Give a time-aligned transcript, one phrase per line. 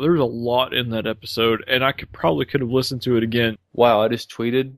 [0.00, 3.16] There was a lot in that episode, and I could probably could have listened to
[3.16, 3.56] it again.
[3.74, 4.74] Wow, I just tweeted.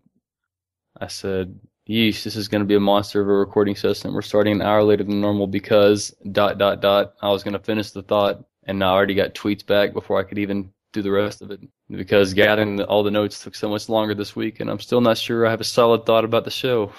[1.00, 1.58] I said,
[1.88, 4.12] "Yeesh, this is going to be a monster of a recording session.
[4.12, 7.14] We're starting an hour later than normal because dot dot dot.
[7.22, 10.22] I was going to finish the thought, and I already got tweets back before I
[10.22, 11.60] could even do the rest of it
[11.90, 15.16] because gathering all the notes took so much longer this week, and I'm still not
[15.16, 16.92] sure I have a solid thought about the show."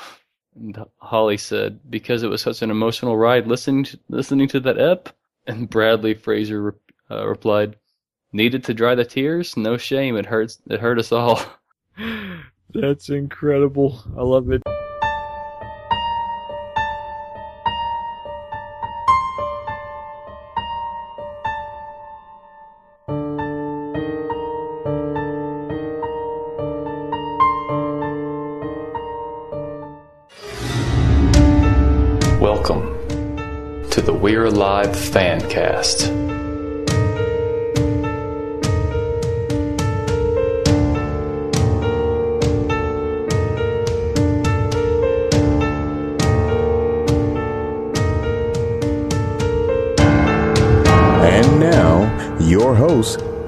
[0.55, 4.79] And Holly said, "Because it was such an emotional ride listening to, listening to that
[4.79, 5.09] ep."
[5.45, 6.73] And Bradley Fraser
[7.11, 7.77] uh, replied,
[8.33, 9.55] "Needed to dry the tears?
[9.55, 10.17] No shame.
[10.17, 10.59] It hurts.
[10.69, 11.39] It hurt us all."
[12.73, 14.03] That's incredible.
[14.17, 14.61] I love it.
[32.41, 32.97] Welcome
[33.91, 36.26] to the We're Alive Fancast.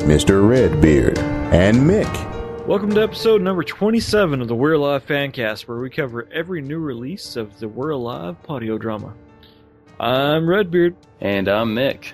[0.10, 0.50] Mr.
[0.50, 1.20] Redbeard
[1.54, 2.66] and Mick.
[2.66, 6.80] Welcome to episode number 27 of the We're Alive Fancast, where we cover every new
[6.80, 9.14] release of the We're Alive audio drama.
[10.00, 10.96] I'm Redbeard.
[11.22, 12.14] and I'm Mick.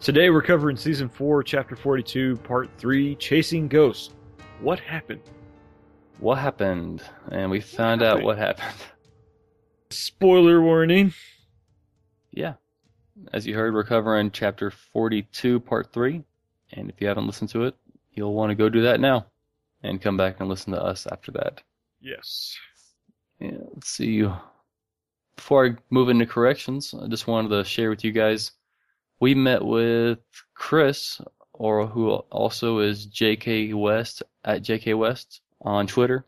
[0.00, 4.14] Today we're covering season 4, chapter 42, part 3, Chasing Ghosts.
[4.60, 5.20] What happened?
[6.20, 7.02] What happened?
[7.30, 8.72] And we found out what happened.
[9.90, 11.12] Spoiler warning.
[12.30, 12.54] Yeah.
[13.34, 16.24] As you heard, we're covering chapter 42, part 3.
[16.74, 17.74] And if you haven't listened to it,
[18.12, 19.26] you'll want to go do that now
[19.82, 21.62] and come back and listen to us after that.
[22.00, 22.56] Yes.
[23.40, 24.28] Yeah, let's see.
[25.36, 28.52] Before I move into corrections, I just wanted to share with you guys.
[29.20, 30.18] We met with
[30.54, 31.20] Chris,
[31.52, 36.26] or who also is JK West at JK West on Twitter.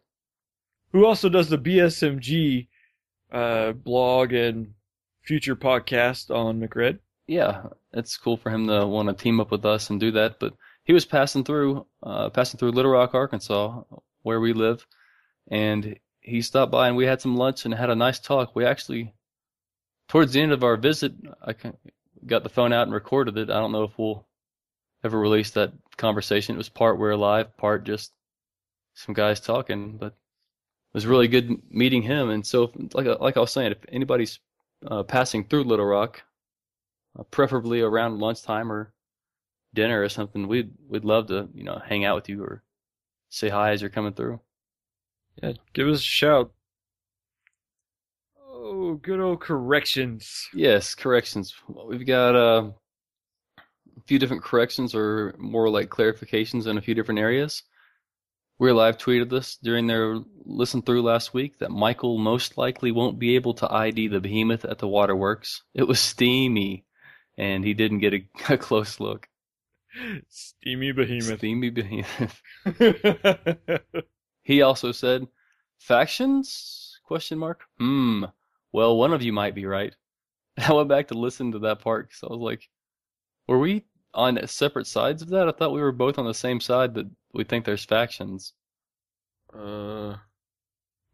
[0.93, 2.69] Who also does the BSMG
[3.33, 4.73] uh, blog and
[5.23, 6.99] future podcast on McRed?
[7.27, 10.39] Yeah, it's cool for him to want to team up with us and do that.
[10.39, 10.55] But
[10.85, 13.83] he was passing through, uh, passing through Little Rock, Arkansas,
[14.23, 14.87] where we live,
[15.49, 18.55] and he stopped by and we had some lunch and had a nice talk.
[18.55, 19.15] We actually,
[20.09, 21.55] towards the end of our visit, I
[22.25, 23.51] got the phone out and recorded it.
[23.51, 24.27] I don't know if we'll
[25.05, 26.57] ever release that conversation.
[26.57, 28.13] It was part we're alive, part just
[28.95, 32.31] some guys talking, but it was really good meeting him.
[32.31, 34.41] And so, like like I was saying, if anybody's
[34.87, 36.23] uh, passing through Little Rock,
[37.19, 38.93] uh, preferably around lunchtime or
[39.75, 42.63] dinner or something, we'd we'd love to you know hang out with you or
[43.29, 44.41] say hi as you're coming through.
[45.43, 46.53] Yeah, give us a shout.
[48.41, 50.49] Oh, good old corrections.
[50.55, 51.55] Yes, corrections.
[51.69, 52.71] We've got uh,
[53.59, 57.63] a few different corrections or more like clarifications in a few different areas.
[58.59, 63.19] We're live tweeted this during their listen through last week that Michael most likely won't
[63.19, 65.63] be able to ID the behemoth at the waterworks.
[65.75, 66.87] It was steamy,
[67.39, 69.29] and he didn't get a, a close look.
[70.29, 71.39] Steamy behemoth.
[71.39, 72.43] Steamy behemoth.
[74.43, 75.27] He also said,
[75.81, 77.63] "Factions?" Question mark.
[77.79, 78.25] Hmm.
[78.73, 79.93] Well, one of you might be right.
[80.59, 82.69] I went back to listen to that part because I was like,
[83.49, 85.49] "Were we on separate sides of that?
[85.49, 88.53] I thought we were both on the same side that we think there's factions."
[89.53, 90.15] uh,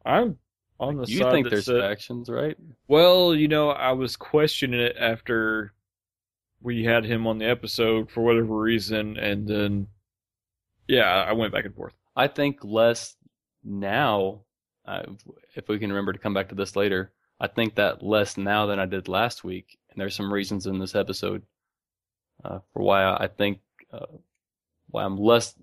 [0.04, 0.36] I'm
[0.78, 2.56] on the you side You think there's said- factions, right?
[2.86, 5.72] Well, you know, I was questioning it after
[6.62, 9.88] we had him on the episode for whatever reason, and then
[10.88, 11.94] yeah, I went back and forth.
[12.14, 13.16] I think less
[13.64, 14.42] now.
[14.84, 15.02] Uh,
[15.54, 18.66] if we can remember to come back to this later, I think that less now
[18.66, 21.42] than I did last week, and there's some reasons in this episode
[22.44, 23.60] uh, for why I think
[23.92, 24.06] uh,
[24.90, 25.54] why I'm less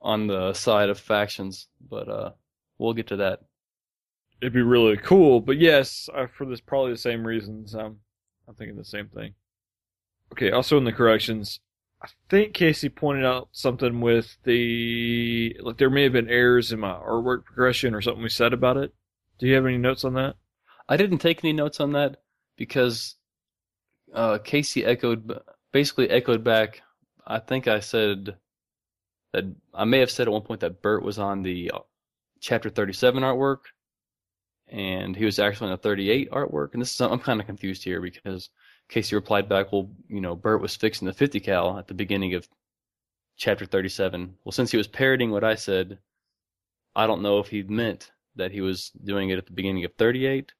[0.00, 2.30] on the side of factions, but uh,
[2.78, 3.40] we'll get to that.
[4.40, 7.74] It'd be really cool, but yes, uh, for this probably the same reasons.
[7.74, 7.98] Um,
[8.46, 9.34] I'm thinking the same thing.
[10.34, 11.60] Okay, also in the corrections,
[12.02, 16.80] I think Casey pointed out something with the like there may have been errors in
[16.80, 18.92] my artwork progression or something we said about it.
[19.38, 20.34] Do you have any notes on that?
[20.88, 22.16] I didn't take any notes on that
[22.56, 23.14] because
[24.12, 25.38] uh, Casey echoed,
[25.70, 26.82] basically echoed back.
[27.24, 28.36] I think I said
[29.32, 31.78] that I may have said at one point that Bert was on the uh,
[32.40, 33.58] chapter 37 artwork,
[34.66, 36.72] and he was actually on the 38 artwork.
[36.72, 38.50] And this is I'm kind of confused here because
[38.88, 42.34] Casey replied back, "Well, you know, Bert was fixing the 50 cal at the beginning
[42.34, 42.48] of
[43.36, 45.98] chapter 37." Well, since he was parroting what I said,
[46.96, 49.94] I don't know if he meant that he was doing it at the beginning of
[49.94, 50.52] 38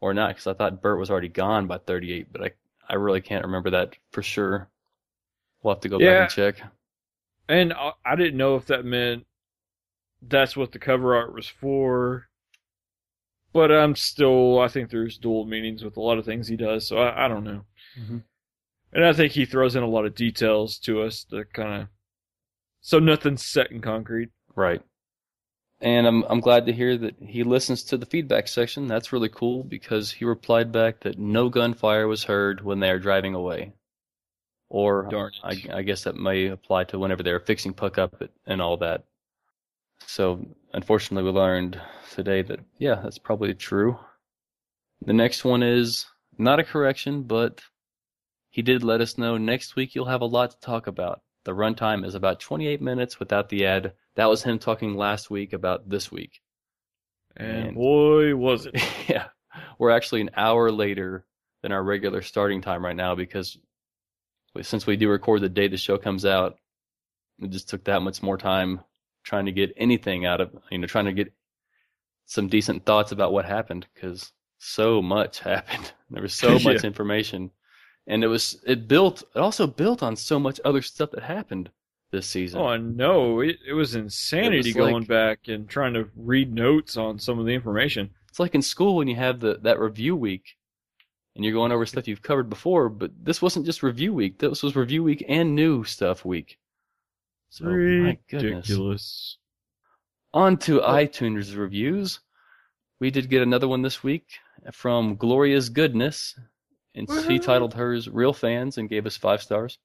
[0.00, 2.50] or not because I thought Bert was already gone by 38, but I
[2.88, 4.68] I really can't remember that for sure.
[5.62, 6.06] We'll have to go Yeah.
[6.12, 6.62] back and check.
[7.48, 9.26] And I, I didn't know if that meant
[10.22, 12.28] that's what the cover art was for.
[13.54, 16.86] But I'm still, I think there's dual meanings with a lot of things he does,
[16.86, 17.64] so I, I don't know.
[17.98, 18.24] Mhm.
[18.92, 21.88] And I think he throws in a lot of details to us to kind of,
[22.80, 24.30] so nothing's set in concrete.
[24.54, 24.82] Right.
[25.80, 28.86] And I'm I'm glad to hear that he listens to the feedback section.
[28.86, 32.98] That's really cool because he replied back that no gunfire was heard when they are
[32.98, 33.72] driving away.
[34.68, 35.62] Or Darn I.
[35.72, 39.04] I guess that may apply to whenever they're fixing Puck up and all that.
[40.06, 41.80] So unfortunately, we learned
[42.12, 43.98] today that yeah, that's probably true.
[45.04, 46.06] The next one is
[46.36, 47.62] not a correction, but
[48.50, 51.22] he did let us know next week you'll have a lot to talk about.
[51.44, 53.92] The runtime is about 28 minutes without the ad.
[54.16, 56.40] That was him talking last week about this week.
[57.36, 58.74] And And- boy, was it.
[59.08, 59.28] yeah,
[59.78, 61.24] we're actually an hour later
[61.62, 63.58] than our regular starting time right now because
[64.62, 66.56] since we do record the day the show comes out,
[67.40, 68.80] it just took that much more time
[69.24, 71.32] trying to get anything out of you know trying to get
[72.26, 75.92] some decent thoughts about what happened because so much happened.
[76.10, 77.50] There was so much information,
[78.06, 81.70] and it was it built it also built on so much other stuff that happened
[82.12, 82.60] this season.
[82.60, 83.40] Oh, I know.
[83.40, 87.18] It, it was insanity It was going like- back and trying to read notes on
[87.18, 88.10] some of the information.
[88.28, 90.56] It's like in school when you have the that review week
[91.34, 94.38] and you're going over stuff you've covered before, but this wasn't just review week.
[94.38, 96.58] This was review week and new stuff week.
[97.54, 97.66] So.
[97.66, 99.38] Ridiculous.
[100.32, 102.18] On to iTunes reviews.
[102.98, 104.26] We did get another one this week
[104.72, 106.36] from Gloria's Goodness,
[106.96, 109.78] and she titled hers "Real Fans" and gave us five stars.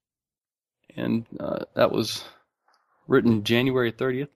[0.97, 2.23] And uh, that was
[3.07, 4.29] written January 30th.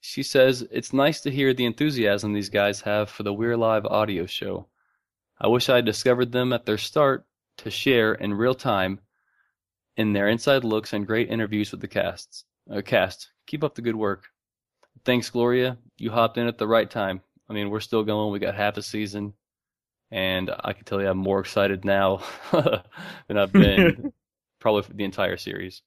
[0.00, 3.86] She says it's nice to hear the enthusiasm these guys have for the We're Alive
[3.86, 4.68] audio show.
[5.40, 7.26] I wish I had discovered them at their start
[7.56, 9.00] to share in real time
[9.96, 12.44] in their inside looks and great interviews with the casts.
[12.70, 13.30] Uh, cast.
[13.46, 14.24] Keep up the good work.
[15.04, 15.78] Thanks, Gloria.
[15.98, 17.20] You hopped in at the right time.
[17.48, 18.32] I mean, we're still going.
[18.32, 19.34] We got half a season,
[20.10, 22.22] and I can tell you, I'm more excited now
[22.52, 24.12] than I've been
[24.60, 25.82] probably for the entire series.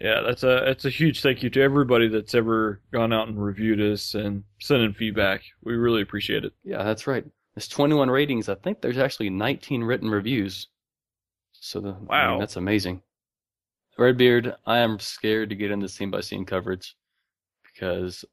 [0.00, 3.42] Yeah, that's a that's a huge thank you to everybody that's ever gone out and
[3.42, 5.42] reviewed us and sent in feedback.
[5.64, 6.52] We really appreciate it.
[6.62, 7.24] Yeah, that's right.
[7.56, 8.48] There's 21 ratings.
[8.48, 10.68] I think there's actually 19 written reviews.
[11.52, 12.38] So the, I mean, Wow.
[12.38, 13.02] that's amazing.
[13.98, 16.94] Redbeard, I am scared to get into scene by scene coverage
[17.64, 18.24] because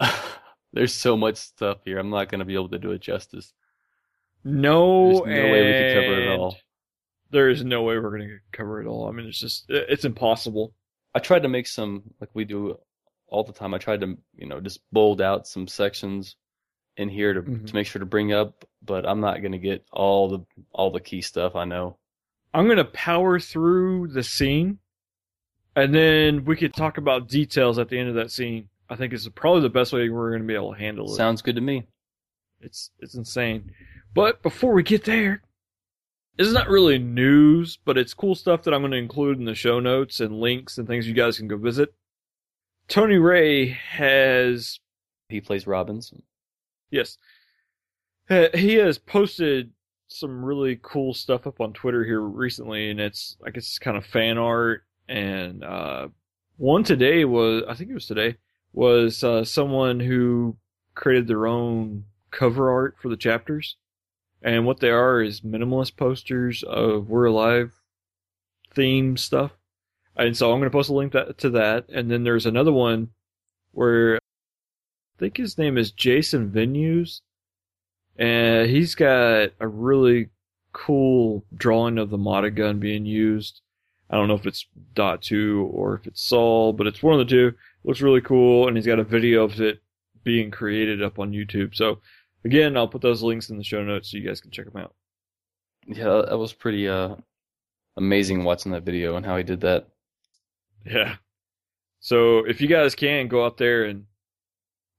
[0.72, 1.98] there's so much stuff here.
[1.98, 3.52] I'm not going to be able to do it justice.
[4.44, 6.56] No, There's no way we could cover it all.
[7.30, 9.08] There is no way we're going to cover it all.
[9.08, 10.74] I mean, it's just it's impossible.
[11.14, 12.76] I tried to make some like we do
[13.28, 13.72] all the time.
[13.72, 16.36] I tried to you know just bold out some sections
[16.96, 17.66] in here to Mhm.
[17.68, 20.40] to make sure to bring up, but I'm not going to get all the
[20.72, 21.54] all the key stuff.
[21.54, 21.98] I know.
[22.54, 24.78] I'm going to power through the scene,
[25.74, 28.68] and then we could talk about details at the end of that scene.
[28.90, 31.16] I think is probably the best way we're going to be able to handle it.
[31.16, 31.86] Sounds good to me.
[32.60, 33.72] It's it's insane.
[34.14, 35.42] But before we get there,
[36.36, 39.54] it's not really news, but it's cool stuff that I'm going to include in the
[39.54, 41.94] show notes and links and things you guys can go visit.
[42.88, 44.78] Tony Rey has
[45.30, 46.22] He plays Robinson.
[46.90, 47.16] yes,
[48.28, 49.70] he has posted
[50.18, 53.96] some really cool stuff up on Twitter here recently, and it's I guess it's kind
[53.96, 54.84] of fan art.
[55.08, 56.08] And uh,
[56.56, 58.36] one today was I think it was today
[58.72, 60.56] was uh, someone who
[60.94, 63.76] created their own cover art for the chapters.
[64.42, 67.72] And what they are is minimalist posters of We're Alive
[68.74, 69.52] theme stuff.
[70.16, 71.88] And so I'm going to post a link that, to that.
[71.88, 73.10] And then there's another one
[73.70, 77.22] where I think his name is Jason Venus.
[78.22, 80.28] And he's got a really
[80.72, 83.62] cool drawing of the Mata gun being used.
[84.08, 84.64] I don't know if it's
[84.94, 87.52] Datu or if it's Saul, but it's one of the two.
[87.82, 88.68] looks really cool.
[88.68, 89.82] And he's got a video of it
[90.22, 91.74] being created up on YouTube.
[91.74, 91.98] So
[92.44, 94.80] again, I'll put those links in the show notes so you guys can check them
[94.80, 94.94] out.
[95.88, 97.16] Yeah, that was pretty uh
[97.96, 99.88] amazing watching that video and how he did that.
[100.86, 101.16] Yeah.
[101.98, 104.04] So if you guys can go out there and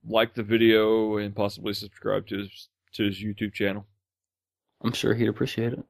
[0.06, 3.86] like the video and possibly subscribe to his to his YouTube channel.
[4.84, 5.84] I'm sure he'd appreciate it.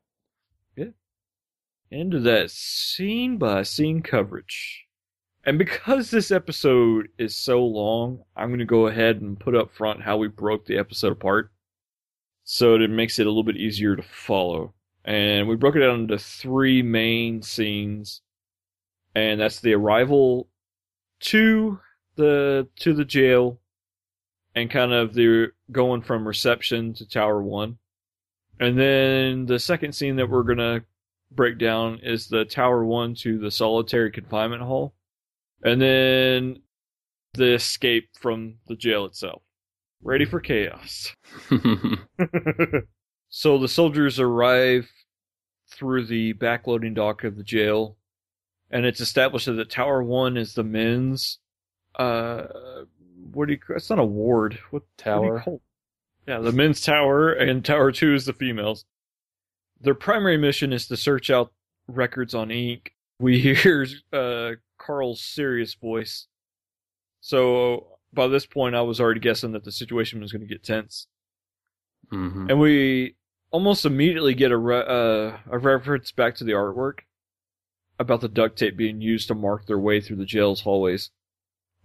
[0.75, 0.91] Yeah.
[1.91, 4.85] Into that scene by scene coverage.
[5.45, 9.73] And because this episode is so long, I'm going to go ahead and put up
[9.73, 11.51] front how we broke the episode apart.
[12.45, 14.73] So it makes it a little bit easier to follow.
[15.03, 18.21] And we broke it down into three main scenes.
[19.15, 20.49] And that's the arrival
[21.21, 21.79] to
[22.15, 23.59] the to the jail
[24.55, 27.77] and kind of the going from reception to tower 1.
[28.59, 30.83] And then the second scene that we're going to
[31.35, 34.93] break down is the Tower 1 to the solitary confinement hall,
[35.63, 36.61] and then
[37.33, 39.41] the escape from the jail itself.
[40.01, 41.15] Ready for chaos.
[43.29, 44.89] so the soldiers arrive
[45.71, 47.97] through the backloading dock of the jail,
[48.69, 51.39] and it's established that Tower 1 is the men's.
[51.95, 52.45] Uh,
[53.33, 53.59] what do you?
[53.75, 54.59] It's not a ward.
[54.71, 55.39] What what do you Tower.
[55.41, 55.61] call-
[56.27, 58.85] Yeah, the men's tower, and Tower Two is the females.
[59.81, 61.51] Their primary mission is to search out
[61.87, 62.93] records on ink.
[63.19, 66.27] We hear uh, Carl's serious voice.
[67.21, 70.63] So by this point, I was already guessing that the situation was going to get
[70.63, 71.07] tense,
[72.09, 73.15] hmm and we
[73.51, 76.99] almost immediately get a re- uh, a reference back to the artwork
[77.99, 81.11] about the duct tape being used to mark their way through the jail's hallways.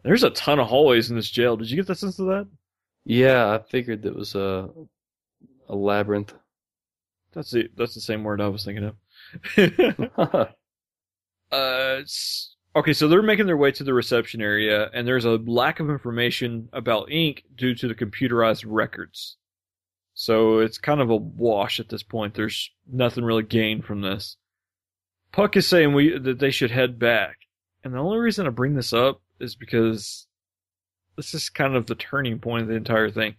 [0.03, 1.57] There's a ton of hallways in this jail.
[1.57, 2.47] Did you get the sense of that?
[3.05, 4.69] Yeah, I figured it was a
[5.69, 6.35] a labyrinth.
[7.33, 8.95] That's the that's the same word I was thinking of.
[11.53, 12.03] uh,
[12.77, 15.91] okay, so they're making their way to the reception area, and there's a lack of
[15.91, 19.37] information about ink due to the computerized records.
[20.15, 22.35] So it's kind of a wash at this point.
[22.35, 24.37] There's nothing really gained from this.
[25.33, 27.37] Puck is saying we that they should head back,
[27.85, 30.27] and the only reason I bring this up is because
[31.17, 33.37] this is kind of the turning point of the entire thing.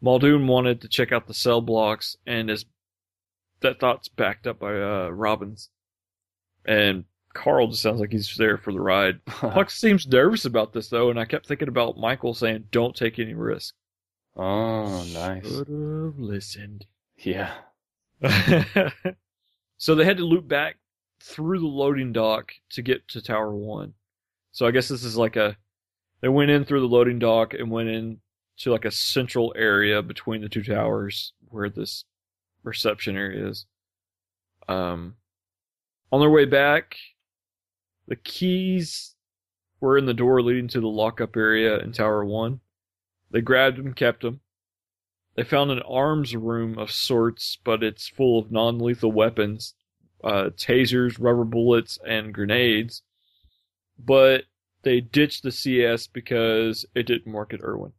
[0.00, 2.64] Muldoon wanted to check out the cell blocks, and is
[3.60, 5.70] that thought's backed up by uh, Robbins.
[6.64, 7.04] And
[7.34, 9.24] Carl just sounds like he's there for the ride.
[9.26, 13.18] Puck seems nervous about this though, and I kept thinking about Michael saying, "Don't take
[13.18, 13.74] any risk."
[14.36, 15.48] oh, nice.
[15.48, 16.86] Should have listened.
[17.16, 17.52] Yeah.
[19.76, 20.76] so they had to loop back
[21.20, 23.94] through the loading dock to get to Tower One.
[24.58, 25.56] So I guess this is like a
[26.20, 28.18] they went in through the loading dock and went in
[28.56, 32.04] to like a central area between the two towers where this
[32.64, 33.66] reception area is.
[34.66, 35.14] Um,
[36.10, 36.96] on their way back,
[38.08, 39.14] the keys
[39.80, 42.58] were in the door leading to the lockup area in Tower One.
[43.30, 44.40] They grabbed them, kept them.
[45.36, 49.74] They found an arms room of sorts, but it's full of non-lethal weapons,
[50.24, 53.02] uh, tasers, rubber bullets, and grenades.
[53.96, 54.44] But
[54.82, 57.92] they ditched the CS because it didn't work at Irwin.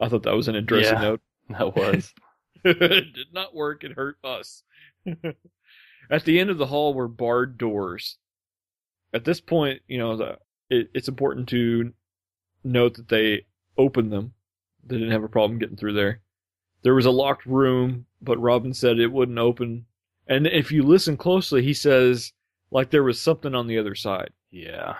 [0.00, 1.02] I thought that was an interesting Yeah.
[1.02, 1.20] note.
[1.50, 2.12] That was.
[2.64, 3.82] it did not work.
[3.82, 4.62] It hurt us.
[6.10, 8.18] At the end of the hall were barred doors.
[9.14, 11.92] At this point, you know, the, it, it's important to
[12.64, 13.46] note that they
[13.78, 14.34] opened them.
[14.84, 16.20] They didn't have a problem getting through there.
[16.82, 19.86] There was a locked room, but Robin said it wouldn't open.
[20.26, 22.32] And if you listen closely, he says
[22.70, 24.30] like there was something on the other side.
[24.50, 24.96] Yeah.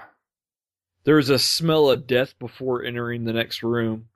[1.09, 4.11] There was a smell of death before entering the next room,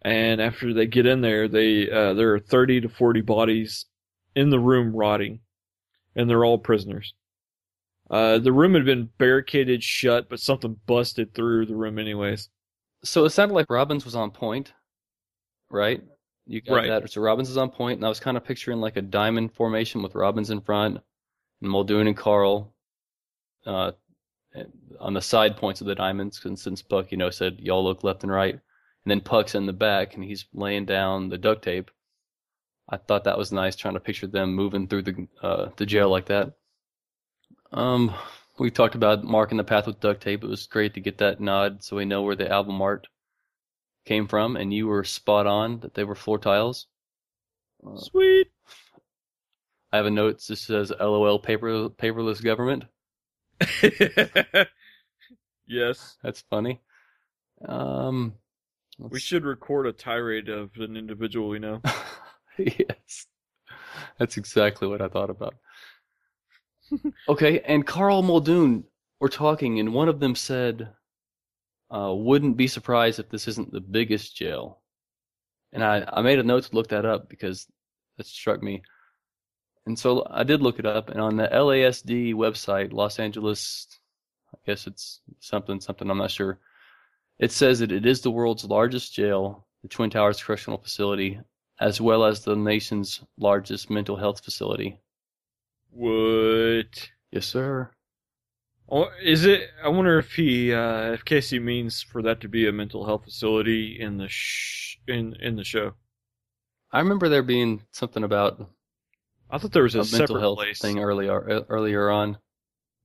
[0.00, 3.84] and after they get in there, they uh, there are thirty to forty bodies
[4.34, 5.40] in the room rotting,
[6.16, 7.12] and they're all prisoners.
[8.08, 12.48] Uh, the room had been barricaded shut, but something busted through the room anyways.
[13.04, 14.72] So it sounded like Robbins was on point,
[15.68, 16.02] right?
[16.46, 16.88] You got Right.
[16.88, 17.12] that.
[17.12, 20.02] So Robbins is on point, and I was kind of picturing like a diamond formation
[20.02, 21.00] with Robbins in front,
[21.60, 22.72] and Muldoon and Carl
[23.66, 23.92] uh,
[24.98, 26.40] on the side points of the diamonds.
[26.40, 28.60] Since, since Puck, you know, said y'all look left and right, and
[29.06, 31.90] then Puck's in the back, and he's laying down the duct tape.
[32.88, 36.10] I thought that was nice, trying to picture them moving through the uh, the jail
[36.10, 36.52] like that.
[37.72, 38.12] Um,
[38.58, 40.42] we talked about marking the path with duct tape.
[40.42, 43.06] It was great to get that nod, so we know where the album art
[44.04, 46.86] came from, and you were spot on that they were floor tiles.
[47.86, 48.48] Uh, Sweet.
[49.92, 52.84] I have a note that says "LOL paper paperless government."
[55.66, 56.80] yes, That's funny.
[57.66, 58.34] Um,
[58.98, 61.80] we should record a tirade of an individual we know.
[62.58, 63.26] yes,
[64.18, 65.54] that's exactly what I thought about.
[67.28, 68.84] okay, and Carl Muldoon
[69.20, 70.88] were talking, and one of them said,
[71.90, 74.80] uh, "Wouldn't be surprised if this isn't the biggest jail."
[75.72, 77.66] And I, I made a note to look that up because
[78.16, 78.82] that struck me.
[79.86, 83.86] And so I did look it up, and on the LASD website, Los Angeles,
[84.54, 86.58] I guess it's something something I'm not sure.
[87.38, 91.40] It says that it is the world's largest jail, the Twin Towers Correctional Facility,
[91.80, 95.00] as well as the nation's largest mental health facility.
[95.90, 97.10] What?
[97.32, 97.90] Yes, sir.
[98.90, 99.70] Oh, is it?
[99.82, 103.24] I wonder if he, uh, if Casey means for that to be a mental health
[103.24, 105.94] facility in the sh- in in the show.
[106.92, 108.68] I remember there being something about
[109.50, 110.78] I thought there was a, a, mental health place.
[110.80, 112.38] thing earlier uh, earlier on.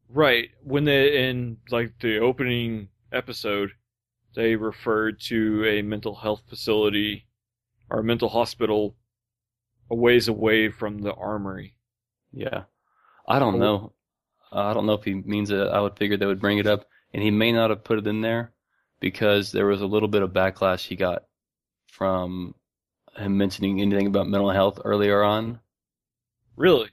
[0.09, 3.71] Right when they in like the opening episode,
[4.35, 7.27] they referred to a mental health facility
[7.89, 8.95] or a mental hospital
[9.89, 11.75] a ways away from the armory.
[12.31, 12.63] Yeah.
[13.27, 13.59] I don't Oh.
[13.59, 13.93] know.
[14.51, 16.85] I don't know if he means that I would figure they would bring it up,
[17.13, 18.53] and he may not have put it in there
[18.99, 21.23] because there was a little bit of backlash he got
[21.87, 22.55] from
[23.17, 25.59] him mentioning anything about mental health earlier on,
[26.55, 26.89] Really?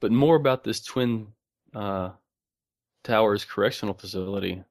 [0.00, 1.28] but more about this Twin
[1.74, 2.10] uh,
[3.04, 4.62] Towers Correctional Facility.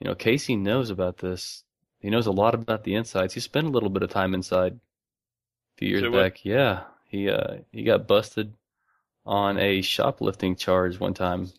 [0.00, 1.62] You know, Casey knows about this.
[1.98, 3.34] He knows a lot about the insides.
[3.34, 6.22] He spent a little bit of time inside a few years Say what?
[6.22, 6.44] back.
[6.44, 8.54] Yeah, he uh, he got busted
[9.26, 11.50] on a shoplifting charge one time.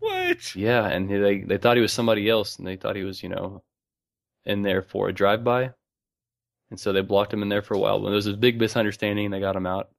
[0.00, 0.56] What?
[0.56, 3.28] Yeah, and they they thought he was somebody else, and they thought he was you
[3.28, 3.62] know
[4.44, 5.70] in there for a drive by,
[6.70, 8.00] and so they blocked him in there for a while.
[8.00, 9.90] But there was a big misunderstanding, and they got him out.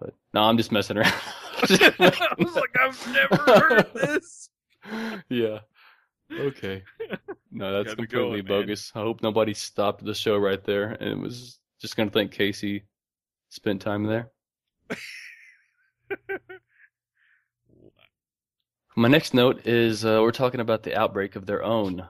[0.00, 1.14] But no, I'm just messing around.
[1.60, 4.48] I was like, I've never heard this.
[5.28, 5.58] yeah.
[6.32, 6.82] Okay.
[7.50, 8.44] No, that's completely going, man.
[8.44, 8.92] bogus.
[8.94, 12.84] I hope nobody stopped the show right there and it was just gonna think Casey
[13.48, 14.30] spent time there.
[18.94, 22.08] My next note is uh, we're talking about the outbreak of their own.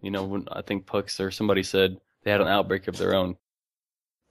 [0.00, 3.14] You know, when I think Pucks or somebody said they had an outbreak of their
[3.14, 3.36] own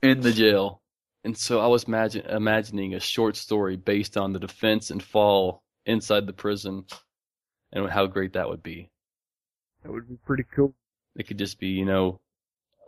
[0.02, 0.82] in the jail.
[1.28, 5.62] And so I was imagine, imagining a short story based on the defense and fall
[5.86, 6.86] inside the prison
[7.74, 8.90] and how great that would be.
[9.84, 10.74] That would be pretty cool.
[11.18, 12.22] It could just be, you know,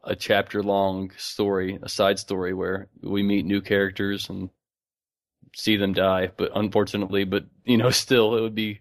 [0.05, 4.49] a chapter long story, a side story where we meet new characters and
[5.53, 8.79] see them die, but unfortunately, but you know, still it would be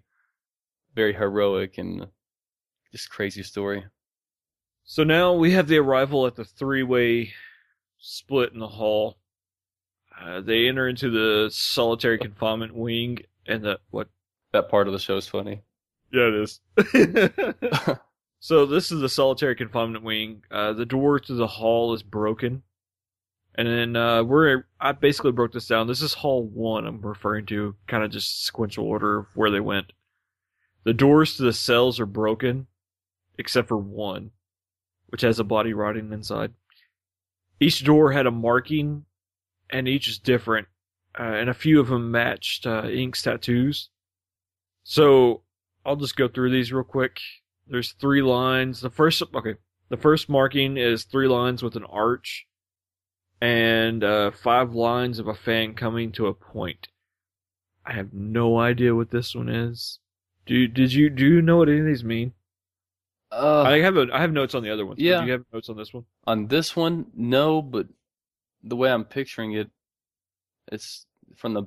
[0.95, 2.07] very heroic and
[2.93, 3.85] just crazy story.
[4.85, 7.33] So now we have the arrival at the three-way
[7.99, 9.19] split in the hall.
[10.21, 14.09] Uh, they enter into the solitary confinement wing, and the what?
[14.53, 15.63] That part of the show's funny.
[16.13, 16.61] Yeah, it is.
[18.41, 20.43] so this is the solitary confinement wing.
[20.51, 22.63] Uh, the door to the hall is broken,
[23.55, 25.87] and then uh, we're I basically broke this down.
[25.87, 26.87] This is hall one.
[26.87, 29.93] I'm referring to kind of just sequential order of where they went.
[30.85, 32.67] The doors to the cells are broken,
[33.37, 34.31] except for one,
[35.09, 36.55] which has a body rotting inside.
[37.61, 39.05] Each door had a marking,
[39.71, 40.69] and each is different,
[41.19, 43.91] uh, and a few of them matched uh, Ink's tattoos.
[44.85, 45.43] So
[45.85, 47.21] I'll just go through these real quick.
[47.67, 48.81] There's three lines.
[48.81, 49.55] The first, okay,
[49.91, 52.47] the first marking is three lines with an arch,
[53.41, 56.89] and uh, five lines of a fan coming to a point.
[57.85, 59.99] I have no idea what this one is.
[60.47, 62.33] Do did you do you know what any of these mean?
[63.31, 64.99] Uh, I have a I have notes on the other ones.
[64.99, 65.21] yeah.
[65.21, 66.05] Do you have notes on this one?
[66.27, 67.87] on this one, no, but
[68.63, 69.71] the way I'm picturing it,
[70.71, 71.65] it's from the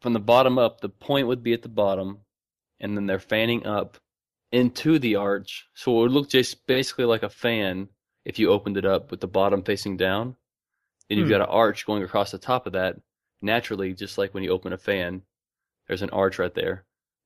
[0.00, 0.80] from the bottom up.
[0.80, 2.20] The point would be at the bottom,
[2.80, 3.98] and then they're fanning up
[4.52, 5.68] into the arch.
[5.74, 7.88] So it would look just basically like a fan
[8.24, 10.36] if you opened it up with the bottom facing down.
[11.08, 11.30] Then you've Hmm.
[11.30, 12.96] got an arch going across the top of that.
[13.42, 15.22] Naturally, just like when you open a fan,
[15.86, 16.84] there's an arch right there,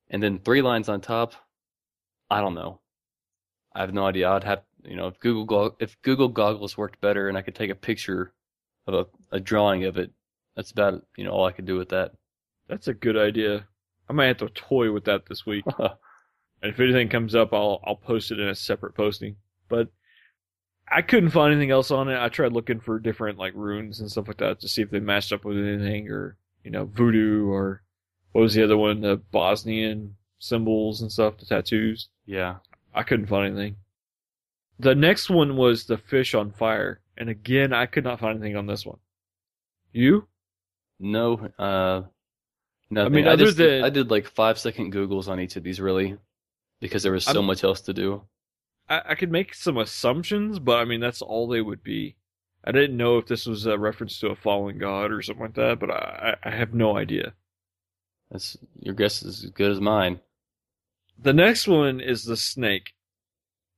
[0.08, 1.34] and then three lines on top.
[2.30, 2.80] I don't know.
[3.74, 4.30] I have no idea.
[4.30, 7.70] I'd have you know if Google if Google goggles worked better and I could take
[7.70, 8.34] a picture
[8.86, 10.10] of a, a drawing of it.
[10.56, 12.12] That's about you know all I could do with that.
[12.68, 13.66] That's a good idea.
[14.08, 15.64] I might have to toy with that this week.
[16.62, 19.36] And if anything comes up, I'll I'll post it in a separate posting.
[19.68, 19.88] But
[20.88, 22.16] I couldn't find anything else on it.
[22.18, 25.00] I tried looking for different like runes and stuff like that to see if they
[25.00, 27.82] matched up with anything or you know voodoo or
[28.30, 29.00] what was the other one?
[29.00, 32.08] The Bosnian symbols and stuff, the tattoos.
[32.26, 32.56] yeah.
[32.94, 33.76] I couldn't find anything.
[34.78, 38.56] The next one was the fish on fire, and again I could not find anything
[38.56, 38.98] on this one.
[39.92, 40.26] You?
[40.98, 41.34] No.
[41.58, 42.02] Uh.
[42.90, 43.12] Nothing.
[43.12, 45.62] I mean, I other just than- I did like five second Googles on each of
[45.62, 46.18] these really,
[46.80, 48.22] because there was so I'm- much else to do.
[48.88, 52.16] I, I could make some assumptions, but I mean that's all they would be.
[52.64, 55.54] I didn't know if this was a reference to a fallen god or something like
[55.54, 57.32] that, but I, I I have no idea.
[58.30, 60.20] That's your guess is as good as mine.
[61.18, 62.92] The next one is the snake.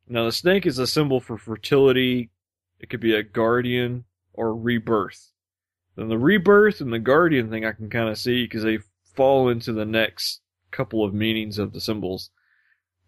[0.08, 2.30] Now the snake is a symbol for fertility.
[2.80, 5.32] It could be a guardian or rebirth.
[5.96, 8.78] Then the rebirth and the guardian thing I can kind of see because they
[9.14, 12.30] fall into the next couple of meanings of the symbols.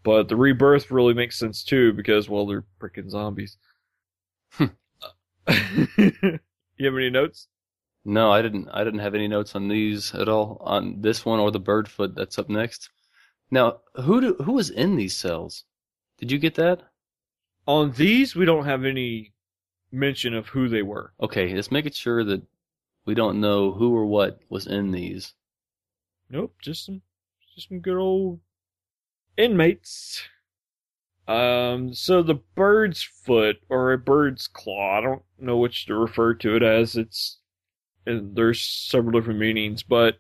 [0.02, 3.58] But the rebirth really makes sense too because well they're freaking zombies.
[4.52, 4.66] Hmm.
[5.48, 6.38] you
[6.80, 7.48] have any notes?
[8.04, 8.68] No, I didn't.
[8.68, 11.88] I didn't have any notes on these at all on this one or the bird
[11.88, 12.88] foot that's up next.
[13.50, 15.64] Now, who do, who was in these cells?
[16.18, 16.82] Did you get that?
[17.66, 19.32] On these we don't have any
[19.96, 21.12] mention of who they were.
[21.20, 22.42] Okay, just making sure that
[23.04, 25.34] we don't know who or what was in these.
[26.28, 27.02] Nope, just some
[27.54, 28.40] just some good old
[29.36, 30.22] inmates.
[31.28, 36.34] Um, so the bird's foot or a bird's claw, I don't know which to refer
[36.34, 36.96] to it as.
[36.96, 37.38] It's
[38.04, 40.18] and there's several different meanings, but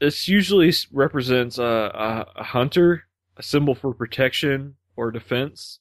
[0.00, 3.04] this usually represents a, a, a hunter,
[3.36, 5.78] a symbol for protection or defense,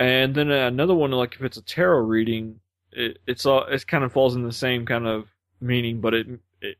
[0.00, 2.60] and then another one like if it's a tarot reading,
[2.92, 5.28] it, it's all it kind of falls in the same kind of
[5.60, 6.26] meaning, but it,
[6.60, 6.76] it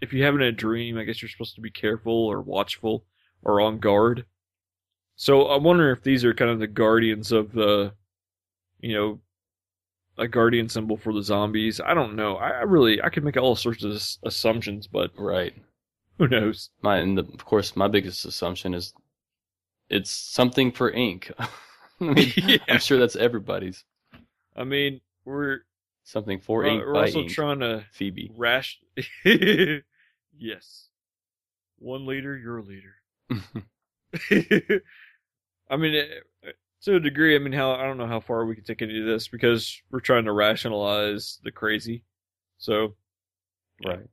[0.00, 2.40] if you have it in a dream, I guess you're supposed to be careful or
[2.40, 3.04] watchful
[3.42, 4.24] or on guard.
[5.16, 7.92] So I wonder if these are kind of the guardians of the,
[8.80, 9.20] you know,
[10.18, 11.80] a guardian symbol for the zombies.
[11.80, 12.36] I don't know.
[12.36, 15.54] I, I really I could make all sorts of assumptions, but Right.
[16.18, 16.70] who knows?
[16.82, 18.92] My and the, of course my biggest assumption is
[19.88, 21.30] it's something for ink.
[22.00, 22.56] I mean, Yeah.
[22.68, 23.84] I'm sure that's everybody's.
[24.56, 25.60] I mean, we're
[26.06, 27.30] Something for ink we're also ink.
[27.30, 28.30] trying to Phoebe.
[28.36, 28.78] rash.
[29.24, 30.88] yes,
[31.78, 32.96] one leader, you're leader.
[35.70, 36.50] I mean, eh,
[36.82, 37.34] to a degree.
[37.34, 39.80] I mean, how I don't know how far we can take any of this because
[39.90, 42.02] we're trying to rationalize the crazy.
[42.58, 42.94] So
[43.84, 44.06] right.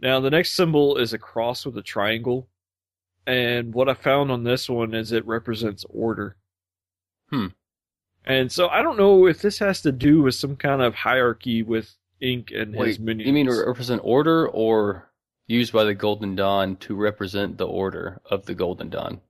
[0.00, 2.48] Now, the next symbol is a cross with a triangle.
[3.26, 6.36] And what I found on this one is it represents order.
[7.30, 7.46] Hmm.
[8.24, 11.62] And so I don't know if this has to do with some kind of hierarchy
[11.62, 13.26] with Ink and his Wait, minions.
[13.26, 15.10] you mean re- represent order or
[15.46, 19.20] used by the Golden Dawn to represent the order of the Golden Dawn?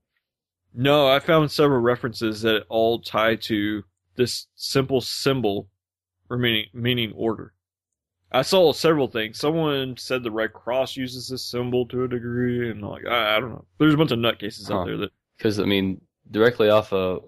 [0.74, 3.84] No, I found several references that all tie to
[4.16, 5.68] this simple symbol
[6.30, 7.52] meaning, meaning order.
[8.30, 9.38] I saw several things.
[9.38, 13.40] Someone said the Red Cross uses this symbol to a degree, and like I, I
[13.40, 13.64] don't know.
[13.78, 14.80] There's a bunch of nutcases Huh.
[14.80, 17.20] out there that Because I mean, directly off a,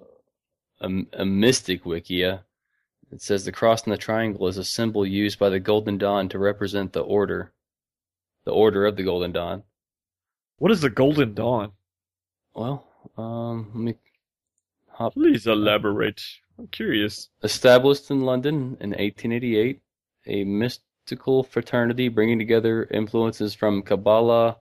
[0.80, 2.42] a a mystic wikia,
[3.10, 6.28] it says the cross and the triangle is a symbol used by the Golden Dawn
[6.28, 7.52] to represent the order,
[8.44, 9.64] the order of the Golden Dawn.
[10.58, 11.72] What is the Golden Dawn?
[12.54, 13.94] Well, um, let me
[14.88, 15.14] hop.
[15.14, 16.22] Please elaborate.
[16.58, 17.30] I'm curious.
[17.42, 19.80] Established in London in 1888,
[20.26, 24.58] a mystical fraternity bringing together influences from Kabbalah,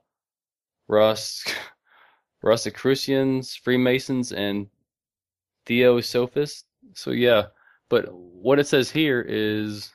[0.88, 1.46] Ros-
[2.42, 4.68] Rosicrucians, Freemasons, and
[5.70, 6.66] Theosophists.
[6.94, 7.44] So yeah,
[7.90, 9.92] but what it says here is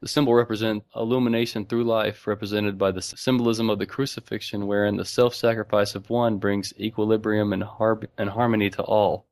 [0.00, 5.04] the symbol represent illumination through life, represented by the symbolism of the crucifixion, wherein the
[5.04, 9.26] self-sacrifice of one brings equilibrium and, har- and harmony to all.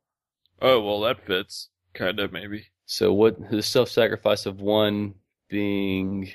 [0.61, 1.69] Oh well, that fits.
[1.93, 2.67] Kind of maybe.
[2.85, 5.15] So what the self-sacrifice of one
[5.49, 6.31] being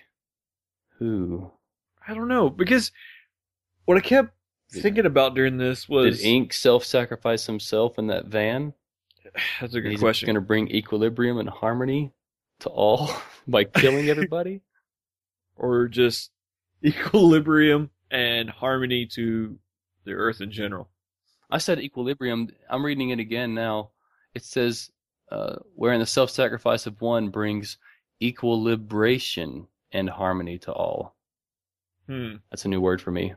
[0.99, 1.51] who?
[2.07, 2.90] I don't know because
[3.85, 4.33] what I kept
[4.73, 8.75] thinking about during this was Did Ink self-sacrifice himself in that van?
[9.61, 10.26] That's a good He's question.
[10.26, 12.12] going to bring equilibrium and harmony
[12.61, 13.11] to all
[13.48, 14.62] by killing everybody.
[15.56, 16.30] Or just
[16.85, 19.59] equilibrium and harmony to
[20.04, 20.88] the earth in general.
[21.50, 22.48] I said equilibrium.
[22.68, 23.90] I'm reading it again now.
[24.35, 24.90] It says,
[25.30, 27.76] uh, wherein the self-sacrifice of one brings
[28.20, 31.14] equilibration and harmony to all.
[32.06, 32.37] Hmm.
[32.50, 33.35] That's a new word for me.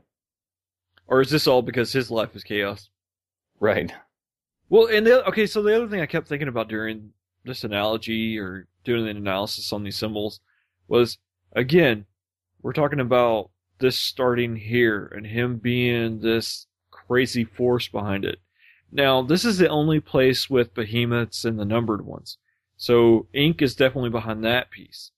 [1.08, 2.90] Or is this all because his life is chaos?
[3.60, 3.92] Right.
[4.70, 7.12] Well, and the okay, so the other thing I kept thinking about during
[7.46, 10.40] this analogy or doing an analysis on these symbols
[10.88, 11.18] was
[11.54, 12.06] again,
[12.62, 13.50] we're talking about
[13.80, 18.40] this starting here and him being this crazy force behind it.
[18.92, 22.38] Now, this is the only place with behemoths and the numbered ones.
[22.78, 25.12] So Ink is definitely behind that piece.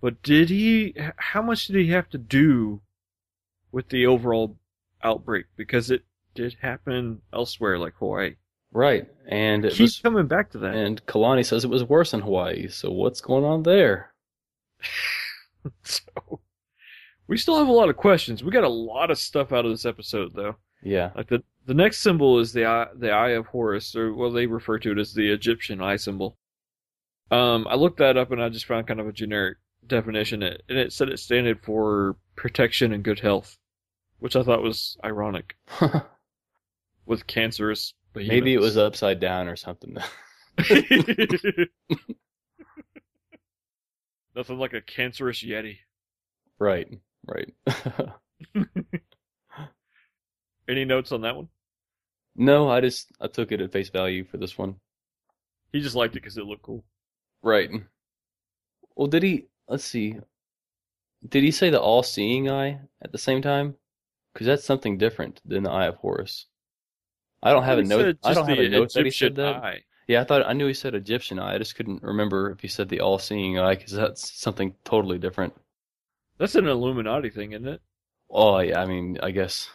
[0.00, 2.82] But did he how much did he have to do
[3.70, 4.58] with the overall
[5.02, 8.36] outbreak because it did happen elsewhere like Hawaii?
[8.72, 9.06] Right.
[9.28, 10.74] And Keep was, coming back to that.
[10.74, 12.68] and Kalani says it was worse in Hawaii.
[12.68, 14.12] So what's going on there?
[15.82, 16.40] so
[17.26, 18.42] we still have a lot of questions.
[18.42, 20.56] We got a lot of stuff out of this episode though.
[20.82, 21.10] Yeah.
[21.14, 24.46] Like the the next symbol is the eye, the eye of Horus, or well they
[24.46, 26.36] refer to it as the Egyptian eye symbol.
[27.30, 30.62] Um, I looked that up and I just found kind of a generic definition, it,
[30.68, 33.56] and it said it standed for protection and good health,
[34.18, 35.56] which I thought was ironic
[37.06, 37.94] with cancerous.
[38.14, 39.96] Maybe it was upside down or something.
[44.34, 45.78] Nothing like a cancerous yeti.
[46.58, 46.88] right.
[47.24, 47.54] Right.
[50.68, 51.48] Any notes on that one?
[52.34, 54.76] no, I just I took it at face value for this one.
[55.72, 56.84] He just liked it because it looked cool.
[57.42, 57.70] Right.
[58.96, 59.46] Well, did he?
[59.68, 60.18] Let's see.
[61.28, 63.76] Did he say the all-seeing eye at the same time?
[64.32, 66.46] Because that's something different than the eye of Horus.
[67.42, 68.18] I don't have a note.
[68.22, 69.56] I don't have a note that he said that.
[69.56, 69.80] eye.
[70.08, 71.54] Yeah, I thought I knew he said Egyptian eye.
[71.54, 75.54] I just couldn't remember if he said the all-seeing eye because that's something totally different.
[76.38, 77.80] That's an Illuminati thing, isn't it?
[78.28, 78.80] Oh, yeah.
[78.80, 79.68] I mean, I guess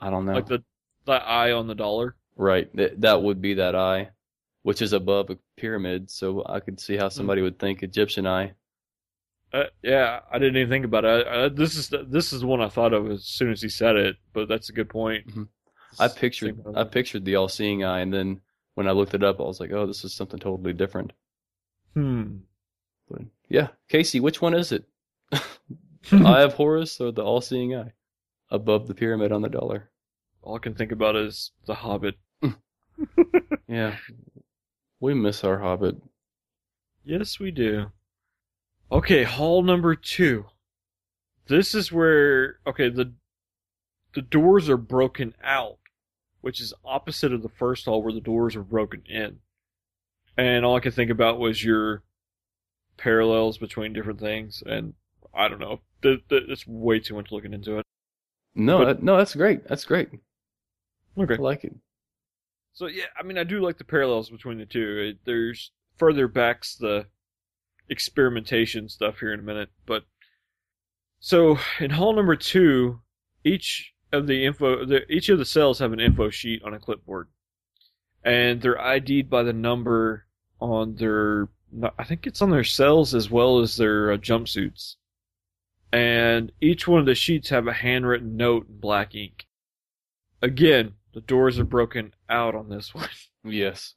[0.00, 0.32] I don't know.
[0.32, 0.62] Like the
[1.06, 2.16] that eye on the dollar.
[2.36, 2.74] Right.
[2.76, 4.10] That that would be that eye,
[4.62, 6.10] which is above a pyramid.
[6.10, 8.52] So I could see how somebody would think Egyptian eye.
[9.52, 11.26] Uh, yeah, I didn't even think about it.
[11.28, 13.62] I, I, this is the, this is the one I thought of as soon as
[13.62, 15.28] he said it, but that's a good point.
[15.28, 15.48] Mhm.
[15.98, 18.40] I pictured I pictured the all-seeing eye, and then
[18.74, 21.12] when I looked it up, I was like, oh, this is something totally different.
[21.94, 22.38] Hmm.
[23.08, 24.84] But yeah, Casey, which one is it?
[26.12, 27.92] Eye of Horus or the all-seeing eye?
[28.50, 29.90] Above the pyramid on the dollar.
[30.42, 32.16] All I can think about is the Hobbit.
[33.66, 33.96] Yeah,
[35.00, 35.96] we miss our Hobbit.
[37.04, 37.90] Yes, we do.
[38.92, 40.46] Okay, hall number two.
[41.46, 43.12] This is where okay the
[44.14, 45.78] the doors are broken out,
[46.44, 49.38] which is opposite of the first hall where the doors are broken in.
[50.36, 52.02] And all I could think about was your
[52.98, 54.92] parallels between different things, and
[55.32, 55.80] I don't know.
[56.02, 57.86] It's way too much looking into it.
[58.54, 59.66] No, But- that- no, that's great.
[59.66, 60.10] That's great.
[61.16, 61.34] Okay.
[61.34, 61.74] I like it.
[62.74, 64.98] So yeah, I mean, I do like the parallels between the two.
[65.14, 67.06] It, there's further backs the
[67.88, 70.04] experimentation stuff here in a minute, but
[71.20, 73.00] so in hall number two,
[73.44, 76.78] each of the info, the, each of the cells have an info sheet on a
[76.78, 77.28] clipboard,
[78.24, 80.26] and they're ID'd by the number
[80.60, 81.48] on their.
[81.98, 84.94] I think it's on their cells as well as their uh, jumpsuits,
[85.92, 89.46] and each one of the sheets have a handwritten note in black ink.
[90.40, 93.08] Again, the doors are broken out on this one.
[93.44, 93.94] Yes.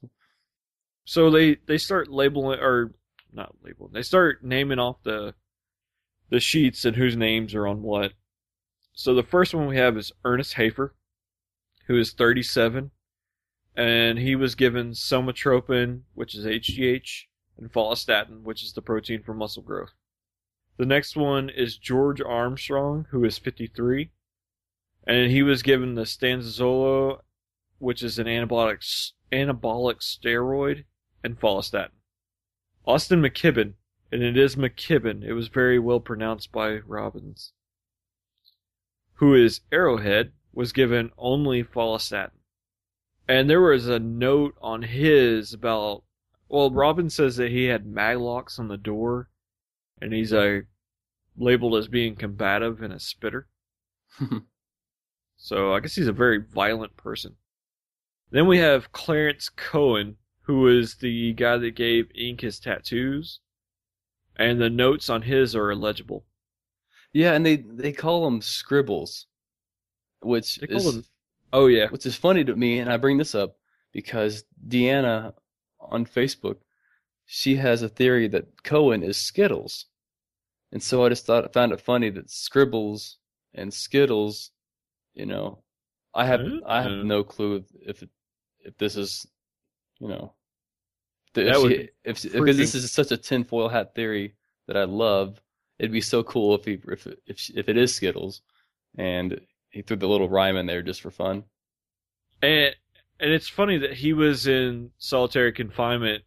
[1.04, 2.92] So they they start labeling or
[3.32, 3.92] not labeling.
[3.92, 5.34] They start naming off the
[6.30, 8.12] the sheets and whose names are on what.
[8.98, 10.90] So the first one we have is Ernest Hayfer,
[11.86, 12.90] who is 37,
[13.76, 19.34] and he was given somatropin, which is HGH, and follistatin, which is the protein for
[19.34, 19.92] muscle growth.
[20.78, 24.10] The next one is George Armstrong, who is 53,
[25.06, 27.20] and he was given the stanozolol,
[27.78, 30.86] which is an anabolic anabolic steroid,
[31.22, 31.92] and follistatin.
[32.84, 33.74] Austin McKibbin,
[34.10, 35.22] and it is McKibben.
[35.22, 37.52] It was very well pronounced by Robbins.
[39.18, 42.40] Who is Arrowhead was given only follistatin.
[43.28, 46.04] And there was a note on his about
[46.48, 49.28] well, Robin says that he had maglocks on the door
[50.00, 50.62] and he's a
[51.36, 53.48] labeled as being combative and a spitter.
[55.40, 57.36] So I guess he's a very violent person.
[58.30, 63.38] Then we have Clarence Cohen, who is the guy that gave Ink his tattoos,
[64.34, 66.26] and the notes on his are illegible.
[67.18, 69.26] Yeah, and they they call them scribbles,
[70.20, 71.04] which They is them-
[71.52, 73.56] Oh yeah, which is funny to me, and I bring this up
[73.92, 75.34] because Deanna
[75.80, 76.58] on Facebook,
[77.26, 79.86] she has a theory that Cohen is Skittles,
[80.70, 83.16] and so I just thought found it funny that Scribbles
[83.52, 84.52] and Skittles,
[85.14, 85.64] you know,
[86.14, 87.02] I have I have Uh.
[87.02, 88.10] no clue if it,
[88.60, 89.26] if this is,
[89.98, 90.34] you know,
[91.34, 94.36] That if, would she, be if because this is such a tinfoil hat theory
[94.68, 95.42] that I love.
[95.78, 98.42] It'd be so cool if he if if if it is Skittles,
[98.96, 101.44] and he threw the little rhyme in there just for fun.
[102.42, 102.74] and
[103.20, 106.24] and it's funny that he was in solitary confinement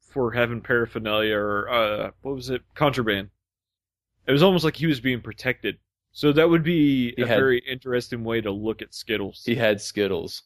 [0.00, 3.30] for having paraphernalia or uh, what was it, contraband.
[4.26, 5.78] It was almost like he was being protected.
[6.12, 9.42] So that would be He a had- very interesting way to look at Skittles.
[9.46, 10.42] He had Skittles.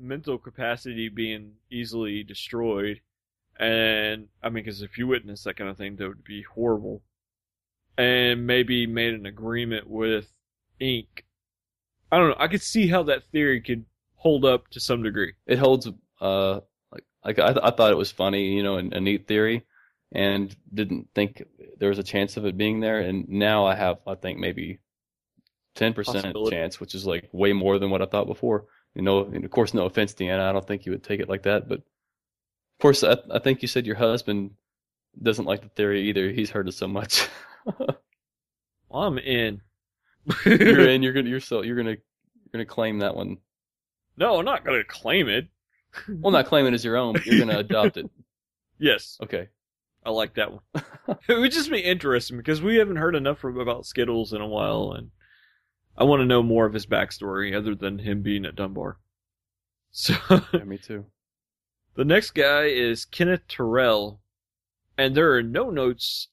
[0.00, 3.00] mental capacity being easily destroyed.
[3.58, 7.02] And, I mean, because if you witness that kind of thing, that would be horrible.
[7.98, 10.32] And maybe made an agreement with
[10.78, 11.26] Ink.
[12.10, 12.36] I don't know.
[12.38, 13.84] I could see how that theory could
[14.14, 15.34] hold up to some degree.
[15.46, 15.88] it holds.
[16.20, 16.60] Uh,
[16.90, 19.64] like like I, th- I thought it was funny, you know, and a neat theory,
[20.12, 21.42] and didn't think
[21.78, 23.00] there was a chance of it being there.
[23.00, 24.78] And now I have, I think maybe
[25.74, 28.64] ten percent chance, which is like way more than what I thought before.
[28.94, 30.40] You know, and of course, no offense, Deanna.
[30.40, 33.62] I don't think you would take it like that, but of course, I, I think
[33.62, 34.50] you said your husband
[35.22, 36.30] doesn't like the theory either.
[36.30, 37.28] He's heard it so much.
[38.88, 39.60] Well, I'm in.
[40.44, 41.02] you're in.
[41.04, 41.28] You're gonna.
[41.28, 41.62] You're so.
[41.62, 41.90] You're gonna.
[41.90, 41.98] You're
[42.52, 43.38] gonna claim that one.
[44.16, 45.46] no, I'm not going to claim it.
[46.08, 47.12] Well, not claim it as your own.
[47.12, 48.10] But you're gonna adopt it.
[48.78, 49.48] Yes, Okay.
[50.04, 50.62] I like that one.
[51.28, 54.46] it would just be interesting because we haven't heard enough from, about Skittles in a
[54.48, 55.10] while, and
[56.00, 58.98] I want to know more of his backstory other than him being at Dunbar.
[59.92, 60.14] So
[60.52, 61.04] Yeah, me too.
[61.94, 64.20] the next guy is Kenneth Turell,
[64.96, 66.28] and there are no notes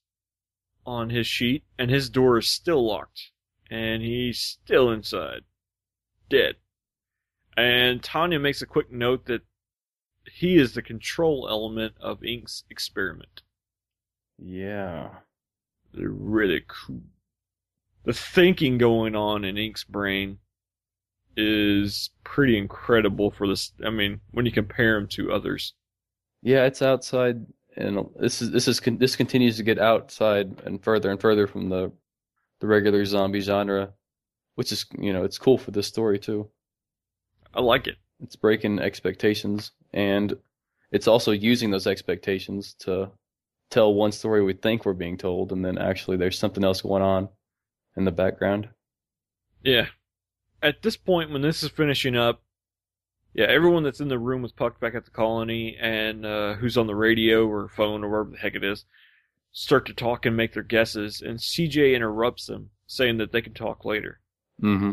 [0.86, 3.30] on his sheet, and his door is still locked,
[3.70, 5.42] and he's still inside,
[6.30, 6.54] dead.
[7.56, 9.42] And Tanya makes a quick note that
[10.32, 13.42] he is the control element of Ink's experiment.
[14.38, 15.10] Yeah.
[15.92, 17.02] They're really cool.
[18.04, 20.38] The thinking going on in Ink's brain
[21.36, 23.72] is pretty incredible for this.
[23.84, 25.74] I mean, when you compare him to others.
[26.42, 31.10] Yeah, it's outside, and this is this is this continues to get outside and further
[31.10, 31.92] and further from the
[32.60, 33.92] the regular zombie genre,
[34.56, 36.48] which is you know it's cool for this story too.
[37.54, 37.96] I like it.
[38.20, 40.34] It's breaking expectations, and
[40.90, 43.10] it's also using those expectations to
[43.70, 47.02] tell one story we think we're being told, and then actually there's something else going
[47.02, 47.28] on
[47.98, 48.68] in the background.
[49.62, 49.86] Yeah.
[50.62, 52.42] At this point, when this is finishing up,
[53.34, 56.78] yeah, everyone that's in the room with Puck back at the colony and uh, who's
[56.78, 58.84] on the radio or phone or wherever the heck it is
[59.52, 63.54] start to talk and make their guesses, and CJ interrupts them, saying that they can
[63.54, 64.20] talk later.
[64.62, 64.92] Mm-hmm.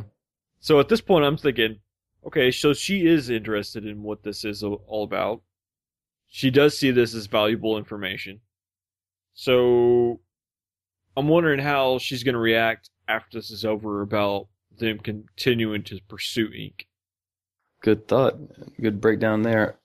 [0.60, 1.80] So at this point, I'm thinking,
[2.26, 5.42] okay, so she is interested in what this is all about.
[6.28, 8.42] She does see this as valuable information.
[9.34, 10.22] So
[11.16, 16.00] I'm wondering how she's going to react after this is over about them continuing to
[16.08, 16.88] pursue Ink.
[17.82, 18.36] Good thought.
[18.82, 19.78] Good breakdown there.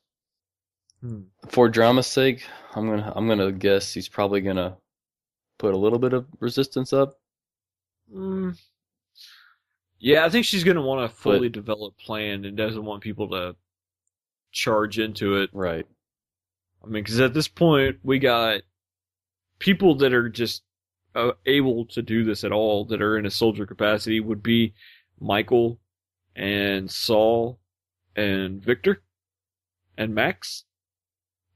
[1.00, 1.22] Hmm.
[1.48, 4.76] For drama's sake, I'm gonna I'm gonna guess he's probably gonna
[5.58, 7.14] put a little bit of resistance up.
[8.12, 8.58] Mm.
[10.00, 13.28] Yeah, I think she's going to want a fully developed plan and doesn't want people
[13.28, 13.54] to
[14.50, 15.50] charge into it.
[15.52, 15.86] Right.
[16.82, 18.62] I mean, because at this point, we got
[19.58, 20.62] people that are just
[21.14, 24.74] uh, able to do this at all that are in a soldier capacity would be
[25.20, 25.78] Michael
[26.36, 27.58] and Saul
[28.16, 29.02] and Victor
[29.96, 30.64] and Max.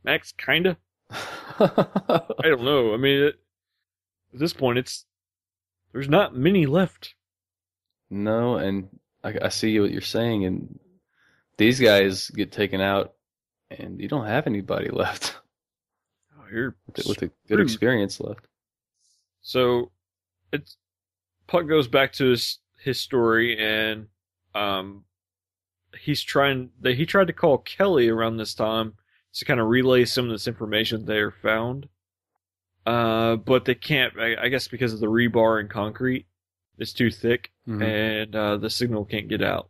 [0.03, 0.77] Max, kinda.
[1.11, 2.95] I don't know.
[2.95, 3.41] I mean, it,
[4.33, 5.05] at this point, it's
[5.93, 7.15] there's not many left.
[8.11, 8.89] no, and
[9.23, 10.79] I, I see what you're saying, and
[11.57, 13.15] these guys get taken out,
[13.71, 15.37] and you don't have anybody left
[16.45, 18.47] Oh, you're with, with a good experience left.
[19.45, 19.93] So
[20.53, 20.77] it's
[21.47, 24.09] Puck goes back to his his story and
[24.55, 25.05] um
[26.01, 28.95] he's trying they he tried to call Kelly around this time
[29.35, 31.89] to kind of relay some of this information they found.
[32.87, 36.27] Uh but they can't I, I guess because of the rebar and concrete
[36.79, 37.83] it's too thick Mhm.
[37.85, 39.69] and uh the signal can't get out.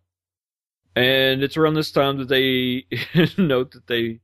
[0.97, 2.87] And it's around this time that they
[3.43, 4.21] note that they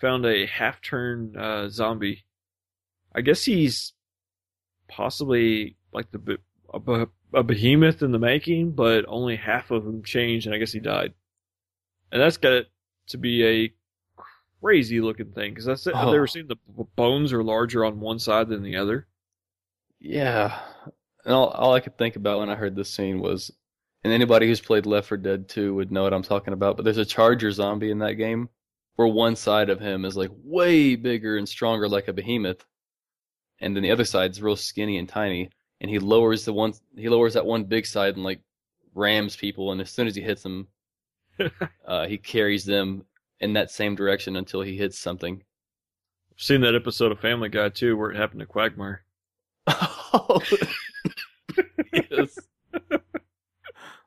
[0.00, 2.24] found a half turn uh zombie.
[3.14, 3.92] I guess he's
[4.88, 6.38] possibly like the
[6.72, 10.72] a, a behemoth in the making, but only half of him changed, and I guess
[10.72, 11.14] he died.
[12.12, 12.66] And that's got it
[13.08, 13.72] to be a
[14.62, 15.94] crazy looking thing because that's it.
[15.94, 16.12] I've Oh.
[16.12, 16.56] never seen the
[16.96, 19.06] bones are larger on one side than the other.
[20.00, 20.58] Yeah.
[21.24, 23.50] And all, all I could think about when I heard this scene was,
[24.04, 26.84] and anybody who's played Left 4 Dead 2 would know what I'm talking about, but
[26.84, 28.48] there's a Charger zombie in that game
[28.96, 32.64] where one side of him is like way bigger and stronger like a behemoth,
[33.60, 37.08] and then the other side's real skinny and tiny, and he lowers the one, he
[37.08, 38.40] lowers that one big side and like
[38.94, 40.68] rams people, and as soon as he hits them,
[41.86, 43.04] uh, he carries them
[43.40, 45.42] in that same direction until he hits something.
[46.32, 49.04] I've seen that episode of Family Guy too, where it happened to Quagmire.
[49.66, 50.40] Oh,
[51.92, 52.38] yes.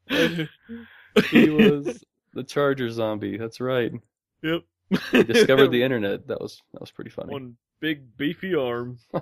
[1.29, 3.37] he was the Charger zombie.
[3.37, 3.91] That's right.
[4.43, 4.61] Yep.
[5.11, 6.27] He discovered the internet.
[6.27, 7.31] That was that was pretty funny.
[7.31, 8.99] one big beefy arm.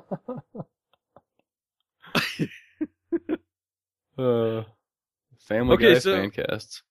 [4.18, 4.64] uh,
[5.40, 6.84] Family Okay, Guy so- fan casts.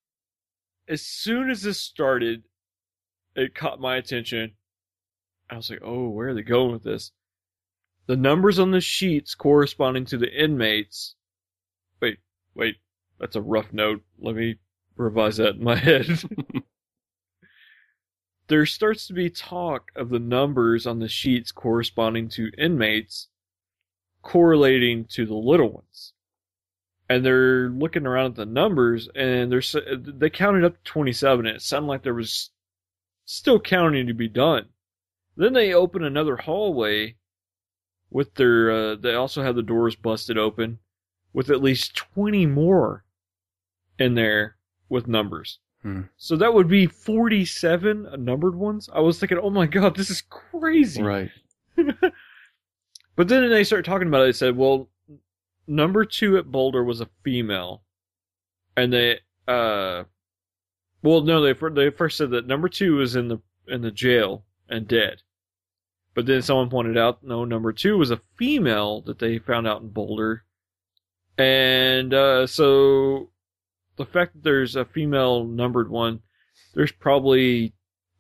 [0.88, 2.44] as soon as this started,
[3.37, 4.52] it caught my attention.
[5.50, 7.12] I was like, oh, where are they going with this?
[8.07, 11.14] The numbers on the sheets corresponding to the inmates.
[12.00, 12.18] Wait,
[12.54, 12.76] wait,
[13.20, 14.02] that's a rough note.
[14.18, 14.57] Let me
[14.96, 16.07] revise that in my head.
[18.49, 23.29] There starts to be talk of the numbers on the sheets corresponding to inmates
[24.23, 26.13] correlating to the little ones.
[27.09, 29.63] And they're looking around at the numbers and they're
[29.97, 32.51] they counted up to 27 and it sounded like there was
[33.25, 34.69] still counting to be done.
[35.37, 37.17] Then they open another hallway
[38.11, 40.79] with their uh, they also have the doors busted open
[41.33, 43.05] with at least 20 more
[43.99, 44.57] in there
[44.89, 46.03] with numbers Hmm.
[46.17, 50.23] so that would be 47 numbered ones i was thinking oh my god this is
[50.23, 51.31] crazy Right.
[53.17, 54.27] but then they started talking about it.
[54.27, 54.88] They said, well,
[55.67, 57.83] number two at Boulder was a female,
[58.77, 60.05] and they, uh,
[61.02, 63.38] well, no, they they first said that number two was in the
[63.69, 65.23] in the jail and dead,
[66.15, 69.83] but then someone pointed out, no, number two was a female that they found out
[69.83, 70.44] in Boulder,
[71.37, 73.31] and uh, so
[73.99, 76.21] the fact that there's a female numbered one,
[76.75, 77.75] there's probably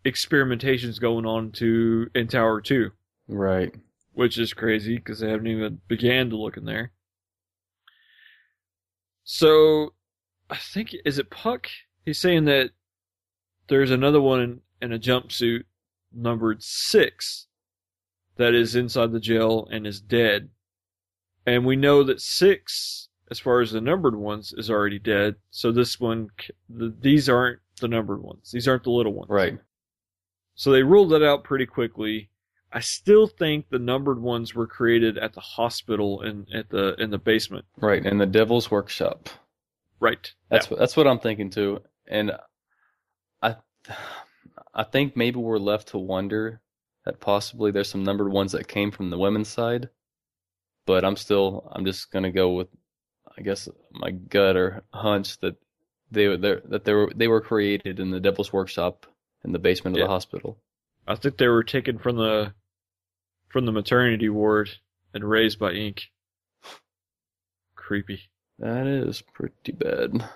[0.04, 2.90] experimentations going on to in Tower Two
[3.26, 3.74] Right.
[4.12, 6.92] which is crazy because they haven't even began to look in there.
[9.24, 9.94] So,
[10.50, 11.68] I think is it Puck
[12.04, 12.70] he's saying that
[13.68, 15.64] there's another one in, in a jumpsuit
[16.12, 17.46] numbered six
[18.36, 20.48] that is inside the jail and is dead.
[21.44, 25.36] And we know that six, as far as the numbered ones, is already dead.
[25.50, 26.28] So this one,
[26.68, 28.50] the, these aren't the numbered ones.
[28.52, 29.28] These aren't the little ones.
[29.30, 29.58] Right.
[30.54, 32.30] So they ruled that out pretty quickly.
[32.72, 37.10] I still think the numbered ones were created at the hospital and at the in
[37.10, 37.64] the basement.
[37.76, 38.04] Right.
[38.04, 39.28] in the Devil's Workshop.
[40.00, 40.32] Right.
[40.50, 41.80] That's what that's what I'm thinking too.
[42.06, 42.32] And
[43.42, 43.56] I
[44.74, 46.60] I think maybe we're left to wonder
[47.04, 49.88] that possibly there's some numbered ones that came from the women's side.
[50.86, 52.68] But I'm still I'm just gonna go with
[53.38, 55.54] I guess my gut or hunch that
[56.10, 59.06] they were there that they were they were created in the Devil's Workshop
[59.44, 60.58] in the basement of the hospital.
[61.06, 62.52] I think they were taken from the
[63.48, 64.70] from the maternity ward
[65.14, 66.10] and raised by ink.
[67.76, 68.22] Creepy.
[68.58, 70.28] That is pretty bad.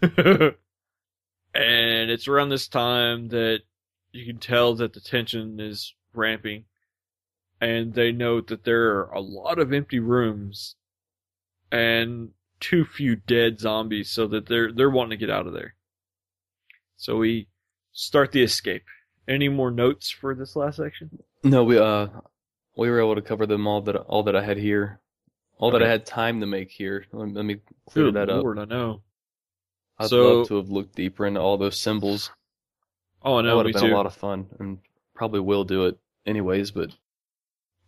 [1.54, 3.60] and it's around this time that
[4.12, 6.64] you can tell that the tension is ramping.
[7.60, 10.76] And they note that there are a lot of empty rooms
[11.70, 12.30] and
[12.60, 15.74] too few dead zombies so that they're they're wanting to get out of there.
[16.96, 17.48] So we
[17.92, 18.84] start the escape.
[19.28, 21.18] Any more notes for this last section?
[21.42, 22.08] No, we uh
[22.76, 25.00] we were able to cover them all that all that I had here.
[25.58, 27.06] All that I had time to make here.
[27.12, 27.56] Let me, let me
[27.88, 28.42] clear Good that up.
[28.42, 29.02] Lord, I know.
[29.98, 32.30] I'd So- love to have looked deeper into all those symbols.
[33.22, 33.48] Oh, I know.
[33.48, 33.94] that would have been too.
[33.94, 34.78] a lot of fun, and
[35.14, 36.70] probably will do it anyways.
[36.72, 36.90] But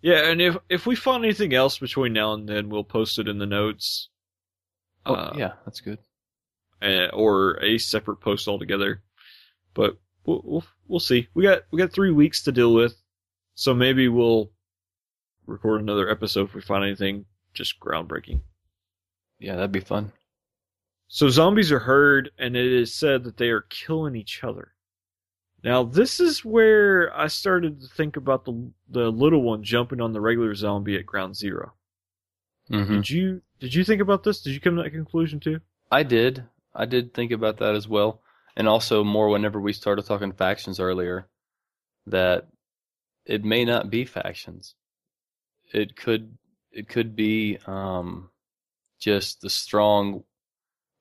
[0.01, 3.29] Yeah, and if if we find anything else between now and then, we'll post it
[3.29, 4.09] in the notes.
[5.07, 5.99] Oh, Uh, yeah, that's good.
[6.83, 9.03] uh, or a separate post altogether.
[9.75, 11.29] But we'll, we'll we'll see.
[11.35, 12.95] We got we got three weeks to deal with,
[13.55, 14.51] so maybe we'll
[15.47, 17.25] record another episode if we find anything
[17.55, 18.41] just groundbreaking.
[19.39, 20.13] Yeah, that'd be fun.
[21.09, 24.75] So zombies are heard, and it is said that they are killing each other.
[25.65, 30.13] Now this is where I started to think about the the little one jumping on
[30.13, 31.73] the regular zombie at ground zero.
[32.71, 32.95] mm-hmm.
[32.97, 34.41] Did you did you think about this?
[34.41, 35.61] Did you come to that conclusion too?
[35.91, 36.45] I did.
[36.75, 38.21] I did think about that as well,
[38.57, 41.27] and also more whenever we started talking factions earlier,
[42.07, 42.47] that
[43.25, 44.75] it may not be factions.
[45.73, 46.37] It could
[46.71, 48.31] it could be um,
[48.99, 50.25] just the strong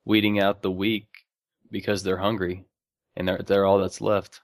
[0.04, 1.06] weeding out the weak
[1.70, 2.64] because they're hungry,
[3.16, 4.40] and they're they're all that's left.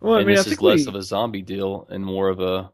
[0.00, 2.04] Well, I and mean, I this think is less we, of a zombie deal and
[2.04, 2.72] more of a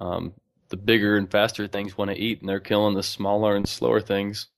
[0.00, 0.34] um,
[0.70, 4.00] the bigger and faster things want to eat, and they're killing the smaller and slower
[4.00, 4.48] things.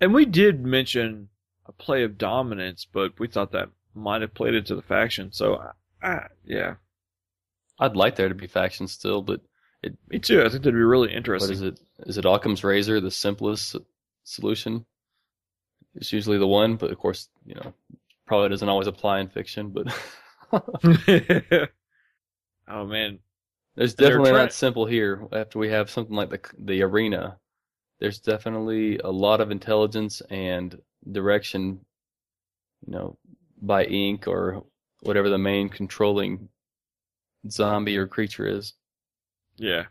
[0.00, 1.28] and we did mention
[1.66, 5.32] a play of dominance, but we thought that might have played into the faction.
[5.32, 5.56] So,
[6.02, 6.74] I, I, yeah,
[7.78, 9.40] I'd like there to be factions still, but
[9.82, 10.40] it, me too.
[10.40, 11.52] I think that'd be really what interesting.
[11.52, 11.80] is it?
[12.00, 13.76] Is it Occam's razor the simplest
[14.24, 14.86] solution?
[15.94, 17.72] It's usually the one, but of course, you know,
[18.26, 19.70] probably doesn't always apply in fiction.
[19.70, 19.86] But
[22.68, 23.18] oh man,
[23.76, 25.26] there's definitely not simple here.
[25.32, 27.38] After we have something like the the arena,
[28.00, 30.78] there's definitely a lot of intelligence and
[31.12, 31.80] direction,
[32.86, 33.18] you know,
[33.60, 34.64] by ink or
[35.00, 36.48] whatever the main controlling
[37.50, 38.74] zombie or creature is.
[39.56, 39.84] yeah.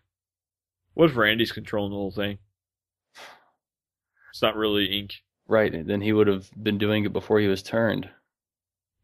[0.93, 2.38] What if Randy's controlling the whole thing?
[4.31, 5.15] It's not really ink.
[5.47, 8.09] Right, and then he would have been doing it before he was turned.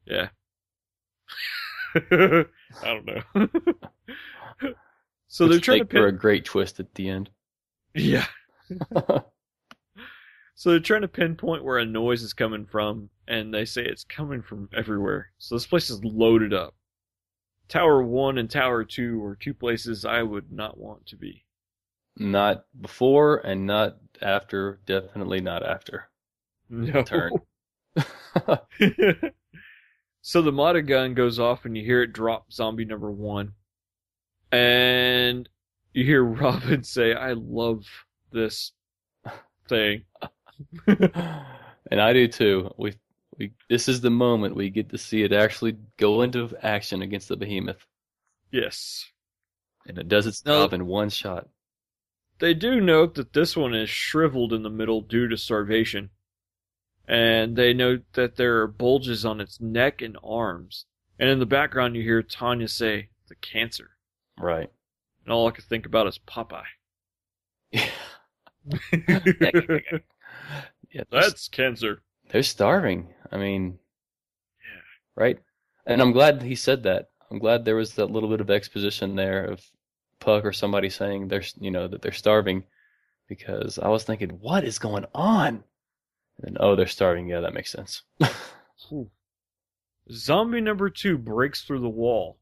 [0.05, 0.29] Yeah.
[1.95, 2.45] I
[2.83, 3.21] don't know.
[5.27, 7.29] so they're trying to make for a great twist at the end.
[7.93, 8.25] Yeah.
[10.55, 14.03] So they're trying to pinpoint where a noise is coming from, and they say it's
[14.03, 15.31] coming from everywhere.
[15.39, 16.75] So this place is loaded up.
[17.67, 21.45] Tower 1 and Tower 2 are two places I would not want to be.
[22.17, 24.81] not before and not after.
[24.85, 26.09] Definitely not after.
[26.69, 27.01] No.
[27.03, 27.31] Turn.
[30.21, 33.51] so the Mata gun goes off, and you hear it drop zombie number 1.
[34.51, 35.47] And
[35.93, 37.85] you hear Robin say, I love
[38.31, 38.71] this
[39.67, 40.03] thing.
[40.87, 42.73] and I do too.
[42.77, 42.93] We
[43.37, 47.29] we this is the moment we get to see it actually go into action against
[47.29, 47.85] the behemoth,
[48.51, 49.05] Yes.
[49.87, 50.63] and it does its No.
[50.63, 51.47] job in one shot.
[52.39, 56.09] They do note that this one is shriveled in the middle due to starvation.
[57.07, 60.85] And they note that there are bulges on its neck and arms.
[61.19, 63.91] And in the background, you hear Tanya say, the cancer.
[64.41, 64.69] Right.
[65.25, 66.63] And all I can think about is Popeye.
[67.71, 67.83] yeah,
[70.91, 72.01] they're, That's cancer.
[72.29, 73.13] they're starving.
[73.31, 73.77] I mean,
[74.59, 74.81] Yeah.
[75.15, 75.39] right?
[75.85, 77.09] And I'm glad he said that.
[77.29, 79.61] I'm glad there was that little bit of exposition there of
[80.19, 82.63] Puck or somebody saying they're, you know, that they're starving,
[83.27, 85.63] because I was thinking, what is going on?
[86.43, 87.27] And oh, they're starving.
[87.27, 88.01] Yeah, that makes sense.
[90.11, 92.37] Zombie number two breaks through the wall,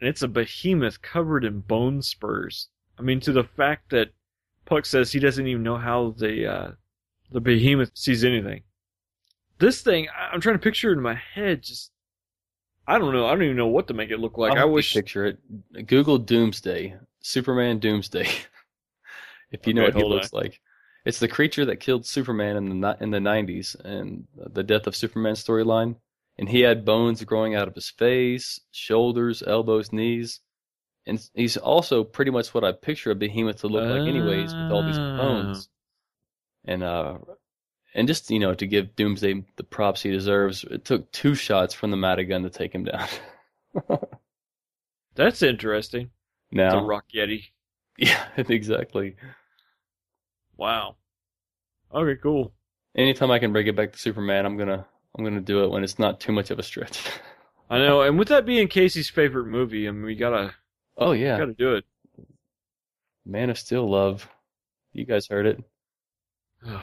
[0.00, 2.68] and it's a behemoth covered in bone spurs.
[2.98, 4.10] I mean, to the fact that
[4.64, 6.70] Puck says he doesn't even know how the uh,
[7.30, 8.62] the behemoth sees anything.
[9.58, 11.62] This thing, I- I'm trying to picture it in my head.
[11.62, 11.92] Just,
[12.86, 13.26] I don't know.
[13.26, 14.52] I don't even know what to make it look like.
[14.52, 14.94] I'll I wish.
[14.94, 15.86] picture it.
[15.86, 18.28] Google Doomsday, Superman Doomsday.
[19.52, 20.60] if you know what he looks like,
[21.04, 24.96] it's the creature that killed Superman in the in the '90s and the death of
[24.96, 25.96] Superman storyline.
[26.40, 30.40] And he had bones growing out of his face, shoulders, elbows, knees,
[31.06, 34.70] and he's also pretty much what I picture a behemoth to look like, anyways, with
[34.70, 35.68] all these bones.
[36.64, 37.18] And uh,
[37.94, 41.74] and just you know to give Doomsday the props he deserves, it took two shots
[41.74, 43.08] from the Matagun to take him down.
[45.14, 46.10] That's interesting.
[46.52, 47.44] It's now, a rock yeti.
[47.98, 49.16] Yeah, exactly.
[50.56, 50.96] Wow.
[51.94, 52.54] Okay, cool.
[52.96, 54.86] Anytime I can bring it back to Superman, I'm gonna
[55.16, 57.02] I'm gonna do it when it's not too much of a stretch.
[57.68, 60.54] I know, and with that being Casey's favorite movie, I mean, we gotta
[60.96, 61.84] oh yeah, gotta do it.
[63.24, 64.28] Man of Steel love.
[64.92, 65.62] You guys heard it.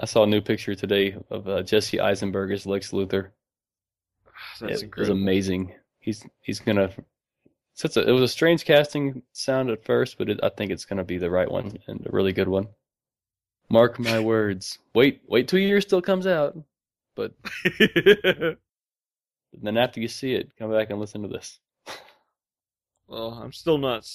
[0.00, 3.30] I saw a new picture today of uh, Jesse Eisenberg as Lex Luthor.
[4.60, 5.74] That's it was amazing.
[5.98, 6.90] He's he's gonna.
[7.82, 10.84] It's a, it was a strange casting sound at first, but it, I think it's
[10.84, 12.68] gonna be the right one and a really good one.
[13.70, 14.78] Mark my words.
[14.94, 15.58] Wait, wait till
[15.98, 16.56] it comes out,
[17.14, 17.32] but
[19.52, 21.58] then after you see it, come back and listen to this.
[23.06, 24.08] well, I'm still not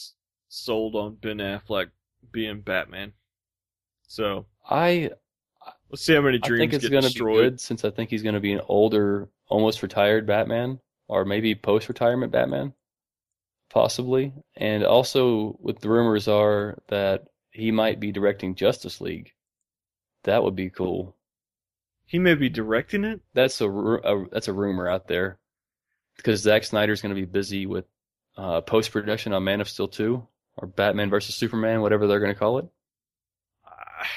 [0.50, 1.90] sold on Ben Affleck
[2.32, 3.14] being Batman.
[4.08, 5.12] So I
[5.90, 7.36] let's see how many I dreams think it's get gonna destroyed.
[7.38, 11.56] be good since I think he's gonna be an older, almost retired Batman, or maybe
[11.56, 12.74] post-retirement Batman,
[13.70, 14.34] possibly.
[14.56, 19.32] And also, with the rumors are that he might be directing Justice League.
[20.24, 21.16] That would be cool.
[22.06, 23.22] He may be directing it.
[23.34, 25.38] That's a, a that's a rumor out there,
[26.18, 27.86] because Zack Snyder's gonna be busy with
[28.38, 30.26] uh, post-production on Man of Steel 2
[30.58, 32.66] or Batman versus Superman, whatever they're gonna call it.
[33.66, 33.70] Ah,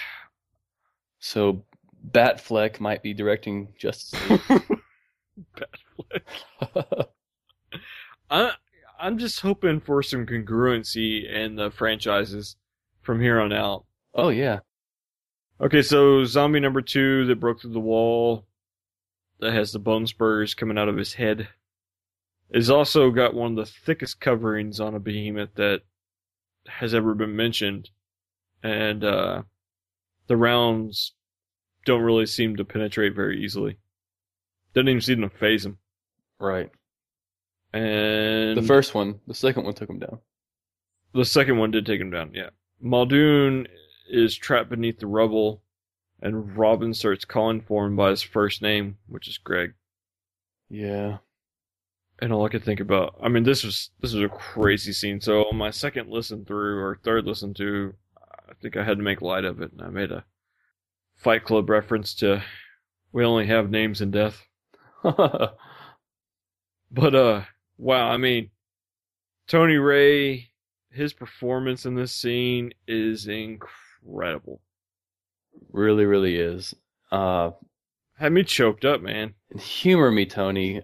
[1.18, 1.64] So
[2.10, 4.40] Batfleck might be directing Justice League.
[5.56, 7.06] Batfleck.
[8.30, 8.52] I
[8.98, 12.56] I'm just hoping for some congruency in the franchises
[13.02, 13.84] from here on out.
[14.14, 14.60] oh yeah.
[15.58, 18.44] Okay, so zombie number two that broke through the wall,
[19.40, 21.48] that has the bone spurs coming out of his head,
[22.50, 25.80] is also got one of the thickest coverings on a behemoth that
[26.66, 27.88] has ever been mentioned,
[28.62, 29.42] and uh,
[30.26, 31.12] the rounds
[31.86, 33.78] don't really seem to penetrate very easily.
[34.74, 35.78] Doesn't even seem to phase him.
[36.38, 36.70] Right.
[37.72, 40.18] And The first one, the second one took him down.
[41.14, 42.50] The second one did take him down, yeah.
[42.80, 43.68] Muldoon
[44.08, 45.62] is trapped beneath the rubble,
[46.20, 49.74] and Robin starts calling for him by his first name, which is Greg.
[50.68, 51.18] Yeah.
[52.18, 55.20] And all I could think about, I mean, this was this was a crazy scene.
[55.20, 57.94] So on my second listen through or third listen to,
[58.48, 60.24] I think I had to make light of it, and I made a
[61.16, 62.42] Fight Club reference to
[63.12, 64.46] we only have names in death.
[66.90, 67.42] But uh,
[67.78, 68.50] wow, I mean,
[69.48, 70.50] Tony Rey,
[70.90, 73.72] his performance in this scene is incredible.
[75.72, 76.74] Really, really is.
[77.10, 77.50] Uh,
[78.18, 79.34] Had me choked up, man.
[79.58, 80.82] humor me, Tony.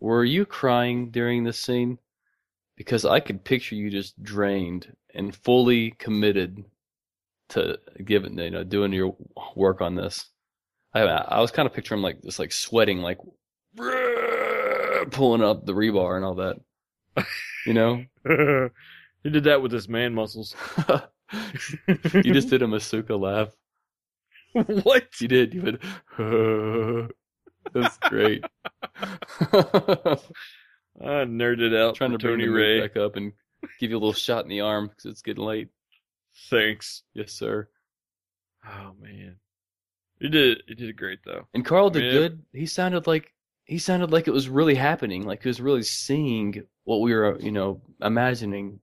[0.00, 1.98] Were you crying during this scene?
[2.76, 6.64] Because I could picture you just drained and fully committed
[7.50, 9.16] to giving, you know, doing your
[9.54, 10.26] work on this.
[10.92, 13.18] I, I was kind of picturing like just like sweating, like
[15.10, 16.56] pulling up the rebar and all that.
[17.66, 18.04] You know,
[19.22, 20.54] he did that with his man muscles.
[21.32, 23.48] you just did a Masuka laugh.
[24.84, 25.04] what?
[25.20, 25.54] You did.
[25.54, 25.80] You went.
[27.74, 28.44] That's great.
[31.02, 32.80] I nerded out Trying to bring Tony Rey.
[32.80, 33.32] back up and
[33.80, 35.68] give you a little shot in the arm because it's getting late.
[36.48, 37.02] Thanks.
[37.14, 37.68] Yes, sir.
[38.66, 39.36] Oh man,
[40.20, 40.62] you did.
[40.66, 41.46] you did great though.
[41.54, 42.42] And Carl did good.
[42.52, 43.32] He sounded like
[43.64, 45.26] he sounded like it was really happening.
[45.26, 48.80] Like he was really seeing what we were, you know, imagining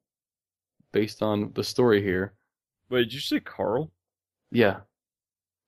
[0.93, 2.33] based on the story here.
[2.89, 3.91] Wait, did you say Carl?
[4.51, 4.77] Yeah.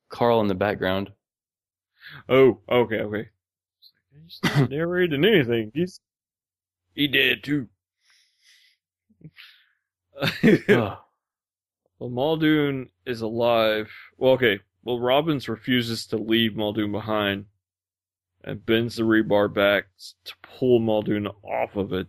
[0.08, 1.12] Carl in the background.
[2.30, 3.30] Oh, okay, okay.
[4.24, 5.72] He's not narrating anything.
[5.74, 6.00] He's
[6.94, 7.68] he did too.
[11.98, 13.90] Well, Muldoon is alive.
[14.18, 14.60] Well, okay.
[14.84, 17.46] Well, Robbins refuses to leave Muldoon behind
[18.44, 19.86] and bends the rebar back
[20.26, 22.08] to pull Muldoon off of it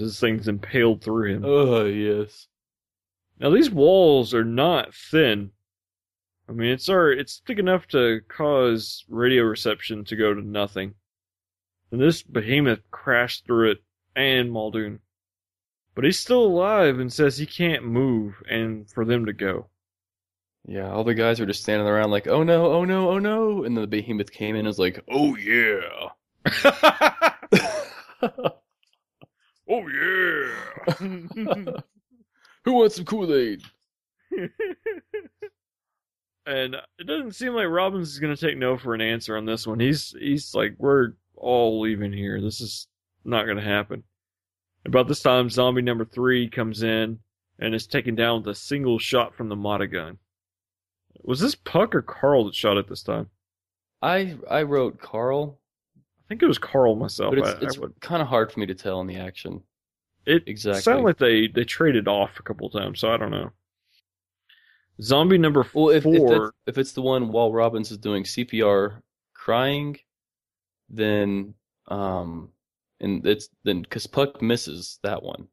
[0.00, 1.44] because this thing's impaled through him.
[1.44, 2.46] Oh yes.
[3.38, 5.50] Now, these walls are not thin.
[6.48, 10.94] I mean, it's already, it's thick enough to cause radio reception to go to nothing.
[11.92, 13.82] And this behemoth crashed through it
[14.16, 15.00] and Muldoon.
[15.94, 19.66] But he's still alive and says he can't move and for them to go.
[20.66, 23.64] Yeah, all the guys were just standing around like, oh no, oh no, oh no.
[23.64, 26.08] And then the behemoth came in and was like, oh yeah.
[29.70, 30.50] oh yeah.
[32.64, 33.62] Who wants some Kool Aid?
[36.46, 39.46] and it doesn't seem like Robbins is going to take no for an answer on
[39.46, 39.80] this one.
[39.80, 42.40] He's he's like, we're all leaving here.
[42.40, 42.88] This is
[43.24, 44.02] not going to happen.
[44.84, 47.18] About this time, zombie number three comes in
[47.58, 50.18] and is taken down with a single shot from the Mata gun.
[51.22, 53.28] Was this Puck or Carl that shot it this time?
[54.02, 55.59] I I wrote Carl, I
[56.30, 57.34] think it was Carl myself.
[57.36, 59.62] but it's, it's kind of hard for me to tell in the action.
[60.26, 60.82] It Exactly.
[60.82, 63.50] sounded like they, they traded off a couple times, so I don't know.
[65.02, 66.54] Zombie number Well, if if, four.
[66.66, 69.00] if it's the one while Robbins is doing CPR,
[69.34, 69.96] crying,
[70.90, 71.54] then
[71.88, 72.50] um,
[73.00, 75.48] and it's then because Puck misses that one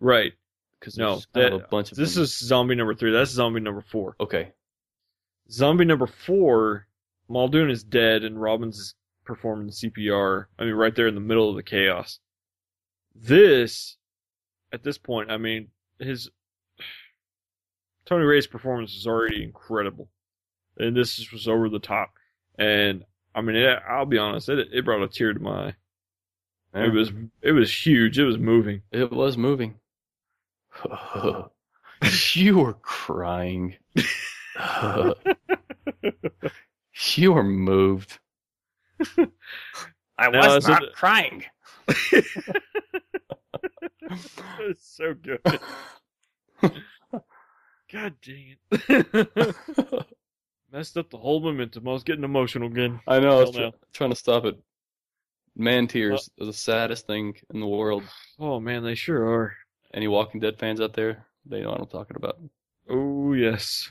[0.00, 0.32] right.
[0.80, 3.12] because No, that- a bunch of This is zombie number three.
[3.12, 4.16] That's zombie number four.
[4.20, 4.52] okay.
[5.50, 6.86] Zombie number four,
[7.28, 8.94] Muldoon is dead and Robbins is
[9.26, 10.46] performing CPR.
[10.58, 12.20] I mean, right there in the middle of the chaos.
[13.14, 13.96] This,
[14.72, 15.68] at this point, I mean,
[15.98, 16.30] his
[18.06, 20.08] Tony Rey's performance was already incredible,
[20.78, 22.14] and this just was over the top.
[22.58, 23.04] And
[23.34, 25.74] I mean, it, I'll be honest, it it brought a tear to my eye.
[26.74, 27.10] It was
[27.42, 28.18] it was huge.
[28.18, 28.82] It was moving.
[28.92, 29.76] It was moving.
[32.34, 33.76] you were crying.
[37.14, 38.18] you were moved.
[40.18, 41.44] I No, was so not the- crying.
[44.60, 45.40] it's so good.
[47.92, 49.56] God dang it.
[50.72, 51.86] Messed up the whole momentum.
[51.86, 53.00] I was getting emotional again.
[53.06, 53.38] I know.
[53.38, 54.56] I was tr- trying to stop it.
[55.54, 58.02] Man tears are the saddest thing in the world.
[58.38, 59.54] Oh man, they sure are.
[59.94, 62.38] Any Walking Dead fans out there, they know what I'm talking about.
[62.90, 63.90] Oh yes.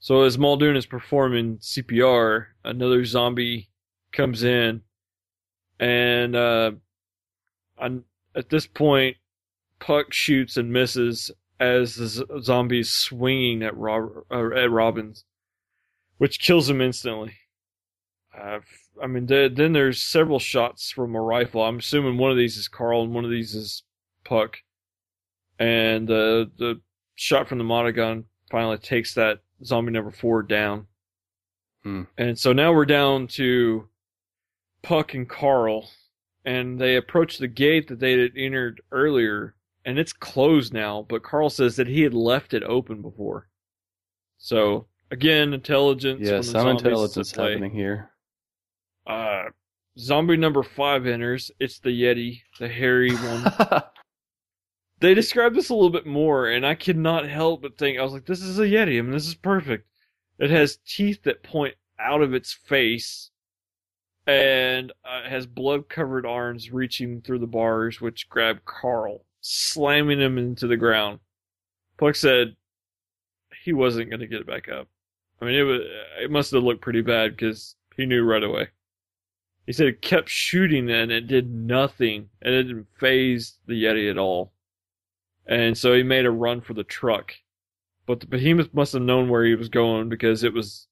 [0.00, 3.67] So as Muldoon is performing CPR, another zombie
[4.12, 4.82] comes in,
[5.78, 6.72] and uh,
[7.78, 8.04] on,
[8.34, 9.16] at this point,
[9.80, 11.30] Puck shoots and misses
[11.60, 15.24] as the z- zombie's swinging at Rob, uh, at Robbins,
[16.18, 17.34] which kills him instantly.
[18.36, 18.60] Uh,
[19.02, 21.62] I mean, th- then there's several shots from a rifle.
[21.62, 23.82] I'm assuming one of these is Carl and one of these is
[24.24, 24.58] Puck,
[25.58, 26.80] and uh, the
[27.14, 30.86] shot from the Monogun finally takes that zombie number four down.
[31.82, 32.02] Hmm.
[32.16, 33.88] And so now we're down to
[34.88, 35.90] Puck and Carl,
[36.46, 41.22] and they approach the gate that they had entered earlier, and it's closed now, but
[41.22, 43.50] Carl says that he had left it open before.
[44.38, 46.20] So, again, intelligence.
[46.22, 48.12] Yeah, some intelligence happening here.
[49.06, 49.50] Uh,
[49.98, 51.50] zombie number five enters.
[51.60, 53.52] It's the Yeti, the hairy one.
[55.00, 58.02] they describe this a little bit more, and I could not help but think I
[58.02, 58.98] was like, "This is a Yeti.
[58.98, 59.86] I mean, this is perfect."
[60.38, 63.30] It has teeth that point out of its face,
[64.28, 70.66] and uh, has blood-covered arms reaching through the bars, which grab Carl, slamming him into
[70.66, 71.20] the ground.
[71.96, 72.54] Puck said
[73.64, 74.86] he wasn't going to get back up.
[75.40, 75.80] I mean, it was
[76.20, 78.68] it must have looked pretty bad because he knew right away.
[79.66, 84.10] He said it kept shooting and it did nothing, and it didn't phase the Yeti
[84.10, 84.52] at all.
[85.46, 87.32] And so he made a run for the truck.
[88.04, 90.87] But the behemoth must have known where he was going because it was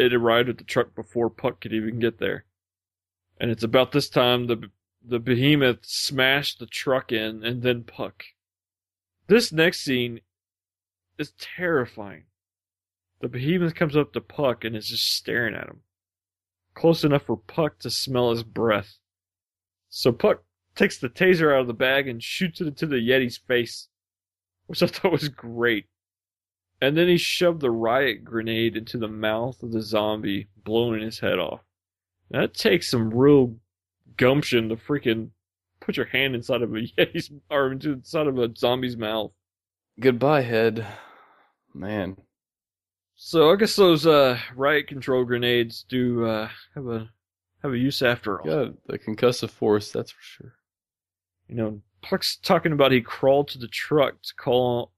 [0.00, 2.44] it arrived at the truck before Puck could even get there.
[3.38, 4.70] And it's about this time the
[5.02, 8.24] the behemoth smashed the truck in and then Puck.
[9.28, 10.20] This next scene
[11.18, 12.24] is terrifying.
[13.20, 15.80] The behemoth comes up to Puck and is just staring at him.
[16.74, 18.98] Close enough for Puck to smell his breath.
[19.88, 20.44] So Puck
[20.74, 23.88] takes the taser out of the bag and shoots it into the Yeti's face,
[24.66, 25.86] which I thought was great.
[26.80, 31.20] And then he shoved the riot grenade into the mouth of the zombie, blowing his
[31.20, 31.60] head off.
[32.30, 33.56] Now, that takes some real
[34.16, 35.30] gumption to freaking
[35.80, 39.32] put your hand inside of a Yeti's, or into inside of a zombie's mouth.
[39.98, 40.86] Goodbye, head.
[41.74, 42.16] Man.
[43.16, 47.10] So I guess those uh, riot control grenades do uh, have a
[47.62, 48.48] have a use after all.
[48.48, 50.54] Yeah, the concussive force, that's for sure.
[51.46, 54.92] You know, Puck's talking about he crawled to the truck to call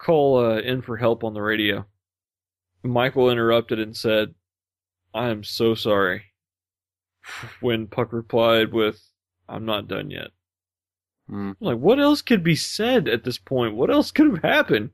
[0.00, 1.86] call uh, in for help on the radio.
[2.82, 4.34] Michael interrupted and said,
[5.14, 6.24] "I am so sorry."
[7.60, 9.02] When Puck replied with,
[9.48, 10.30] "I'm not done yet."
[11.28, 11.52] Hmm.
[11.60, 13.76] Like, what else could be said at this point?
[13.76, 14.90] What else could have happened?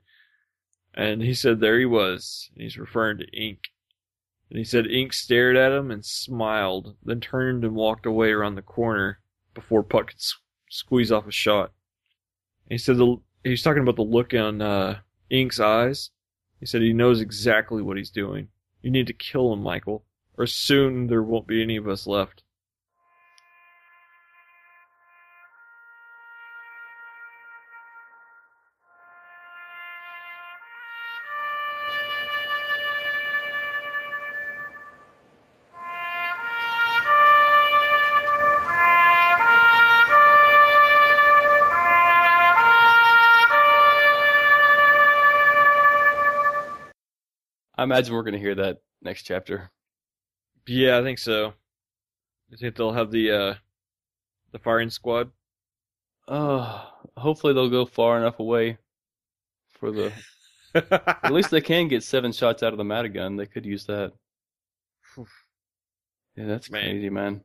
[0.92, 2.50] And he said there he was.
[2.54, 3.60] And he's referring to Ink.
[4.50, 8.54] And he said Ink stared at him and smiled, then turned and walked away around
[8.54, 9.20] the corner
[9.54, 10.36] before Puck could s-
[10.70, 11.72] squeeze off a shot.
[12.66, 13.16] And he said the,
[13.46, 14.98] he was talking about the look on uh,
[15.30, 16.10] Ink's eyes.
[16.58, 18.48] He said he knows exactly what he's doing.
[18.82, 20.04] You need to kill him, Michael,
[20.36, 22.42] or soon there won't be any of us left.
[47.86, 49.70] Imagine we're going to hear that next chapter.
[50.66, 51.54] Yeah, I think so.
[52.52, 53.54] I think they'll have the uh,
[54.52, 55.30] the firing squad.
[56.28, 56.84] Uh,
[57.16, 58.78] hopefully they'll go far enough away
[59.78, 60.12] for the.
[60.74, 63.38] At least they can get seven shots out of the Matagun.
[63.38, 64.12] They could use that.
[66.36, 66.82] Yeah, that's Man.
[66.82, 67.40] crazy, man.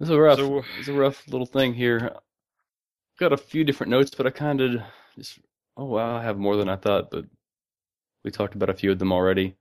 [0.00, 0.38] It's a rough.
[0.38, 2.10] So- it's a rough little thing here.
[3.18, 4.80] Got a few different notes, but I kind of
[5.18, 5.38] just.
[5.76, 7.26] Oh wow, I have more than I thought, but
[8.24, 9.56] we talked about a few of them already.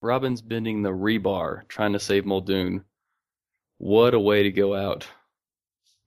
[0.00, 2.84] Robbins bending the rebar, trying to save Muldoon.
[3.78, 5.06] What a way to go out!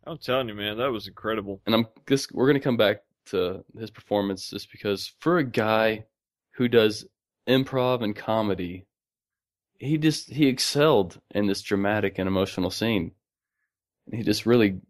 [0.05, 1.61] I'm telling you, man, that was incredible.
[1.65, 6.05] and I'm this we're gonna come back to his performance just because for a guy
[6.51, 7.05] who does
[7.47, 8.85] improv and comedy,
[9.79, 13.11] he just he excelled in this dramatic and emotional scene.
[14.11, 14.81] He just really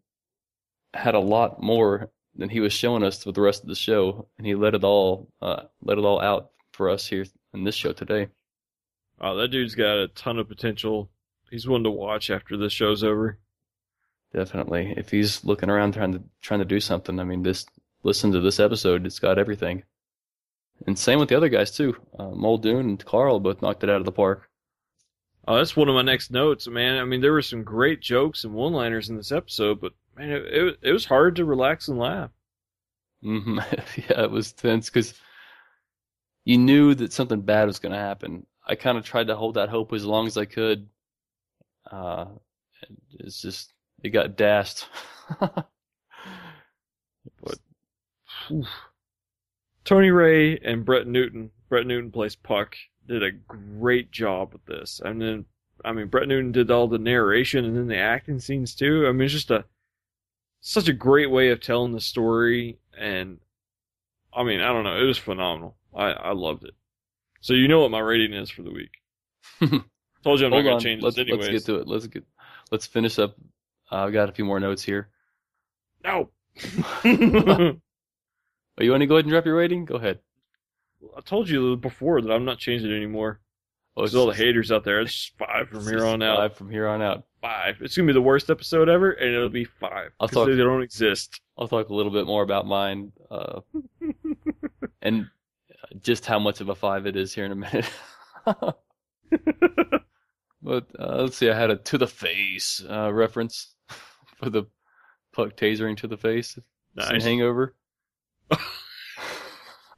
[0.93, 4.28] had a lot more than he was showing us with the rest of the show,
[4.38, 7.76] and he let it all uh, let it all out for us here in this
[7.76, 8.28] show today.
[9.19, 11.09] Oh, that dude's got a ton of potential.
[11.49, 13.39] He's one to watch after this show's over.
[14.34, 17.65] Definitely, if he's looking around trying to trying to do something, I mean, this
[18.03, 19.84] listen to this episode; it's got everything.
[20.86, 21.95] And same with the other guys too.
[22.19, 24.49] Uh, Muldoon and Carl both knocked it out of the park.
[25.47, 26.97] Oh, that's one of my next notes, man.
[26.97, 30.43] I mean, there were some great jokes and one-liners in this episode, but man, it
[30.45, 32.32] it, it was hard to relax and laugh.
[33.23, 33.59] Mm-hmm.
[34.09, 35.13] yeah, it was tense because
[36.45, 38.45] you knew that something bad was going to happen.
[38.65, 40.87] I kind of tried to hold that hope as long as I could.
[41.89, 42.25] Uh,
[43.19, 43.73] it's just
[44.03, 44.87] it got dashed.
[47.41, 47.57] But.
[49.83, 52.75] Tony Rey and Brett Newton, Brett Newton plays Puck,
[53.07, 55.01] did a great job with this.
[55.03, 55.45] And then,
[55.83, 59.07] I mean, Brett Newton did all the narration and then the acting scenes too.
[59.07, 59.65] I mean, it's just a
[60.61, 62.79] such a great way of telling the story.
[62.97, 63.39] And
[64.33, 65.75] I mean, I don't know, it was phenomenal.
[65.95, 66.73] I I loved it.
[67.41, 68.91] So you know what my rating is for the week.
[70.23, 71.49] Told you I'm not gonna on, change let's, this anyways.
[71.49, 71.87] let's get to it.
[71.87, 72.23] Let's get
[72.71, 73.35] let's finish up.
[73.91, 75.09] Uh, I've got a few more notes here.
[76.03, 76.29] No.
[78.77, 79.85] Oh, you want to go ahead and drop your rating?
[79.85, 80.19] Go ahead.
[81.15, 83.39] I told you before that I'm not changing it anymore.
[83.95, 84.99] Oh, There's all the haters out there.
[84.99, 86.37] It's five from here on out.
[86.37, 87.23] Five from here on out.
[87.41, 87.77] Five.
[87.79, 90.11] It's gonna be the worst episode ever, and it'll be five.
[90.19, 91.39] I'll talk- They don't exist.
[91.57, 93.61] I'll talk a little bit more about mine, uh,
[95.01, 95.27] and
[96.01, 97.89] just how much of a five it is here in a minute.
[100.61, 103.75] but uh, let's see, I had a to the face uh, reference
[104.37, 104.63] for the
[105.33, 106.57] puck tasering to the face.
[106.95, 107.23] Nice.
[107.23, 107.75] hangover.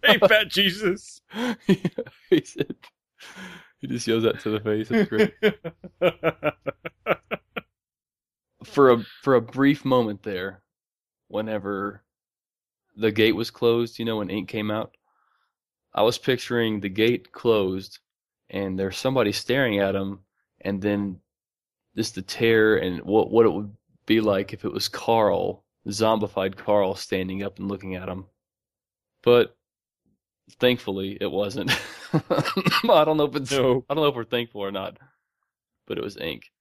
[0.04, 1.22] hey, fat Jesus.
[1.68, 2.76] he said,
[3.80, 4.90] he just yells that to the face.
[4.90, 5.34] It's great.
[8.64, 10.62] for a for a brief moment there,
[11.28, 12.04] whenever
[12.96, 14.96] the gate was closed, you know, when ink came out,
[15.98, 17.98] I was picturing the gate closed
[18.52, 20.20] and there's somebody staring at him,
[20.62, 21.20] and then
[21.96, 23.76] just the terror and what what it would
[24.06, 28.26] be like if it was Carl, zombified Carl, standing up and looking at him.
[29.24, 29.58] But
[30.60, 31.72] thankfully, it wasn't.
[32.14, 33.84] I don't know if it's no.
[33.90, 34.98] I don't know if we're thankful or not,
[35.88, 36.52] but it was Ink.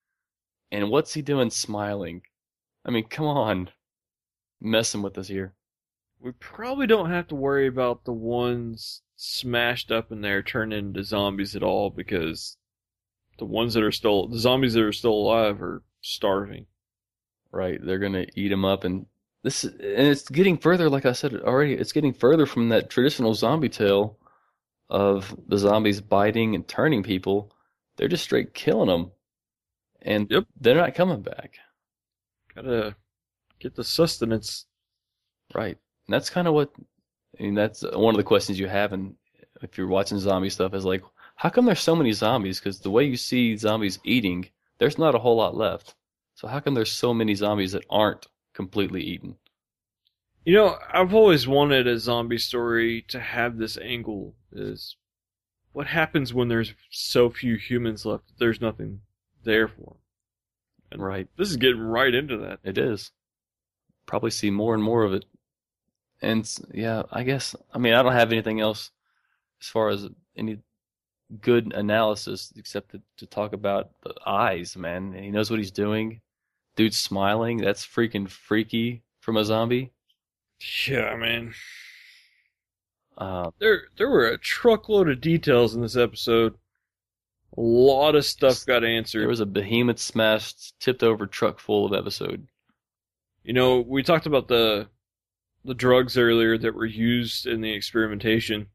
[0.73, 2.23] And what's he doing smiling?
[2.87, 3.69] I mean, come on.
[4.63, 5.53] Messing with us here.
[6.19, 11.03] We probably don't have to worry about the ones smashed up in there turning into
[11.03, 12.57] zombies at all because
[13.39, 16.67] the ones that are still the zombies that are still alive are starving.
[17.53, 17.79] Right.
[17.83, 18.85] They're going to eat them up.
[18.85, 19.07] And
[19.43, 23.35] this, and it's getting further, like I said already, it's getting further from that traditional
[23.35, 24.19] zombie tale
[24.91, 27.53] of the zombies biting and turning people.
[27.97, 29.11] They're just straight killing them.
[30.03, 30.45] And Yep.
[30.61, 31.57] they're not coming back.
[32.55, 32.97] Gotta
[33.59, 34.67] get the sustenance.
[35.55, 35.79] Right.
[36.07, 36.71] And that's kind of what,
[37.39, 38.93] I mean, that's one of the questions you have.
[38.93, 39.15] And
[39.63, 41.03] if you're watching zombie stuff is like,
[41.37, 42.59] how come there's so many zombies?
[42.59, 45.95] Because the way you see zombies eating, there's not a whole lot left.
[46.35, 49.37] So how come there's so many zombies that aren't completely eaten?
[50.45, 54.97] You know, I've always wanted a zombie story to have this angle is
[55.73, 59.01] what happens when there's so few humans left there's nothing
[59.45, 59.99] there for them.
[60.93, 61.29] And Right.
[61.37, 62.61] This is getting right into that.
[62.63, 63.11] It is.
[64.07, 65.25] Probably see more and more of it.
[66.23, 68.91] And yeah, I guess I mean I don't have anything else
[69.61, 70.07] as far as
[70.37, 70.59] any
[71.41, 75.13] good analysis except to, to talk about the eyes, man.
[75.13, 76.21] He knows what he's doing.
[76.77, 77.59] Dude's smiling.
[77.59, 79.93] That's freaking freaky from a zombie.
[80.87, 81.55] Yeah, man.
[83.19, 86.55] Uh, There there were a truckload of details in this episode.
[87.57, 89.21] A lot of stuff got answered.
[89.21, 92.47] there was a behemoth smashed, tipped over truck full of episode.
[93.45, 94.89] You know, we talked about the
[95.67, 98.69] the drugs earlier that were used in the experimentation,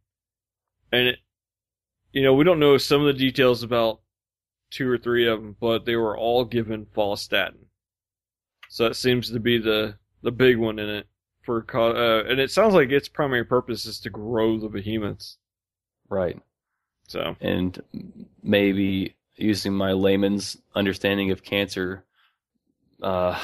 [0.92, 1.20] and it,
[2.12, 4.02] you know, we don't know some of the details about
[4.70, 7.66] two or three of them, but they were all given follistatin.
[8.70, 11.08] So that seems to be the the big one in it
[11.44, 15.38] for uh, and it sounds like its primary purpose is to grow the behemoths.
[16.10, 16.40] Right.
[17.08, 17.82] So and
[18.42, 22.06] maybe using my layman's understanding of cancer,
[23.02, 23.40] uh,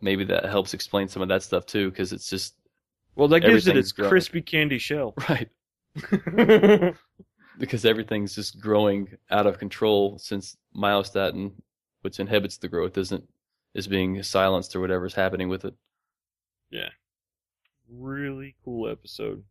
[0.00, 2.54] maybe that helps explain some of that stuff too, because it's just
[3.20, 4.08] well, that gives it its growing.
[4.08, 5.12] crispy candy shell.
[5.28, 5.50] right
[7.58, 11.52] because everything's just growing out of control since myostatin,
[12.00, 13.28] which inhibits the growth, isn't
[13.74, 15.74] is being silenced or whatever's happening with it.
[16.70, 16.88] Yeah.
[17.92, 19.44] Really cool episode.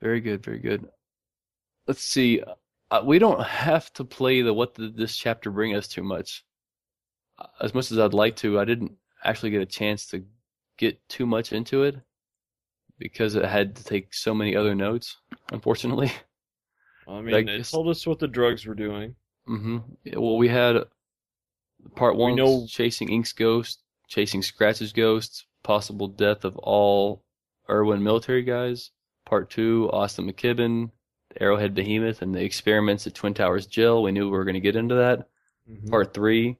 [0.00, 0.88] Very good, very good.
[1.86, 2.42] Let's see.
[2.90, 6.46] Uh, we don't have to play the what did this chapter bring us too much.
[7.38, 10.24] Uh, As much as I'd like to, I didn't actually get a chance to
[10.78, 12.00] get too much into it
[13.00, 15.16] because it had to take so many other notes,
[15.50, 16.12] unfortunately.
[17.08, 19.16] I I mean, it guess- told us what the drugs were doing.
[19.48, 19.78] Mm-hmm.
[20.20, 20.76] Well, we had
[21.96, 27.24] part one know- chasing Ink's ghost, chasing Scratch's ghost, possible death of all
[27.68, 28.90] Irwin military guys.
[29.26, 30.90] Part two, Austin McKibbin,
[31.30, 34.02] the Arrowhead Behemoth, and the experiments at Twin Towers Jail.
[34.02, 35.28] We knew we were going to get into that.
[35.88, 36.58] Part three,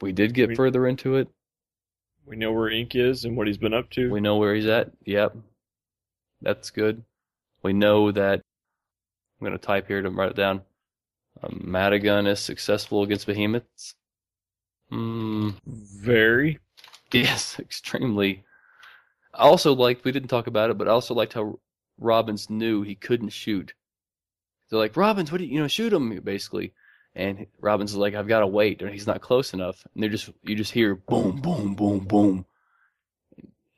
[0.00, 1.28] we did get We- further into it.
[2.28, 4.10] We know where Ink is and what he's been up to.
[4.10, 4.90] We know where he's at.
[5.04, 5.36] Yep,
[6.42, 7.02] that's good.
[7.62, 8.42] We know that.
[9.40, 10.62] I'm going to type here to write it down.
[11.42, 13.94] Um, Matagun is successful against behemoths.
[14.90, 15.50] Hmm.
[15.66, 16.58] Very.
[17.12, 18.44] Yes, extremely.
[19.32, 21.60] I also liked, we didn't talk about it, but I also liked how
[21.98, 23.72] Robbins knew he couldn't shoot.
[24.68, 26.72] They're like, Robbins, what do you, you know, shoot him, basically.
[27.14, 29.84] And Robbins is like, I've got to wait, and he's not close enough.
[29.94, 32.46] And they're just, you just hear boom, boom, boom, boom.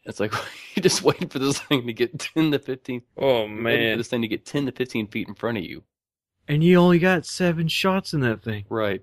[0.04, 0.32] It's like,
[0.74, 3.98] you're just waiting for this thing to get 10 to 15, Oh waiting for man.
[3.98, 5.84] this thing to get 10 to 15 feet in front of you.
[6.48, 8.64] And you only got seven shots in that thing.
[8.68, 9.02] Right.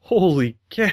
[0.00, 0.92] Holy cow.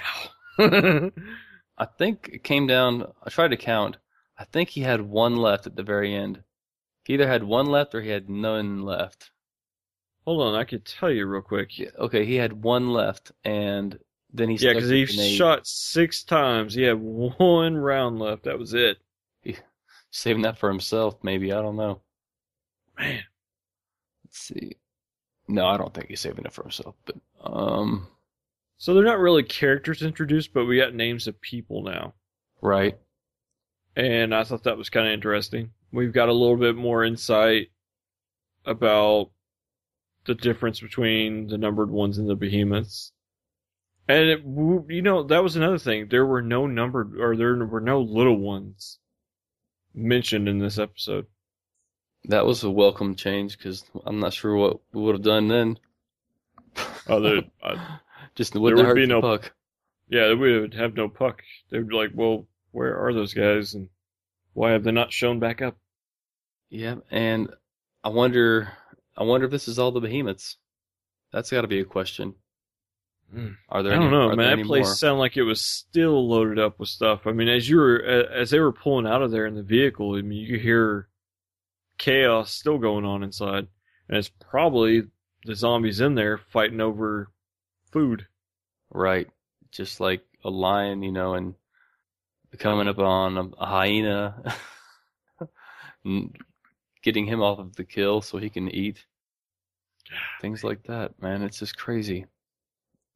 [0.57, 3.05] I think it came down.
[3.23, 3.97] I tried to count.
[4.37, 6.43] I think he had one left at the very end.
[7.03, 9.31] He either had one left or he had none left.
[10.25, 11.77] Hold on, I could tell you real quick.
[11.77, 13.97] Yeah, Okay, he had one left, and
[14.33, 16.73] then he Yeah, because he shot six times.
[16.73, 18.43] He had one round left.
[18.43, 18.97] That was it.
[20.11, 21.15] saving that for himself.
[21.23, 22.01] Maybe I don't know.
[22.97, 23.23] Man.
[24.25, 24.77] Let's see.
[25.47, 26.95] No, I don't think he's saving it for himself.
[27.05, 28.07] But um,
[28.77, 32.13] So they're not really characters introduced, but we got names of people now.
[32.61, 32.97] right.
[33.95, 35.71] And I thought that was kind of interesting.
[35.91, 37.69] We've got a little bit more insight
[38.65, 39.29] about
[40.25, 43.11] the difference between the numbered ones and the behemoths.
[44.07, 44.39] And it,
[44.93, 46.07] you know, that was another thing.
[46.09, 48.99] There were no numbered, or there were no little ones
[49.93, 51.27] mentioned in this episode.
[52.25, 55.79] That was a welcome change because I'm not sure what we would have done then.
[57.07, 57.97] Oh, there- I-
[58.35, 59.51] Just wouldn't would hurt be no- puck.
[60.09, 61.41] Yeah, we would have no puck.
[61.69, 63.73] They would be like, well, where are those guys?
[63.73, 63.89] And
[64.53, 65.77] why have they not shown back up?
[66.69, 67.49] Yeah, and
[68.03, 68.73] I wonder,
[69.17, 70.57] I wonder if this is all the behemoths.
[71.31, 72.35] That's got to be a question.
[73.31, 73.51] Hmm.
[73.69, 73.93] Are there?
[73.93, 74.59] I don't any, know, man.
[74.59, 74.93] That place more?
[74.93, 77.25] sounded like it was still loaded up with stuff.
[77.25, 80.15] I mean, as you were, as they were pulling out of there in the vehicle,
[80.15, 81.07] I mean, you could hear
[81.97, 83.67] chaos still going on inside,
[84.07, 85.03] and it's probably
[85.45, 87.31] the zombies in there fighting over
[87.91, 88.27] food.
[88.91, 89.27] Right,
[89.71, 91.55] just like a lion, you know, and
[92.59, 94.55] coming up on a, hyena,
[97.03, 99.05] getting him off of the kill so he can eat.
[100.41, 101.43] Things like that, man.
[101.43, 102.25] It's just crazy.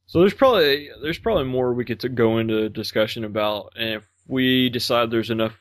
[0.05, 4.03] So there's probably there's probably more we could to go into discussion about, and if
[4.27, 5.53] we decide there's enough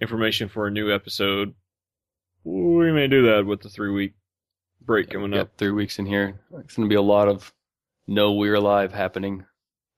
[0.00, 1.54] information for a new episode,
[2.44, 4.14] we may do that with the three week
[4.82, 5.56] break We coming up.
[5.56, 6.40] three weeks in here.
[6.58, 7.52] It's gonna be a lot of
[8.06, 9.44] no, we're alive happening.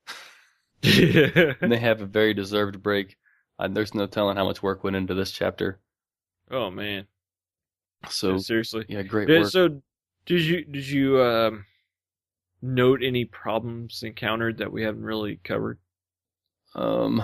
[0.83, 3.17] and they have a very deserved break.
[3.59, 5.81] I, there's no telling how much work went into this chapter.
[6.51, 7.07] Oh man.
[8.09, 8.87] So Yeah, seriously.
[8.89, 9.45] yeah, great work.
[9.51, 9.83] so
[10.27, 11.67] did you did you um,
[12.63, 15.79] note any problems encountered that we haven't really covered?
[16.75, 17.23] Um,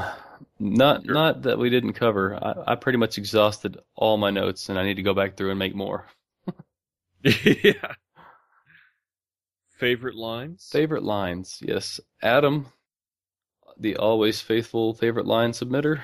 [0.59, 1.15] not Sure.
[1.15, 2.35] not that we didn't cover.
[2.43, 5.51] I, I pretty much exhausted all my notes, and I need to go back through
[5.51, 6.07] and make more.
[7.65, 7.95] yeah.
[9.71, 10.69] Favorite lines?
[10.71, 12.01] Favorite lines, yes.
[12.23, 12.73] Adam,
[13.79, 16.03] the always faithful favorite line submitter,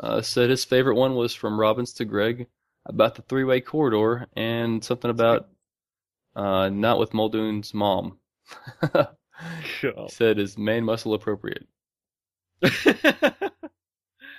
[0.00, 2.48] uh, said his favorite one was from Robbins to Greg
[2.86, 5.48] about the three-way corridor and something about
[6.34, 8.18] uh, not with Muldoon's mom.
[9.80, 11.66] he said is main muscle appropriate.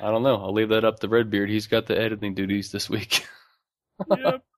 [0.04, 0.36] I don't know.
[0.36, 1.50] I'll leave that up to Redbeard.
[1.50, 3.26] He's got the editing duties this week.
[4.10, 4.44] yep.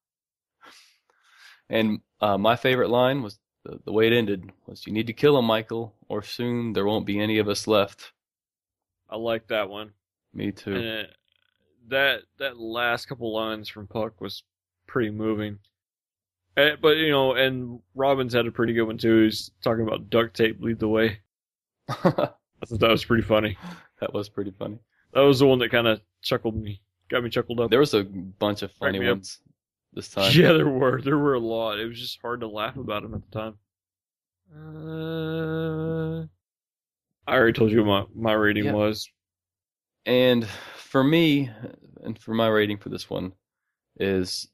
[1.68, 5.14] And uh, my favorite line was the, the way it ended was, "You need to
[5.14, 8.12] kill him, Michael, or soon there won't be any of us left."
[9.10, 9.94] I like that one.
[10.32, 10.76] Me too.
[10.76, 11.08] And
[11.90, 14.44] that that last couple lines from Puck was
[14.88, 15.60] pretty moving.
[16.58, 19.24] Eh, but you know, and Robbins had a pretty good one too.
[19.24, 21.20] He's talking about duct tape lead the way.
[21.88, 21.98] that
[22.64, 23.58] I thought that was pretty funny.
[24.00, 24.80] That was pretty funny.
[25.14, 27.70] That was the one that kind of chuckled me, got me chuckled up.
[27.70, 29.16] There was a bunch of funny up.
[29.18, 29.40] ones
[29.94, 30.32] this time.
[30.34, 31.02] Yeah, there were.
[31.02, 31.80] There were a lot.
[31.80, 33.56] It was just hard to laugh about them at the time.
[34.54, 36.22] Uh,
[37.28, 38.74] I already told you what my, my rating Yeah.
[38.74, 39.10] was.
[40.06, 40.48] And
[40.96, 41.50] for me,
[42.06, 43.34] and for my rating for this one
[44.00, 44.48] is,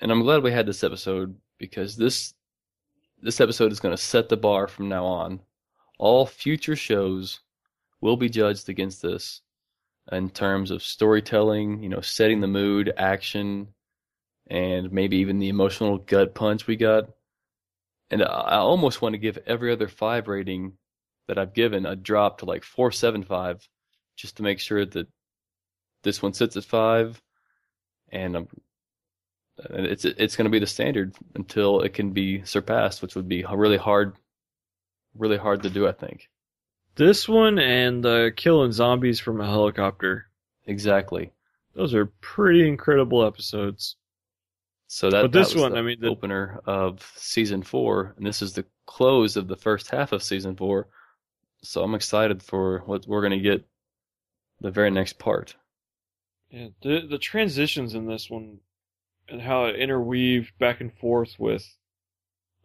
[0.00, 2.34] and I'm glad we had this episode because this
[3.20, 5.40] this episode is going to set the bar from now on.
[5.98, 7.40] All future shows
[8.00, 9.40] will be judged against this
[10.12, 13.66] in terms of storytelling, you know, setting the mood, action,
[14.46, 17.10] and maybe even the emotional gut punch we got.
[18.12, 20.74] And I almost want to give every other five rating
[21.26, 23.68] that I've given a drop to like four seven five
[24.14, 25.08] just to make sure that
[26.02, 27.20] this one sits at five,
[28.10, 28.48] and I'm,
[29.70, 33.44] it's it's going to be the standard until it can be surpassed, which would be
[33.54, 34.16] really hard,
[35.14, 35.86] really hard to do.
[35.86, 36.28] I think
[36.96, 40.26] This one and uh, killing zombies from a helicopter.
[40.66, 41.32] exactly.
[41.74, 43.96] Those are pretty incredible episodes.
[44.88, 48.26] So that But this that one, the I mean, the- opener of season four, and
[48.26, 50.88] this is the close of the first half of season four.
[51.62, 53.64] So I'm excited for what we're going to get
[54.60, 55.54] the very next part.
[56.50, 58.60] Yeah, the the transitions in this one
[59.28, 61.76] and how it interweaved back and forth with,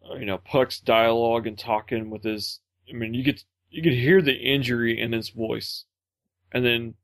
[0.08, 2.60] uh, you know, Puck's dialogue and talking with his.
[2.90, 5.84] I mean, you could you could hear the injury in his voice,
[6.52, 6.94] and then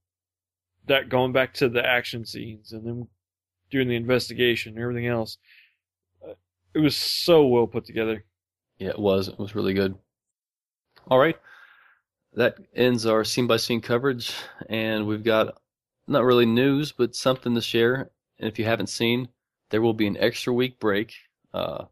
[0.87, 3.09] that going back to the action scenes and then
[3.71, 5.39] doing the investigation and everything else.
[6.27, 6.35] Uh,
[6.75, 8.25] It was so well put together.
[8.79, 9.29] Yeah, it was.
[9.29, 9.97] It was really good.
[11.07, 11.39] All right.
[12.35, 14.35] That ends our scene by scene coverage,
[14.69, 15.62] and we've got
[16.07, 18.11] not really news, but something to share.
[18.39, 19.29] And if you haven't seen,
[19.71, 21.15] there will be an extra week break
[21.55, 21.85] uh,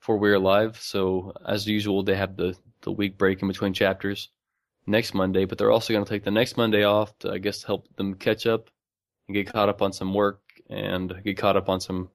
[0.00, 0.78] for We're Alive.
[0.80, 4.28] So, as usual, they have the, the week break in between chapters
[4.86, 7.62] next Monday, but they're also going to take the next Monday off to, I guess,
[7.62, 8.70] help them catch up
[9.28, 12.10] and get caught up on some work and get caught up on some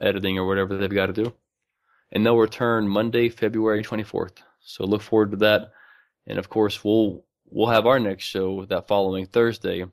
[0.00, 1.34] editing or whatever they've got to do
[2.12, 4.38] and they'll return Monday, February 24th.
[4.60, 5.72] So look forward to that.
[6.26, 9.84] And of course, we'll we'll have our next show that following Thursday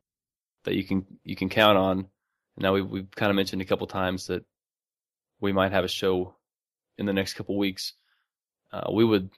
[0.64, 2.08] that you can you can count on.
[2.58, 4.46] Now we've we've kind of mentioned a couple times that
[5.40, 6.36] we might have a show
[6.98, 7.94] in the next couple weeks.
[8.72, 9.30] Uh, we would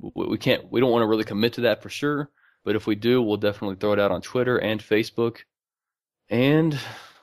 [0.00, 2.30] we we can't we don't want to really commit to that for sure,
[2.64, 5.38] but if we do, we'll definitely throw it out on Twitter and Facebook.
[6.30, 6.78] And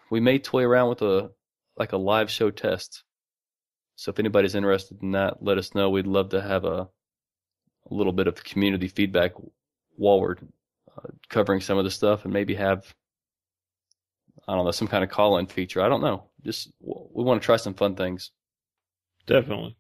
[0.10, 1.32] we may toy around with a
[1.78, 3.04] like a live show test.
[3.96, 5.90] So if anybody's interested in that, let us know.
[5.90, 6.90] We'd love to have a,
[7.90, 9.32] a little bit of community feedback
[9.96, 10.36] while we're
[10.98, 12.86] uh, covering some of the stuff and maybe have,
[14.48, 15.82] I don't know, some kind of call in feature.
[15.82, 16.26] I don't know.
[16.44, 18.32] Just, we want to try some fun things.
[19.26, 19.76] Definitely.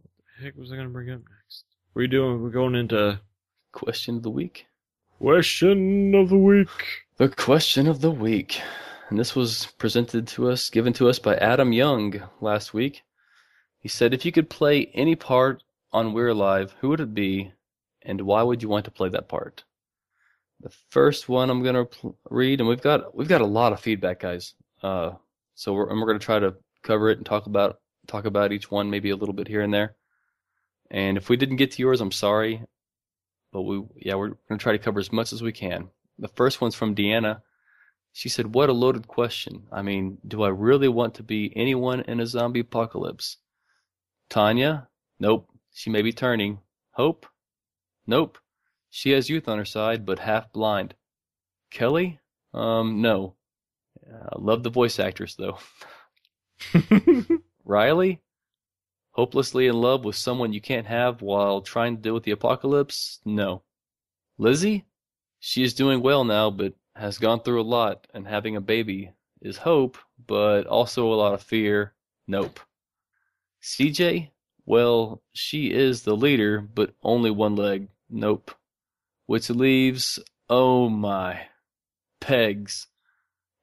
[0.00, 1.64] What the heck was I going to bring up next?
[1.94, 2.42] We're doing?
[2.42, 3.20] We're going into
[3.72, 4.66] Question of the week.
[5.18, 6.68] question of the week.
[7.18, 8.60] The question of the week.
[9.08, 13.02] And this was presented to us, given to us by Adam Young last week.
[13.78, 15.62] He said, if you could play any part
[15.92, 17.52] on We're Alive, who would it be,
[18.02, 19.64] and why would you want to play that part?
[20.60, 21.86] The first one I'm gonna
[22.30, 24.54] read, and we've got we've got a lot of feedback, guys.
[24.82, 25.12] Uh,
[25.54, 28.70] so we're and we're gonna try to cover it and talk about talk about each
[28.70, 29.94] one, maybe a little bit here and there.
[30.90, 32.62] And if we didn't get to yours, I'm sorry,
[33.52, 35.90] but we yeah we're gonna try to cover as much as we can.
[36.18, 37.42] The first one's from Deanna.
[38.12, 39.68] She said, What a loaded question.
[39.70, 43.36] I mean, do I really want to be anyone in a zombie apocalypse?
[44.28, 44.88] Tanya?
[45.20, 45.48] Nope.
[45.72, 46.58] She may be turning.
[46.90, 47.26] Hope?
[48.06, 48.38] Nope.
[48.90, 50.94] She has youth on her side, but half blind.
[51.70, 52.20] Kelly?
[52.54, 53.34] Um, no.
[54.10, 55.58] I love the voice actress though.
[57.64, 58.22] Riley?
[59.12, 63.20] Hopelessly in love with someone you can't have while trying to deal with the apocalypse?
[63.24, 63.62] No.
[64.38, 64.86] Lizzie?
[65.40, 69.12] She is doing well now, but has gone through a lot, and having a baby
[69.40, 71.94] is hope, but also a lot of fear.
[72.26, 72.60] Nope.
[73.62, 74.30] CJ?
[74.66, 77.88] Well, she is the leader, but only one leg.
[78.10, 78.52] Nope.
[79.28, 80.18] Which leaves,
[80.48, 81.48] oh my,
[82.18, 82.86] Pegs,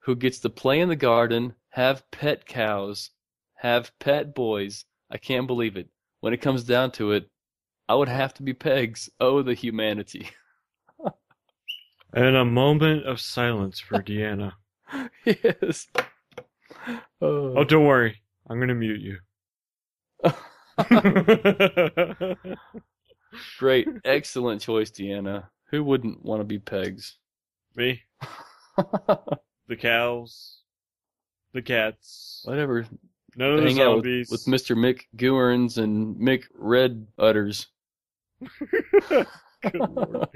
[0.01, 3.09] who gets to play in the garden, have pet cows,
[3.55, 4.85] have pet boys.
[5.09, 5.89] I can't believe it.
[6.19, 7.31] When it comes down to it,
[7.89, 9.09] I would have to be Pegs.
[9.19, 10.29] Oh, the humanity.
[12.13, 14.51] and a moment of silence for Deanna.
[15.25, 15.87] yes.
[17.19, 17.57] Oh.
[17.57, 18.21] oh, don't worry.
[18.47, 19.17] I'm going to mute you.
[23.57, 23.87] Great.
[24.05, 25.45] Excellent choice, Deanna.
[25.71, 27.17] Who wouldn't want to be Pegs?
[27.75, 28.01] Me?
[28.77, 30.59] the cows,
[31.53, 32.85] the cats, Whatever.
[33.35, 34.29] none of the Hang out with, zombies.
[34.31, 34.75] with Mr.
[34.77, 37.67] Mick Goerns and Mick Red Utters.
[38.69, 39.27] Good
[39.73, 40.27] lord.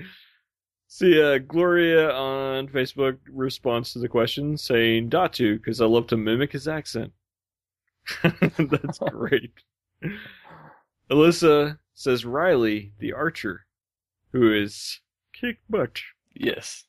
[0.87, 6.17] See, uh, Gloria on Facebook responds to the question saying Datu because I love to
[6.17, 7.11] mimic his accent.
[8.23, 9.51] That's great.
[11.11, 13.65] Alyssa says Riley, the archer,
[14.31, 14.99] who is
[15.39, 15.99] kick butt.
[16.33, 16.85] Yes.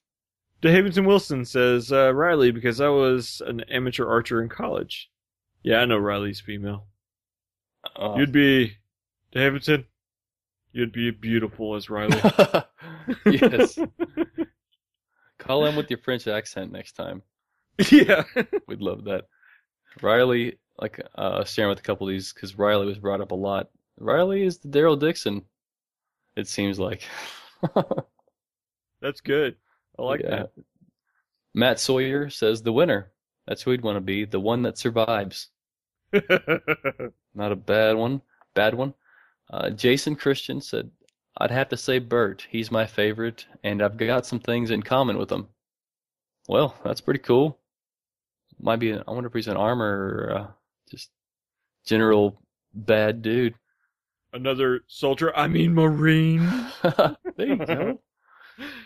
[0.62, 5.10] DeHaventon Wilson says uh, Riley because I was an amateur archer in college.
[5.62, 6.86] Yeah, I know Riley's female.
[7.96, 8.76] Uh, You'd be
[9.34, 9.84] DeHaventon.
[10.72, 12.20] You'd be beautiful as Riley.
[13.26, 13.78] yes.
[15.38, 17.22] Call him with your French accent next time.
[17.90, 18.24] yeah.
[18.68, 19.24] We'd love that.
[20.02, 23.36] Riley, like, uh, sharing with a couple of these, because Riley was brought up a
[23.36, 23.70] lot.
[23.98, 25.42] Riley is the Daryl Dixon,
[26.36, 27.02] it seems like.
[29.00, 29.56] That's good.
[29.98, 30.44] I like Yeah.
[31.54, 33.12] Matt Sawyer says the winner.
[33.46, 35.48] That's who he'd want to be, the one that survives.
[36.12, 38.22] Not a bad one.
[38.54, 38.94] Bad one.
[39.50, 40.90] Uh, Jason Christian said,
[41.38, 42.46] I'd have to say Bert.
[42.50, 45.48] He's my favorite, and I've got some things in common with him.
[46.48, 47.58] Well, that's pretty cool.
[48.60, 49.86] Might be, I wonder if he's an armor
[50.28, 50.46] or uh,
[50.90, 51.10] just
[51.86, 52.42] general
[52.74, 53.54] bad dude.
[54.32, 55.36] Another soldier.
[55.36, 56.48] I mean, Marine.
[56.82, 58.00] there you go.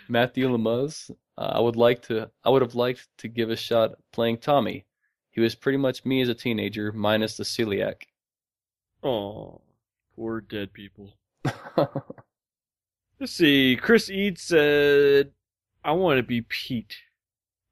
[0.08, 1.10] Matthew Lemuz.
[1.36, 2.30] Uh, I would like to.
[2.44, 4.86] I would have liked to give a shot playing Tommy.
[5.30, 8.02] He was pretty much me as a teenager, minus the celiac.
[9.02, 9.60] Oh,
[10.14, 11.14] poor dead people.
[11.76, 13.76] Let's see.
[13.76, 15.32] Chris Eads said,
[15.84, 16.96] "I want to be Pete."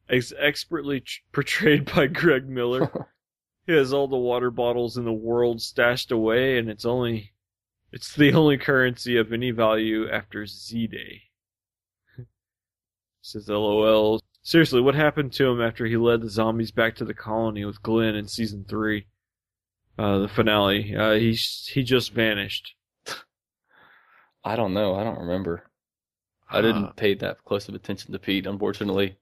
[0.08, 3.08] Ex- expertly tr- portrayed by Greg Miller.
[3.66, 7.32] he has all the water bottles in the world stashed away, and it's only,
[7.92, 11.22] it's the only currency of any value after Z Day.
[13.22, 14.20] Says LOL.
[14.42, 17.82] Seriously, what happened to him after he led the zombies back to the colony with
[17.82, 19.06] Glenn in season three?
[19.98, 20.94] Uh, the finale.
[20.96, 22.74] Uh, he he just vanished.
[24.44, 24.94] I don't know.
[24.96, 25.70] I don't remember.
[26.50, 29.16] I Uh, didn't pay that close of attention to Pete, unfortunately.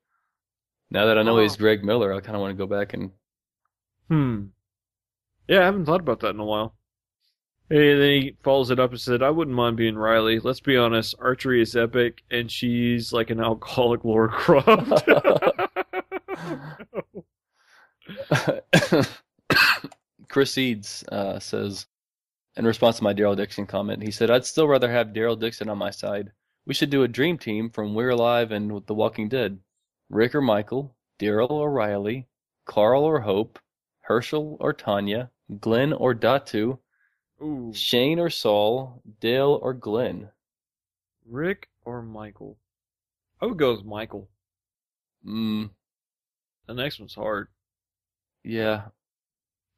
[0.90, 1.58] Now that I know he's Oh.
[1.58, 3.10] Greg Miller, I kind of want to go back and.
[4.08, 4.46] Hmm.
[5.46, 6.74] Yeah, I haven't thought about that in a while.
[7.70, 10.40] And then he follows it up and said, "I wouldn't mind being Riley.
[10.40, 15.08] Let's be honest, archery is epic, and she's like an alcoholic Laura Croft."
[20.28, 21.86] Chris Eads uh, says,
[22.56, 25.68] in response to my Daryl Dixon comment, he said, I'd still rather have Daryl Dixon
[25.68, 26.32] on my side.
[26.66, 29.58] We should do a dream team from We're Alive and The Walking Dead.
[30.08, 32.26] Rick or Michael, Daryl or Riley,
[32.66, 33.58] Carl or Hope,
[34.02, 35.30] Herschel or Tanya,
[35.60, 36.78] Glenn or Datu,
[37.42, 40.30] Ooh, Shane or Saul, Dale or Glenn.
[41.26, 42.58] Rick or Michael?
[43.40, 44.28] I would go with Michael.
[45.26, 45.70] Mm,
[46.66, 47.48] The next one's hard.
[48.44, 48.88] yeah.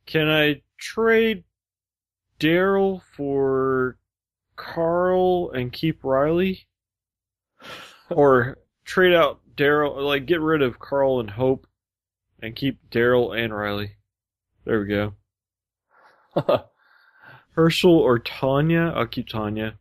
[0.06, 1.44] Can I trade
[2.40, 3.98] Daryl for
[4.56, 6.66] Carl and keep Riley?
[8.10, 11.68] or trade out Daryl, like get rid of Carl and Hope
[12.42, 13.92] and keep Daryl and Riley.
[14.64, 15.14] There we go.
[17.52, 18.92] Herschel or Tanya?
[18.94, 19.78] I'll keep Tanya.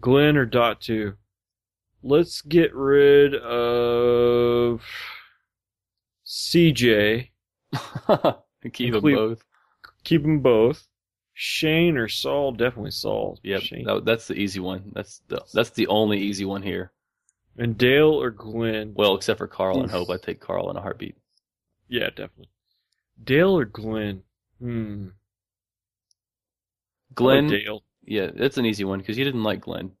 [0.00, 1.16] Glenn or Datu?
[2.02, 4.82] Let's get rid of
[6.26, 7.28] CJ.
[8.72, 9.44] Keep them both.
[10.04, 10.86] Keep them both.
[11.34, 12.52] Shane or Saul?
[12.52, 13.38] Definitely Saul.
[13.44, 13.84] Shane.
[13.84, 14.92] that, that's the easy one.
[14.94, 16.92] That's the that's the only easy one here.
[17.56, 18.94] And Dale or Glenn?
[18.94, 21.16] Well, except for Carl and Hope, I take Carl in a heartbeat.
[21.88, 22.48] yeah, definitely.
[23.22, 24.22] Dale or Glenn?
[24.58, 25.08] Hmm.
[27.14, 27.82] Glenn, Dale.
[28.04, 29.92] yeah, that's an easy one because you didn't like Glenn.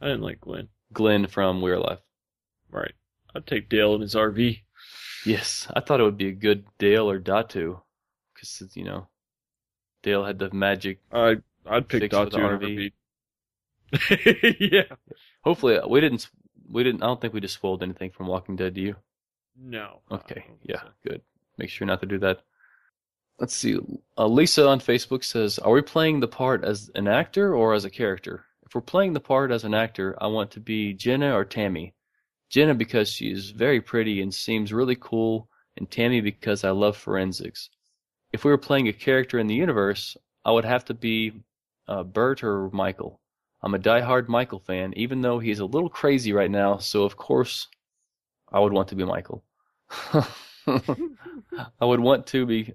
[0.00, 0.68] I didn't like Glenn.
[0.92, 1.98] Glenn from We're Alive.
[2.70, 2.92] Right.
[3.34, 4.60] I'd take Dale in his RV.
[5.26, 7.80] Yes, I thought it would be a good Dale or Datu,
[8.34, 9.08] because you know,
[10.02, 11.00] Dale had the magic.
[11.12, 12.92] I I'd pick Datu RV.
[13.92, 14.56] RV.
[14.72, 14.96] yeah.
[15.42, 16.28] Hopefully, uh, we didn't.
[16.70, 17.02] We didn't.
[17.02, 18.74] I don't think we just spoiled anything from Walking Dead.
[18.74, 18.96] Do you?
[19.60, 20.00] No.
[20.10, 20.44] Okay.
[20.62, 20.80] Yeah.
[20.80, 20.88] so.
[21.06, 21.22] Good.
[21.56, 22.42] Make sure not to do that.
[23.38, 23.78] Let's see.
[24.16, 27.84] Uh, Lisa on Facebook says, "Are we playing the part as an actor or as
[27.84, 28.44] a character?
[28.66, 31.94] If we're playing the part as an actor, I want to be Jenna or Tammy.
[32.50, 36.96] Jenna because she is very pretty and seems really cool, and Tammy because I love
[36.96, 37.70] forensics.
[38.32, 41.44] If we were playing a character in the universe, I would have to be
[41.86, 43.20] uh, Bert or Michael.
[43.62, 46.78] I'm a diehard Michael fan, even though he's a little crazy right now.
[46.78, 47.68] So of course,
[48.52, 49.44] I would want to be Michael."
[51.80, 52.74] I would want to be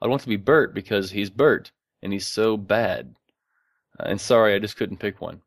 [0.00, 3.14] I'd want to be Bert because he's Bert and he's so bad.
[4.00, 5.42] Uh, and sorry, I just couldn't pick one.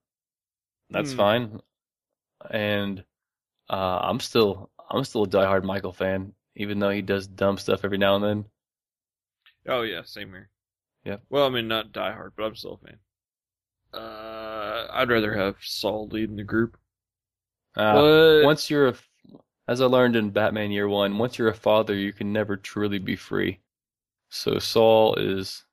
[0.91, 1.13] That's Hmm.
[1.13, 1.61] fine.
[2.51, 3.03] And
[3.69, 7.85] uh, I'm still I'm still a diehard Michael fan, even though he does dumb stuff
[7.85, 8.45] every now and then.
[9.65, 10.49] Oh yeah, same here.
[11.03, 11.17] Yeah.
[11.29, 12.99] Well, I mean, not Die Hard, but I'm still a fan.
[13.93, 16.77] Uh, I'd rather have Saul leading the group.
[17.75, 18.95] Uh, but once you're a,
[19.67, 22.99] as I learned in Batman Year One, once you're a father, you can never truly
[22.99, 23.61] be free.
[24.29, 25.65] So Saul is,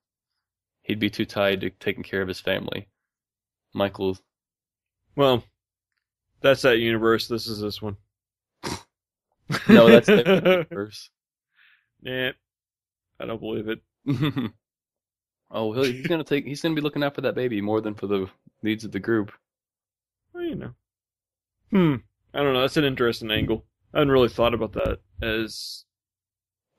[0.82, 2.88] he'd be too tied to taking care of his family.
[3.74, 4.16] Michael,
[5.16, 5.44] well,
[6.40, 7.28] that's that universe.
[7.28, 7.96] This is this one.
[9.68, 11.10] no, that's the universe.
[12.02, 12.32] Nah,
[13.18, 13.80] I don't believe it.
[15.50, 16.44] oh, he's gonna take.
[16.44, 18.28] He's gonna be looking out for that baby more than for the
[18.62, 19.32] needs of the group.
[20.32, 20.70] Well, you know.
[21.70, 21.94] Hmm.
[22.34, 22.60] I don't know.
[22.60, 23.64] That's an interesting angle.
[23.94, 25.85] I hadn't really thought about that as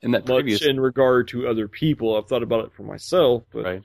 [0.00, 2.16] In that much previous, in regard to other people.
[2.16, 3.82] I've thought about it for myself, but right?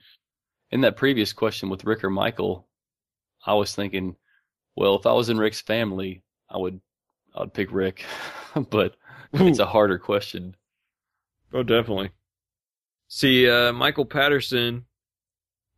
[0.70, 2.68] In that previous question with Rick or Michael,
[3.44, 4.16] I was thinking,
[4.76, 6.80] well, if I was in Rick's family, I would,
[7.34, 8.04] I would pick Rick,
[8.70, 8.96] but
[9.32, 10.56] it's a harder question.
[11.52, 12.10] Oh, definitely.
[13.08, 14.86] See, uh, Michael Patterson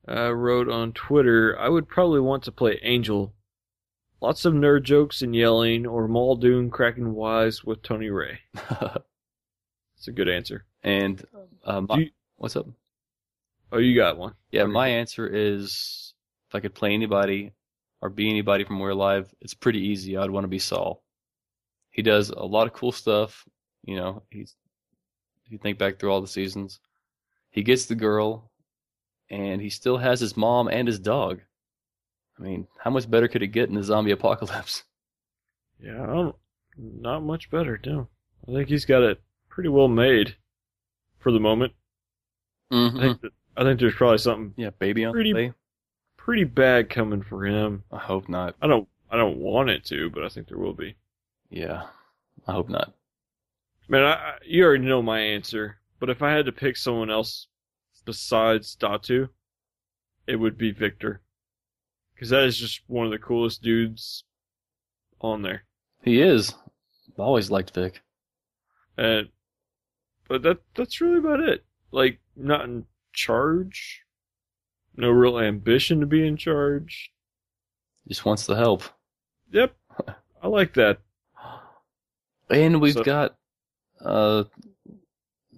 [0.09, 3.35] uh, wrote on Twitter, I would probably want to play Angel.
[4.21, 8.41] Lots of nerd jokes and yelling, or Muldoon cracking wise with Tony Rey.
[9.97, 10.65] It's a good answer.
[10.83, 11.25] and
[11.65, 12.67] uh, my, you- what's up?
[13.73, 14.35] Oh, you got one.
[14.53, 16.15] Yeah, you my answer is
[16.49, 17.53] if I could play anybody
[18.01, 20.17] or be anybody from We're Alive, it's pretty easy.
[20.17, 21.03] I'd want to be Saul.
[21.91, 23.45] He does a lot of cool stuff.
[23.85, 24.55] You know, he's
[25.47, 26.79] if you think back through all the seasons,
[27.51, 28.51] he gets the girl,
[29.31, 31.41] and he still has his mom and his dog.
[32.39, 34.85] I mean, how much better could it get in the zombie apocalypse?
[35.81, 36.37] Yeah, I don't,
[36.79, 38.09] not much better, no.
[38.49, 39.21] I think he's got it
[39.57, 40.37] pretty well made
[41.19, 41.73] for the moment.
[42.71, 43.01] I Mm-hmm.
[43.01, 45.55] think that, I think there's probably something Yeah, baby on Pretty- the
[46.19, 47.85] pretty bad coming for him.
[47.91, 48.55] I hope not.
[48.61, 50.95] I don't I don't want it to, but I think there will be.
[51.49, 51.85] Yeah,
[52.47, 52.93] I hope not.
[53.89, 57.11] Man, I, I- you already know my answer, but if I had to pick someone
[57.11, 57.47] else
[58.05, 59.31] besides Datu,
[60.27, 61.23] it would be Victor.
[62.15, 64.25] Because that is just one of the coolest dudes
[65.21, 65.65] on there.
[66.03, 66.53] He is.
[67.09, 68.03] I've always liked Vic.
[68.99, 69.29] And,
[70.29, 71.65] but that that's really about it.
[71.93, 74.03] Like, not in charge.
[74.97, 77.13] No real ambition to be in charge.
[78.09, 78.83] Just wants the help.
[79.53, 79.75] Yep.
[80.43, 80.99] I like that.
[82.51, 83.37] And we've So- got
[84.05, 84.45] uh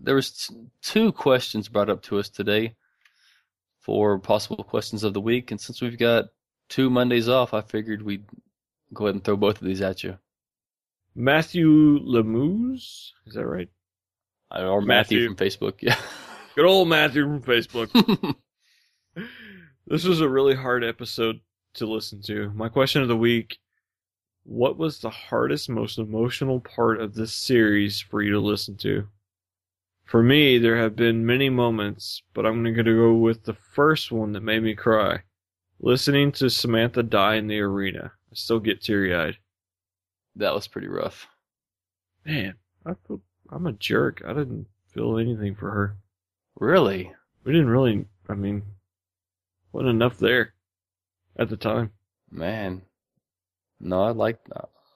[0.00, 2.74] there was t- two questions brought up to us today
[3.80, 6.26] for possible questions of the week and since we've got
[6.68, 8.24] two Mondays off, I figured we'd
[8.94, 10.16] go ahead and throw both of these at you.
[11.14, 13.10] Matthew Lemuse?
[13.26, 13.68] Is that right?
[14.54, 15.26] Uh, Or Matthew, Matthew.
[15.28, 15.74] from Facebook.
[15.80, 15.98] Yeah.
[16.56, 18.34] Good old Matthew from Facebook.
[19.86, 21.40] This was a really hard episode
[21.74, 22.50] to listen to.
[22.54, 23.58] My question of the week
[24.44, 29.08] What was the hardest, most emotional part of this series for you to listen to?
[30.04, 34.12] For me, there have been many moments, but I'm going to go with the first
[34.12, 35.22] one that made me cry.
[35.80, 38.12] Listening to Samantha die in the arena.
[38.30, 39.36] I still get teary eyed.
[40.36, 41.26] that was pretty rough.
[42.26, 42.54] Man,
[42.86, 43.20] I feel,
[43.50, 44.22] I'm a jerk.
[44.26, 45.96] I didn't feel anything for her.
[46.58, 47.12] Really?
[47.44, 48.62] We didn't really, I mean,
[49.72, 50.54] wasn't enough there
[51.36, 51.92] at the time.
[52.30, 52.82] Man.
[53.80, 54.38] No, I like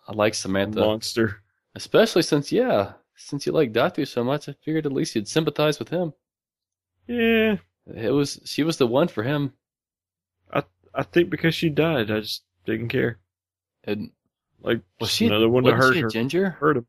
[0.09, 0.81] I like Samantha.
[0.81, 1.43] Monster.
[1.75, 5.79] Especially since yeah, since you like Datu so much, I figured at least you'd sympathize
[5.79, 6.13] with him.
[7.07, 7.57] Yeah,
[7.87, 9.53] It was she was the one for him.
[10.53, 10.65] I
[10.95, 13.19] I think because she died, I just didn't care.
[13.85, 14.11] And
[14.61, 16.09] Like, was she another one to hurt her.
[16.09, 16.51] ginger?
[16.51, 16.87] Hurt him.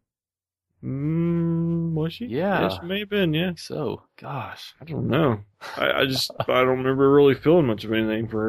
[0.84, 2.26] Mm, was she?
[2.26, 2.68] Yeah.
[2.70, 3.34] she may have been.
[3.34, 4.74] Yeah, So, gosh.
[4.82, 5.40] I don't know.
[5.78, 8.42] I, I just I don't remember really feeling much of anything for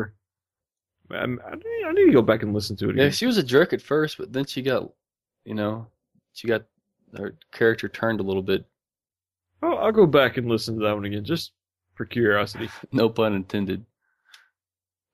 [1.11, 1.17] her.
[1.17, 3.13] I, I, need- to go back and listen to it Yeah, again.
[3.13, 4.91] she was a jerk at first, but then she got,
[5.45, 5.87] you know,
[6.33, 6.65] she got
[7.17, 8.65] her character turned a little bit.
[9.63, 11.53] I'll, I'll go back and listen to that one again, just
[11.95, 12.69] for curiosity.
[12.93, 13.85] No pun intended.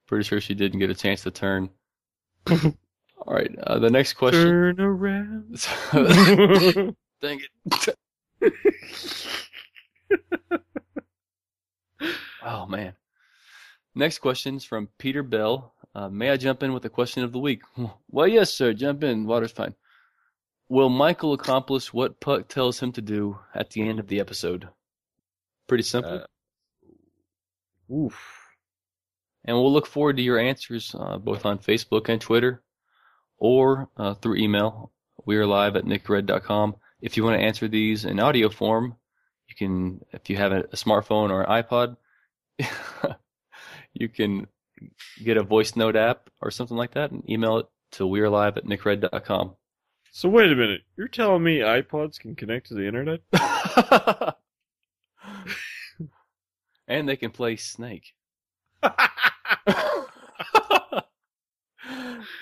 [0.06, 1.68] Pretty sure she didn't get a chance to turn.
[2.50, 4.42] All right, uh, the next question.
[4.76, 5.66] Turn around.
[7.20, 7.40] Dang
[8.40, 8.56] it.
[12.44, 12.94] oh man.
[13.94, 15.74] Next question's from Peter Bell.
[15.94, 17.62] Uh, may I jump in with the question of the week?
[18.10, 18.72] Well, yes, sir.
[18.72, 19.26] Jump in.
[19.26, 19.74] Water's fine.
[20.68, 24.68] Will Michael accomplish what Puck tells him to do at the end of the episode?
[25.66, 26.24] Pretty simple.
[27.90, 28.16] Uh, Oof.
[29.44, 32.62] and we'll look forward to your answers uh, both on Facebook and Twitter
[33.38, 34.92] or uh, through email.
[35.26, 36.76] We are live at mickred.com.
[37.00, 38.96] If you want to answer these in audio form,
[39.48, 41.96] you can, if you have a, smartphone or an iPod,
[43.94, 44.46] you can
[45.22, 48.66] get a voice note app or something like that and email it to wearelive at
[48.66, 49.56] mickred.com.
[50.12, 50.82] So wait a minute.
[50.96, 53.20] You're telling me iPods can connect to the internet?
[56.88, 58.14] and they can play Snake.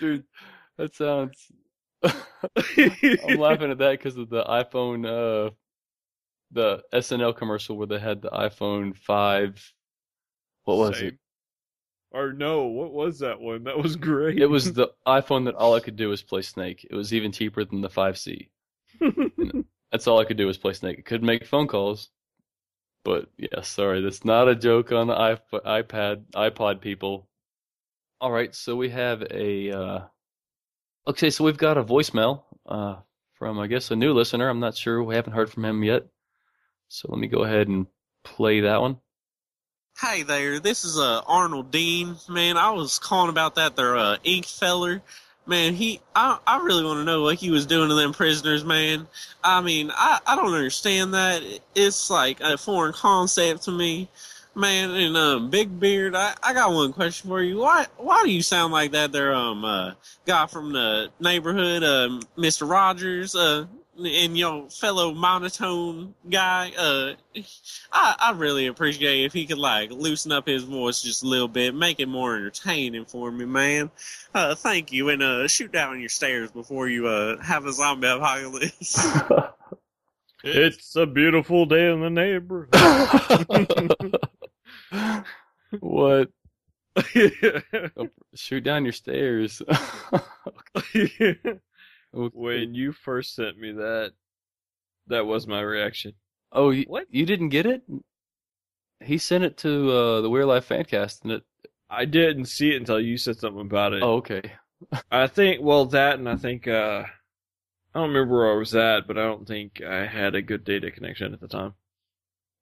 [0.00, 0.24] Dude,
[0.76, 1.50] that sounds.
[2.04, 5.50] I'm laughing at that because of the iPhone, uh,
[6.52, 9.72] the SNL commercial where they had the iPhone 5.
[10.64, 11.08] What was Same.
[11.08, 11.18] it?
[12.10, 13.64] Or no, what was that one?
[13.64, 14.38] That was great.
[14.38, 16.86] It was the iPhone that all I could do was play Snake.
[16.88, 18.48] It was even cheaper than the 5C.
[19.92, 20.98] That's all I could do was play Snake.
[20.98, 22.10] I could make phone calls.
[23.04, 27.28] But yeah, sorry, that's not a joke on the iP- iPad, iPod people.
[28.20, 29.70] All right, so we have a.
[29.70, 30.00] Uh,
[31.08, 32.96] okay, so we've got a voicemail uh,
[33.34, 34.48] from I guess a new listener.
[34.48, 35.02] I'm not sure.
[35.02, 36.06] We haven't heard from him yet.
[36.88, 37.86] So let me go ahead and
[38.24, 38.98] play that one.
[40.00, 42.16] Hey there, this is uh Arnold Dean.
[42.28, 45.02] Man, I was calling about that there uh ink feller.
[45.44, 48.64] Man, he I I really want to know what he was doing to them prisoners,
[48.64, 49.08] man.
[49.42, 51.42] I mean, I I don't understand that.
[51.74, 54.08] It's like a foreign concept to me.
[54.58, 57.58] Man, and um Big Beard, I, I got one question for you.
[57.58, 59.92] Why why do you sound like that there um uh
[60.26, 62.68] guy from the neighborhood, um Mr.
[62.68, 63.66] Rogers, uh
[63.98, 67.14] and your fellow monotone guy, uh,
[67.92, 71.48] I, I really appreciate if he could like loosen up his voice just a little
[71.48, 73.90] bit, make it more entertaining for me, man.
[74.32, 78.08] Uh, thank you, and uh, shoot down your stairs before you uh have a zombie
[78.08, 79.06] apocalypse.
[80.44, 82.70] It's a beautiful day in the neighborhood.
[85.80, 86.28] what?
[88.34, 89.62] Shoot down your stairs.
[90.76, 91.40] Okay.
[92.12, 94.12] when you first sent me that,
[95.08, 96.14] that was my reaction.
[96.52, 97.06] Oh, you, What?
[97.10, 97.82] you didn't get it?
[99.00, 101.42] He sent it to uh, the We're Alive Fancast, and it.
[101.90, 104.02] I didn't see it until you said something about it.
[104.02, 104.52] Oh, okay.
[105.10, 107.04] I think, well, that and I think, uh,
[107.94, 110.64] I don't remember where I was at, but I don't think I had a good
[110.64, 111.74] data connection at the time.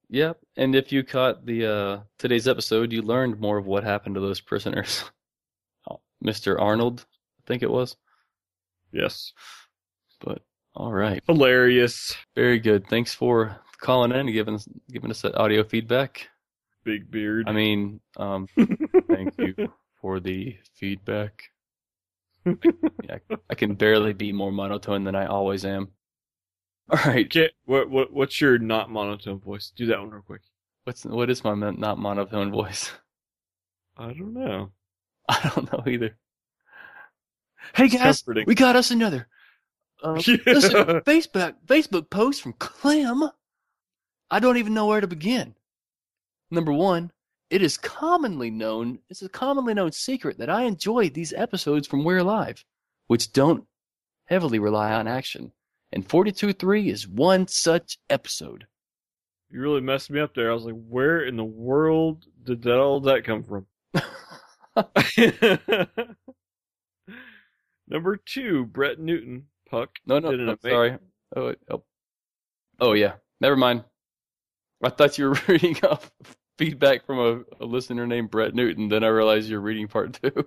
[0.08, 0.38] Yep.
[0.56, 4.20] And if you caught the uh, today's episode, you learned more of what happened to
[4.20, 5.04] those prisoners.
[5.88, 6.60] Oh, Mr.
[6.60, 7.06] Arnold,
[7.38, 7.96] I think it was.
[8.92, 9.32] Yes.
[10.20, 10.42] But
[10.74, 12.12] all right, Hilarious.
[12.34, 12.88] very good.
[12.88, 16.28] Thanks for calling in and giving us giving us that audio feedback.
[16.84, 17.48] Big beard.
[17.48, 18.48] I mean, um,
[19.08, 19.54] thank you
[20.00, 21.44] for the feedback.
[23.04, 23.18] Yeah,
[23.50, 25.88] I can barely be more monotone than I always am.
[26.88, 29.72] All right, Okay, what, what, what's your not monotone voice?
[29.74, 30.42] Do that one real quick.
[30.84, 32.92] what's what is my not monotone voice?
[33.96, 34.70] I don't know.
[35.28, 36.16] I don't know either.
[37.74, 39.26] Hey guys, we got us another.
[40.00, 40.12] Uh,
[40.46, 43.30] listen, Facebook Facebook post from Clem.
[44.30, 45.56] I don't even know where to begin.
[46.52, 47.10] Number one,
[47.50, 49.00] it is commonly known.
[49.08, 52.64] It's a commonly known secret that I enjoy these episodes from We're Alive,
[53.08, 53.64] which don't
[54.26, 55.50] heavily rely on action.
[55.96, 58.66] And 42.3 is one such episode.
[59.50, 60.50] You really messed me up there.
[60.50, 63.64] I was like, where in the world did that, all that come from?
[67.88, 69.88] Number two, Brett Newton, Puck.
[70.04, 70.98] No, no, no sorry.
[71.34, 71.82] Oh, oh.
[72.78, 73.14] oh, yeah.
[73.40, 73.82] Never mind.
[74.84, 76.12] I thought you were reading off
[76.58, 78.90] feedback from a, a listener named Brett Newton.
[78.90, 80.46] Then I realized you're reading part two.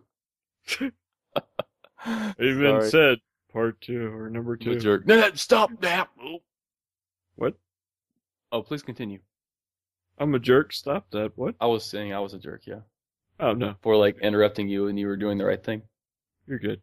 [2.39, 3.17] Even said
[3.51, 4.80] part two or number two.
[4.80, 5.05] jerk.
[5.05, 6.09] No, no, stop that.
[6.21, 6.39] Oh.
[7.35, 7.55] What?
[8.51, 9.19] Oh, please continue.
[10.17, 10.73] I'm a jerk.
[10.73, 11.31] Stop that.
[11.35, 11.55] What?
[11.61, 12.81] I was saying I was a jerk, yeah.
[13.39, 15.81] Oh no, For like interrupting you and you were doing the right thing.
[16.45, 16.81] you're good.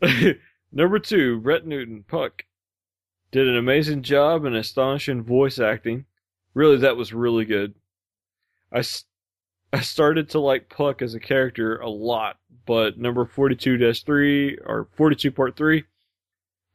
[0.72, 2.44] Number two, Brett Newton, Puck,
[3.30, 6.04] did an amazing job and astonishing voice acting.
[6.54, 7.74] Really, that was really good.
[8.72, 8.82] I,
[9.72, 14.88] I started to like Puck as a character a lot, but number 42 3 or
[14.96, 15.84] 42 part 3,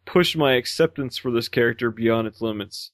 [0.06, 2.92] pushed my acceptance for this character beyond its limits.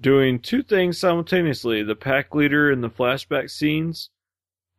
[0.00, 4.10] Doing two things simultaneously the pack leader in the flashback scenes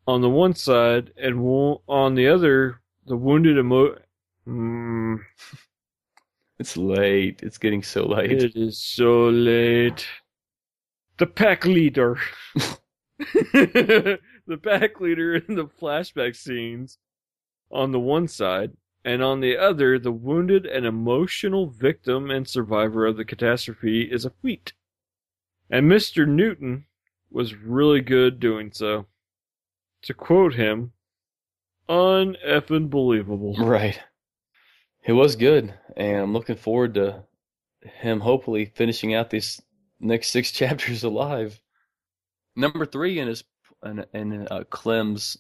[0.06, 3.98] on the one side, and wo- on the other, the wounded emo.
[4.48, 5.20] Mm,
[6.60, 7.42] It's late.
[7.42, 8.32] It's getting so late.
[8.32, 10.06] it is so late.
[11.18, 12.18] The pack leader.
[13.18, 14.20] the
[14.62, 16.98] pack leader in the flashback scenes
[17.74, 18.72] on the one side,
[19.04, 24.26] and on the other, the wounded and emotional victim and survivor of the catastrophe is
[24.26, 24.74] a wheat.
[25.70, 26.28] And Mr.
[26.28, 26.86] Newton
[27.30, 29.08] was really good doing so.
[30.04, 30.94] To quote him,
[31.90, 33.56] uneffing believable.
[33.60, 34.00] Right.
[35.06, 37.26] It was good, and I'm looking forward to
[37.82, 39.62] him hopefully finishing out these
[40.00, 41.60] next six chapters alive.
[42.56, 43.44] Number three in his
[43.84, 45.38] in, in uh, Clem's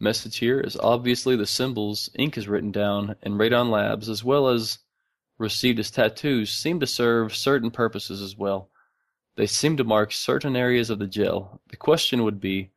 [0.00, 4.48] message here is obviously the symbols ink is written down in Radon Labs as well
[4.48, 4.78] as
[5.38, 8.70] received as tattoos seem to serve certain purposes as well.
[9.36, 11.60] They seem to mark certain areas of the gel.
[11.68, 12.70] The question would be,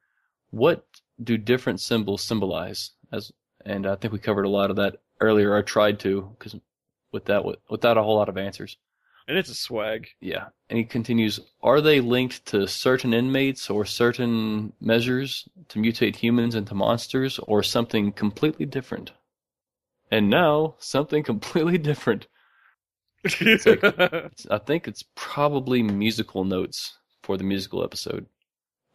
[0.51, 0.85] what
[1.23, 2.91] do different symbols symbolize?
[3.11, 3.31] As
[3.65, 5.55] and I think we covered a lot of that earlier.
[5.55, 6.55] I tried to because
[7.11, 8.77] with that without a whole lot of answers.
[9.31, 10.09] And it's a swag.
[10.19, 16.17] Yeah, and he continues: Are they linked to certain inmates or certain measures to mutate
[16.17, 19.13] humans into monsters, or something completely different?
[20.11, 22.27] And now something completely different.
[23.23, 28.25] It's- I think it's probably musical notes for the musical episode.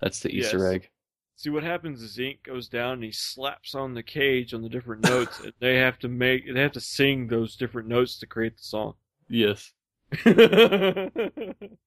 [0.03, 0.73] That's the Easter Yes.
[0.75, 0.91] egg.
[1.37, 4.69] See what happens is Ink goes down and he slaps on the cage on the
[4.69, 5.41] different notes.
[5.45, 8.63] and they have to make they have to sing those different notes to create the
[8.65, 8.97] song.
[9.31, 9.73] Yes.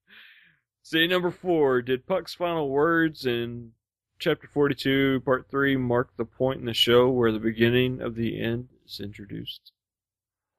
[0.84, 1.82] See number four.
[1.82, 3.72] Did Puck's final words in
[4.20, 8.41] chapter forty-two, part three, mark the point in the show where the beginning of the
[8.41, 9.72] end is introduced?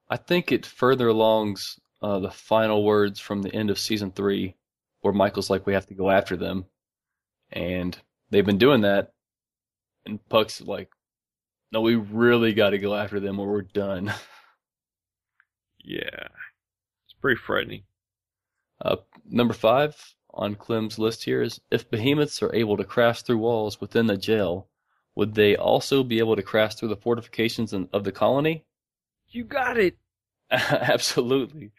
[0.09, 4.55] I think it further alongs uh, the final words from the end of season three,
[5.01, 6.65] where Michael's like, "We have to go after them,"
[7.51, 7.97] and
[8.31, 9.11] they've been doing that,
[10.05, 10.89] and Puck's like,
[11.71, 14.13] "No, we really got to go after them, or we're done."
[15.83, 16.27] Yeah,
[17.21, 17.83] pretty frightening.
[18.83, 18.97] Uh,
[19.29, 19.95] number five
[20.31, 24.17] on Clem's list here is: If behemoths are able to crash through walls within the
[24.17, 24.67] jail,
[25.15, 28.65] would they also be able to crash through the fortifications in, of the colony?
[29.29, 29.97] You got it.
[30.51, 31.71] Absolutely.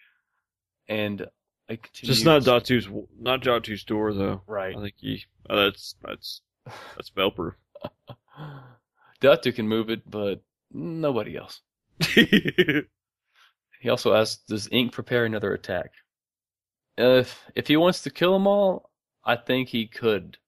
[0.89, 1.27] And
[1.69, 2.15] I continue.
[2.15, 2.89] Just not Datu's,
[3.19, 4.43] not Datu's door though.
[4.47, 4.77] right.
[4.77, 5.25] I think he.
[5.49, 6.41] Uh, that's that's
[6.97, 7.55] that's spell proof.
[9.21, 10.43] Datu can move it, but
[10.73, 11.61] nobody else.
[13.83, 15.91] He also asks, "Does Ink prepare another attack?"
[16.97, 18.91] If if he wants to kill them all,
[19.25, 20.39] I think he could.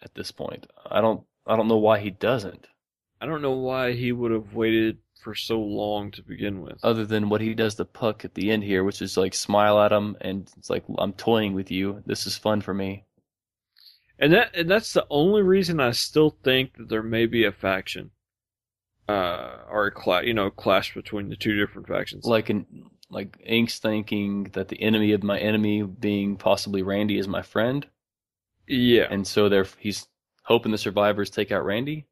[0.00, 2.66] At this point, I don't I don't know why he doesn't.
[3.20, 6.82] I don't know why he would have waited for so long to begin with.
[6.82, 9.78] Other than what he does to Puck at the end here, which is like smile
[9.80, 12.02] at him and it's like I'm toying with you.
[12.06, 13.04] This is fun for me.
[14.18, 17.52] And that and that's the only reason I still think that there may be a
[17.52, 18.12] faction,
[19.08, 22.24] uh, or a you know, clash between the two different factions.
[22.24, 22.66] Like an
[23.10, 27.86] like Ink's thinking that the enemy of my enemy, being possibly Randy, is my friend,
[28.66, 30.06] yeah, and so there he's
[30.42, 32.06] hoping the survivors take out Randy.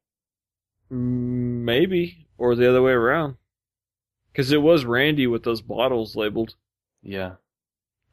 [0.89, 3.35] Maybe or the other way around,
[4.31, 6.55] because it was Randy with those bottles labeled.
[7.03, 7.33] Yeah,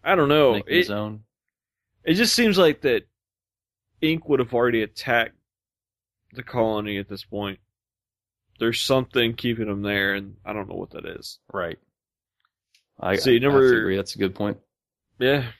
[0.02, 0.54] I don't know.
[0.54, 1.24] making It, his own.
[2.04, 3.04] it just seems like that
[4.02, 5.36] Ink would have already attacked
[6.34, 7.60] the colony at this point.
[8.58, 11.38] There's something keeping them there, and I don't know what that is.
[11.52, 11.78] Right.
[13.00, 13.96] I See, I have to number- agree.
[13.96, 14.58] That's a good point.
[15.18, 15.52] Yeah.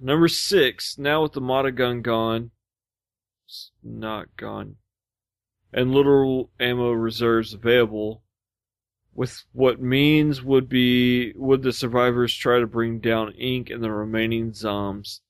[0.00, 2.50] Number six, now with the Matagun gone,
[3.46, 4.76] it's not gone,
[5.72, 8.22] and literal ammo reserves available,
[9.14, 13.92] with what means would be, would the survivors try to bring down Ink and the
[13.92, 15.20] remaining Zoms?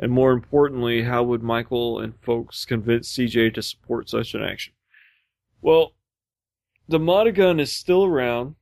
[0.00, 4.72] And more importantly, how would Michael and folks convince CJ to support such an action?
[5.60, 5.92] Well,
[6.88, 8.56] the Matagun is still around.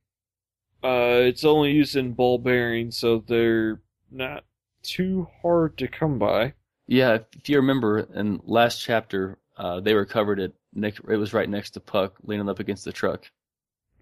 [0.83, 3.81] Uh, it's only used in ball bearings, so they're
[4.11, 4.43] not
[4.83, 6.53] too hard to come by.
[6.87, 10.53] Yeah, if, you remember in last chapter, uh, they recovered it.
[10.73, 13.29] Next, it was right next to Puck, leaning up against the truck.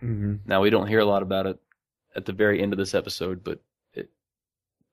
[0.03, 0.35] Mm-hmm.
[0.45, 1.57] Now we don't hear a lot about it
[2.15, 3.59] at the very end of this episode, but
[3.93, 4.09] it,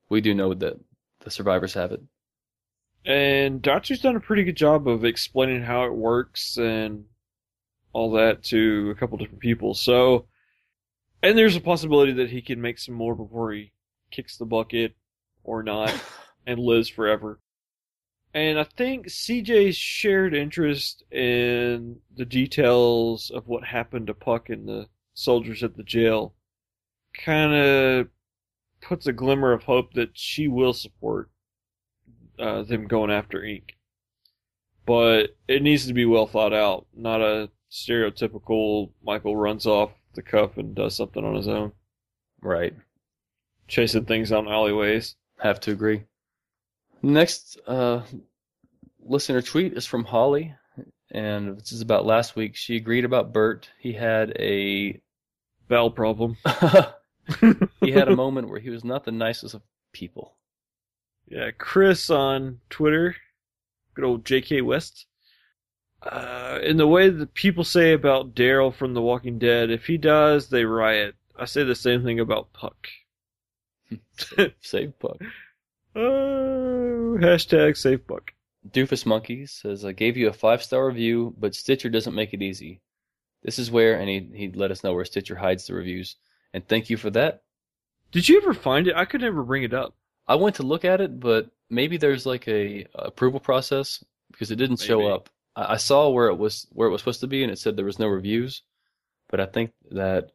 [0.09, 0.79] we do know that
[1.19, 2.01] the survivors have it.
[3.05, 7.03] And Datu's done a pretty good job of explaining how it works and
[7.93, 9.73] all that to a couple different people.
[9.73, 10.25] So,
[11.21, 13.71] and there's a possibility that he can make some more before he
[14.11, 14.95] kicks the bucket
[15.43, 15.93] or not
[16.47, 17.39] and lives forever.
[18.33, 24.67] And I think CJ's shared interest in the details of what happened to Puck and
[24.67, 26.33] the soldiers at the jail
[27.13, 28.07] kind of
[28.81, 31.29] puts a glimmer of hope that she will support
[32.39, 33.77] uh, them going after Ink.
[34.85, 40.21] But it needs to be well thought out, not a stereotypical Michael runs off the
[40.21, 41.71] cuff and does something on his own,
[42.41, 42.75] Right.
[43.67, 45.15] chasing things down alleyways.
[45.39, 46.03] Have to agree.
[47.01, 48.03] Next uh,
[49.03, 50.53] listener tweet is from Holly,
[51.11, 52.55] and this is about last week.
[52.55, 53.69] She agreed about Bert.
[53.79, 55.01] He had a
[55.67, 56.37] Bowel problem.
[57.81, 59.61] he had a moment where he was not the nicest of
[59.93, 60.35] people.
[61.27, 63.15] Yeah, Chris on Twitter,
[63.95, 64.61] good old J.K.
[64.61, 65.07] West.
[66.05, 69.97] Uh, in the way that people say about Daryl from The Walking Dead, if he
[69.97, 71.15] dies, they riot.
[71.37, 72.87] I say the same thing about Puck.
[74.61, 75.17] Save Puck.
[75.95, 78.33] Oh, hashtag save Puck.
[78.71, 82.41] Doofus Monkey says, I gave you a five star review, but Stitcher doesn't make it
[82.41, 82.81] easy.
[83.43, 86.15] This is where, and he, he let us know where Stitcher hides the reviews.
[86.53, 87.43] And thank you for that.
[88.11, 88.95] Did you ever find it?
[88.95, 89.93] I could never bring it up.
[90.27, 94.55] I went to look at it, but maybe there's like a approval process because it
[94.55, 95.29] didn't show up.
[95.55, 97.85] I, saw where it was where it was supposed to be, and it said there
[97.85, 98.63] was no reviews,
[99.29, 100.31] but I think that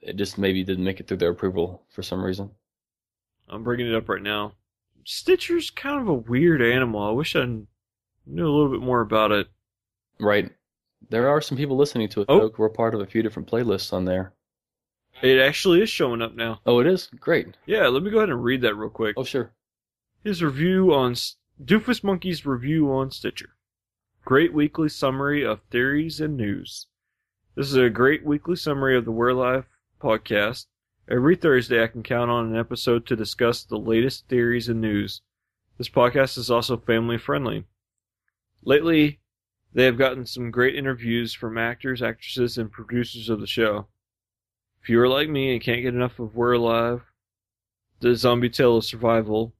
[0.00, 2.50] it just maybe didn't make it through their approval for some reason.
[3.48, 4.52] I'm bringing it up right now.
[5.04, 7.02] Stitcher's kind of a weird animal.
[7.02, 7.66] I wish I knew
[8.46, 9.48] a little bit more about it.
[10.20, 10.50] Right.
[11.08, 12.40] There are some people listening to it Oh.
[12.40, 12.54] though.
[12.58, 14.34] We're part of a few different playlists on there.
[15.22, 16.60] It actually is showing up now.
[16.66, 17.56] Oh, it is great.
[17.66, 19.14] Yeah, let me go ahead and read that real quick.
[19.16, 19.52] Oh, sure.
[20.22, 21.14] His review on
[21.64, 23.54] Doofus Monkey's review on Stitcher.
[24.28, 26.86] Great weekly summary of theories and news.
[27.54, 29.64] This is a great weekly summary of the We're
[30.02, 30.66] podcast.
[31.10, 35.22] Every Thursday, I can count on an episode to discuss the latest theories and news.
[35.78, 37.64] This podcast is also family friendly.
[38.62, 39.18] Lately,
[39.72, 43.86] they have gotten some great interviews from actors, actresses, and producers of the show.
[44.82, 47.00] If you are like me and can't get enough of We're Alive,
[48.00, 49.54] the Zombie Tale of Survival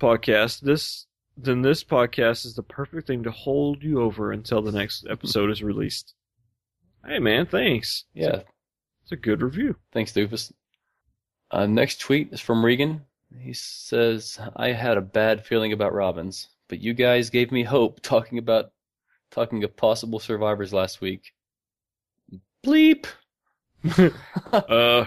[0.00, 1.06] podcast, this
[1.40, 5.50] then this podcast is the perfect thing to hold you over until the next episode
[5.50, 6.14] is released.
[7.06, 8.04] Hey man, thanks.
[8.12, 8.42] Yeah.
[9.02, 9.76] It's a good review.
[9.92, 10.52] Thanks, Doofus.
[11.50, 13.02] Uh, next tweet is from Regan.
[13.40, 18.00] He says, "I had a bad feeling about Robbins, but you guys gave me hope
[18.00, 18.72] talking about
[19.30, 21.32] talking of possible survivors last week."
[22.64, 23.06] Bleep.
[24.52, 25.06] Uh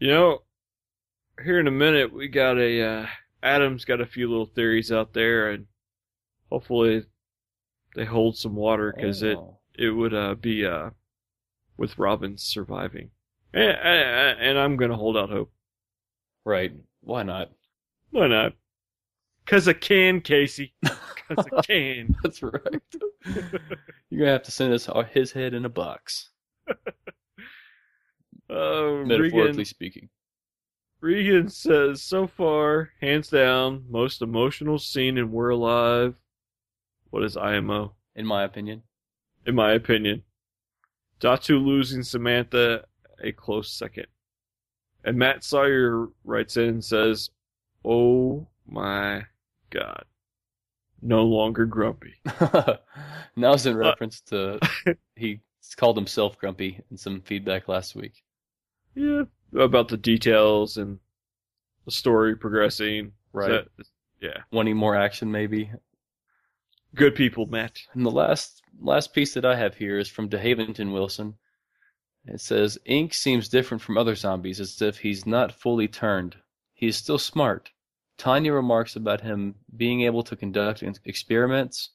[0.00, 0.42] you know,
[1.42, 3.06] here in a minute we got a uh
[3.42, 5.66] Adam's got a few little theories out there and
[6.50, 7.04] hopefully
[7.96, 9.58] they hold some water cuz it Oh.
[9.74, 10.90] it would uh, be uh,
[11.76, 13.10] with Robin surviving.
[13.52, 15.52] And, and, and I'm going to hold out hope.
[16.44, 16.72] right.
[17.00, 17.50] Why not?
[18.10, 18.52] Why not?
[19.44, 20.74] Because I can, Casey.
[20.82, 22.14] Because I can.
[22.22, 22.82] That's right.
[24.10, 26.30] You're gonna have to send us his head in a box,
[28.50, 30.08] Uh, metaphorically Regan, speaking.
[31.00, 36.14] Regan says, so far, hands down, most emotional scene in We're Alive.
[37.08, 37.94] What is IMO?
[38.14, 38.82] In my opinion.
[39.46, 40.22] In my opinion.
[41.18, 42.84] Datu losing Samantha,
[43.22, 44.06] a close second.
[45.04, 47.30] And Matt Sawyer writes in and says,
[47.84, 49.22] Oh my
[49.70, 50.04] god.
[51.00, 52.14] No longer grumpy.
[53.36, 54.60] Now's in uh, reference to
[55.16, 55.40] he
[55.76, 58.22] called himself grumpy in some feedback last week.
[58.94, 59.22] Yeah.
[59.54, 60.98] About the details and
[61.84, 63.12] the story progressing.
[63.32, 63.66] Right.
[64.20, 64.42] Yeah.
[64.52, 65.70] Wanting more action, maybe.
[66.94, 67.78] Good people, Matt.
[67.94, 71.34] And the last last piece that I have here is from DeHaventon Wilson.
[72.26, 76.36] It says Ink seems different from other zombies, as if he's not fully turned.
[76.74, 77.70] He is still smart.
[78.18, 81.90] Tanya remarks about him being able to conduct experiments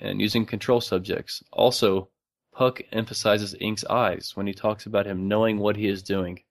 [0.00, 1.42] and using control subjects.
[1.52, 2.10] Also,
[2.52, 6.42] Puck emphasizes Ink's eyes when he talks about him knowing what he is doing.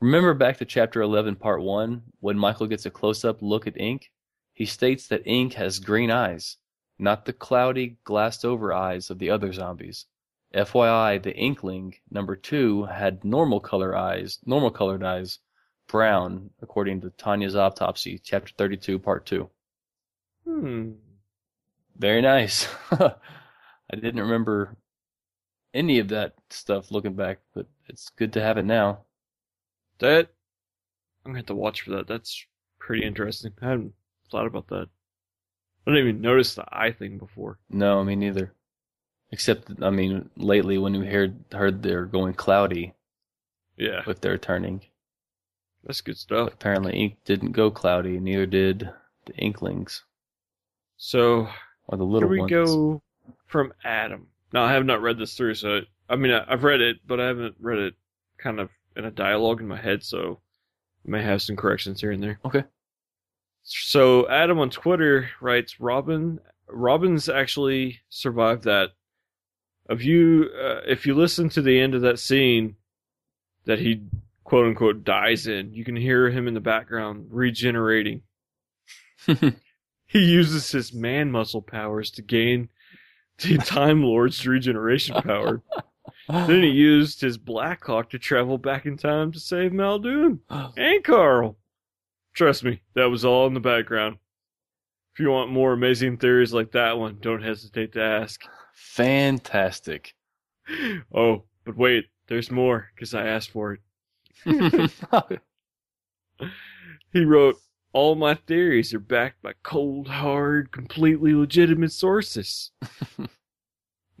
[0.00, 3.78] Remember back to chapter 11, part 1, when Michael gets a close up look at
[3.78, 4.10] Ink?
[4.52, 6.56] He states that Ink has green eyes
[7.00, 10.06] not the cloudy, glassed over eyes of the other zombies.
[10.54, 15.38] FYI, the Inkling, number two, had normal color eyes, normal colored eyes,
[15.88, 19.48] brown, according to Tanya's autopsy, chapter 32, part 2.
[20.44, 20.90] Hmm.
[21.96, 22.68] Very nice.
[22.90, 23.16] I
[23.94, 24.76] didn't remember
[25.72, 29.04] any of that stuff looking back, but it's good to have it now.
[30.00, 30.30] That
[31.24, 32.06] I'm gonna have to watch for that.
[32.08, 32.44] That's
[32.78, 33.52] pretty interesting.
[33.62, 33.94] I hadn't
[34.30, 34.88] thought about that.
[35.86, 37.58] I didn't even notice the eye thing before.
[37.70, 38.52] No, me neither.
[39.30, 42.94] Except, I mean, lately when we heard heard they're going cloudy
[43.76, 44.82] Yeah, with their turning.
[45.84, 46.52] that's good stuff.
[46.54, 48.90] Apparently, ink didn't go cloudy, neither did
[49.26, 50.04] the inklings
[50.96, 51.48] So
[51.88, 52.50] or the little here we ones.
[52.50, 53.02] go
[53.46, 54.28] from Adam.
[54.52, 57.20] Now I have not read this through, so I mean I, I've read it, but
[57.20, 57.94] I haven't read it
[58.38, 58.70] kind of
[59.04, 60.02] a dialogue in my head.
[60.02, 60.40] So
[61.06, 62.38] I May have some corrections here and there.
[62.44, 62.64] Okay.
[63.62, 68.90] So Adam on Twitter writes, Robin, Robin's actually survived that.
[69.88, 72.76] If you, uh, if you listen to the end of that scene
[73.64, 74.02] that he
[74.44, 78.22] quote unquote dies in, you can hear him in the background regenerating.
[80.10, 82.68] He uses his man muscle powers to gain
[83.38, 85.62] the Time Lord's regeneration power.
[86.28, 91.04] then he used his Black Hawk to travel back in time to save Muldoon and
[91.04, 91.58] Carl.
[92.34, 94.16] Trust me, that was all in the background.
[95.14, 98.42] If you want more amazing theories like that one, don't hesitate to ask.
[98.74, 100.14] Fantastic.
[101.12, 103.76] Oh, but wait, there's more, because I asked for
[104.44, 104.90] it.
[107.12, 107.56] He wrote,
[107.92, 112.70] All my theories are backed by cold, hard, completely legitimate sources.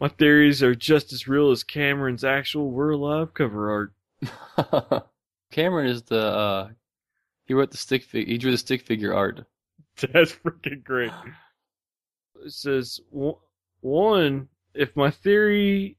[0.00, 5.04] my theories are just as real as Cameron's actual We're Alive cover art.
[5.52, 6.68] Cameron is the uh
[7.46, 9.44] he wrote the stick fig he drew the stick figure art.
[10.12, 11.12] That's freaking great.
[12.44, 13.34] It says, "One-
[13.82, 15.96] One, if my theory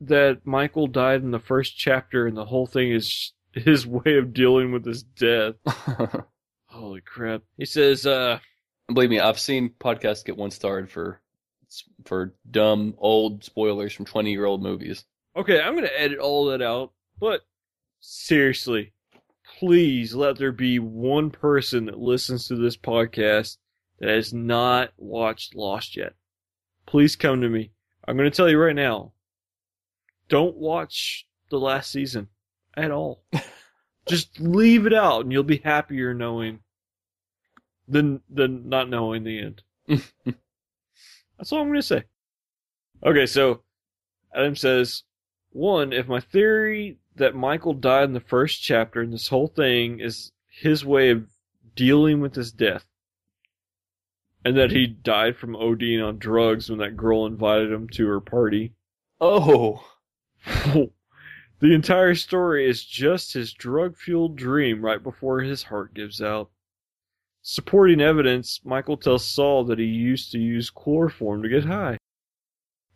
[0.00, 4.32] that Michael died in the first chapter and the whole thing is his way of
[4.32, 5.54] dealing with his death.
[6.66, 7.42] Holy crap.
[7.56, 8.38] He says, uh,
[8.92, 11.20] Believe me, I've seen podcasts get one starred for
[12.04, 15.04] for dumb old spoilers from twenty year old movies.
[15.36, 17.42] okay, I'm going to edit all that out, but
[18.00, 18.92] seriously,
[19.58, 23.56] please let there be one person that listens to this podcast
[23.98, 26.14] that has not watched Lost yet.
[26.86, 27.72] Please come to me.
[28.06, 29.12] I'm going to tell you right now.
[30.28, 32.28] Don't watch the last season
[32.76, 33.22] at all.
[34.08, 36.60] Just leave it out and you'll be happier knowing
[37.86, 39.62] than than not knowing the end.
[41.38, 42.04] That's all I'm going to say.
[43.04, 43.62] Okay, so
[44.34, 45.04] Adam says,
[45.50, 50.00] one, if my theory that Michael died in the first chapter and this whole thing
[50.00, 51.28] is his way of
[51.74, 52.84] dealing with his death,
[54.44, 58.20] and that he died from ODing on drugs when that girl invited him to her
[58.20, 58.74] party,
[59.20, 59.84] Oh.
[60.46, 60.90] the
[61.60, 66.50] entire story is just his drug fueled dream right before his heart gives out.
[67.50, 71.96] Supporting evidence, Michael tells Saul that he used to use chloroform to get high.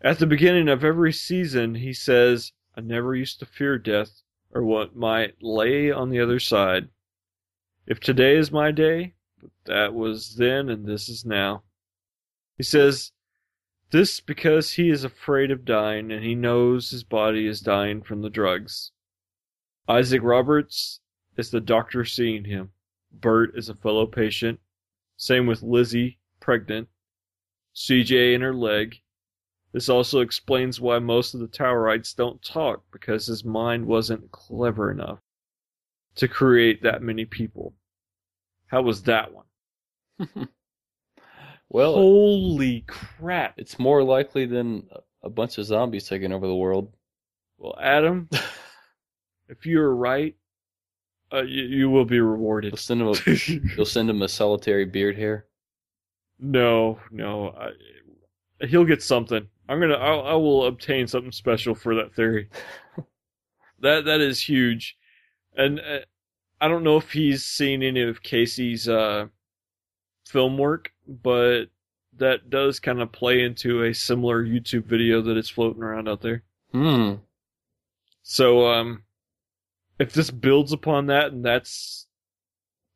[0.02, 4.20] At the beginning of every season, he says, I never used to fear death
[4.50, 6.90] or what might lay on the other side.
[7.86, 11.62] If today is my day, but that was then and this is now.
[12.58, 13.12] He says,
[13.90, 18.20] this because he is afraid of dying and he knows his body is dying from
[18.20, 18.92] the drugs.
[19.88, 21.00] Isaac Roberts
[21.38, 22.72] is the doctor seeing him.
[23.12, 24.60] Burt is a fellow patient.
[25.16, 26.88] Same with Lizzie, pregnant.
[27.74, 28.96] CJ in her leg.
[29.72, 34.90] This also explains why most of the Towerites don't talk because his mind wasn't clever
[34.90, 35.20] enough
[36.16, 37.74] to create that many people.
[38.66, 39.46] How was that one?
[41.70, 43.54] well, Holy crap.
[43.58, 44.88] it's more likely than
[45.22, 46.92] a bunch of zombies taking over the world.
[47.56, 48.28] Well, Adam,
[49.48, 50.36] if you're right,
[51.32, 52.78] uh, you, you will be You'll rewarded.
[52.78, 53.14] send him a
[53.76, 55.46] you'll send him a solitary beard hair.
[56.38, 59.48] no, no, I, he'll get something.
[59.68, 62.48] I'm gonna, I, I will obtain something special for that theory.
[63.80, 64.96] that that is huge,
[65.56, 66.00] and uh,
[66.60, 69.26] I don't know if he's seen any of Casey's uh,
[70.26, 71.66] film work, but
[72.18, 76.20] that does kind of play into a similar YouTube video that is floating around out
[76.20, 76.42] there.
[76.72, 77.14] Hmm.
[78.22, 79.02] So, um,
[79.98, 82.06] if this builds upon that and that's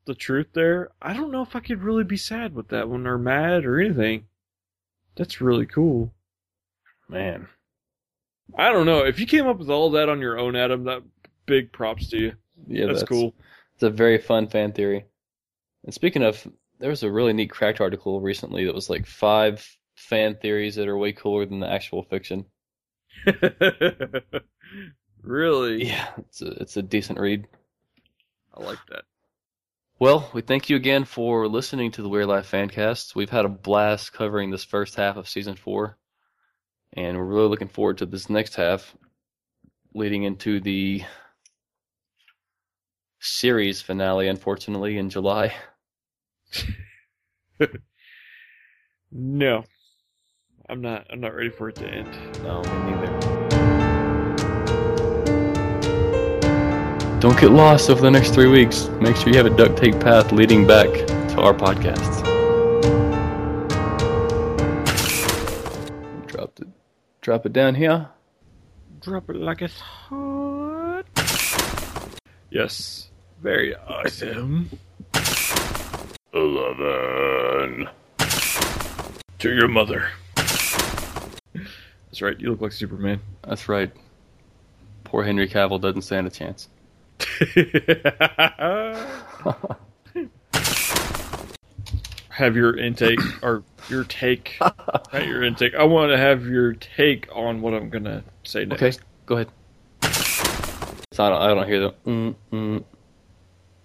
[0.06, 3.06] the truth there, I don't know if I could really be sad with that one
[3.06, 4.26] or mad or anything.
[5.16, 6.12] That's really cool.
[7.08, 7.48] Man.
[8.56, 9.04] I don't know.
[9.04, 11.02] If you came up with all that on your own, Adam, that
[11.46, 12.32] big props to you.
[12.68, 13.34] Yeah, that's, cool.
[13.74, 15.04] It's a very fun fan theory.
[15.84, 16.46] And speaking of,
[16.78, 19.66] there was a really neat cracked article recently that was like five
[19.96, 22.44] fan theories that are way cooler than the actual fiction.
[25.26, 25.86] really?
[25.86, 27.46] Yeah, it's a it's a decent read.
[28.54, 29.04] I like that.
[29.98, 33.14] Well, we thank you again for listening to the We're Alive Fancast.
[33.14, 35.96] We've had a blast covering this first half of season four,
[36.92, 38.94] and we're really looking forward to this next half,
[39.94, 41.02] leading into the
[43.20, 45.54] series finale, unfortunately, in July.
[49.12, 49.64] No.
[50.68, 52.42] I'm not I'm not ready for it to end.
[52.42, 52.60] No,
[57.18, 58.88] Don't get lost over the next three weeks.
[59.00, 60.86] Make sure you have a duct tape path leading back
[61.30, 62.22] to our podcast.
[66.26, 66.68] Drop it.
[67.22, 68.08] Drop it down here.
[69.00, 71.06] Drop it like it's hot.
[72.50, 73.10] Yes.
[73.40, 74.70] Very awesome.
[76.34, 77.88] Eleven.
[79.38, 80.10] To your mother.
[80.34, 82.38] That's right.
[82.38, 83.20] You look like Superman.
[83.42, 83.90] That's right.
[85.04, 86.68] Poor Henry Cavill doesn't stand a chance.
[92.28, 94.56] have your intake or your take.
[94.60, 95.74] not your intake.
[95.74, 98.82] I want to have your take on what I'm gonna say next.
[98.82, 99.48] Okay, go ahead.
[101.12, 101.94] So I don't, I don't hear the.
[102.06, 102.84] Mm, mm.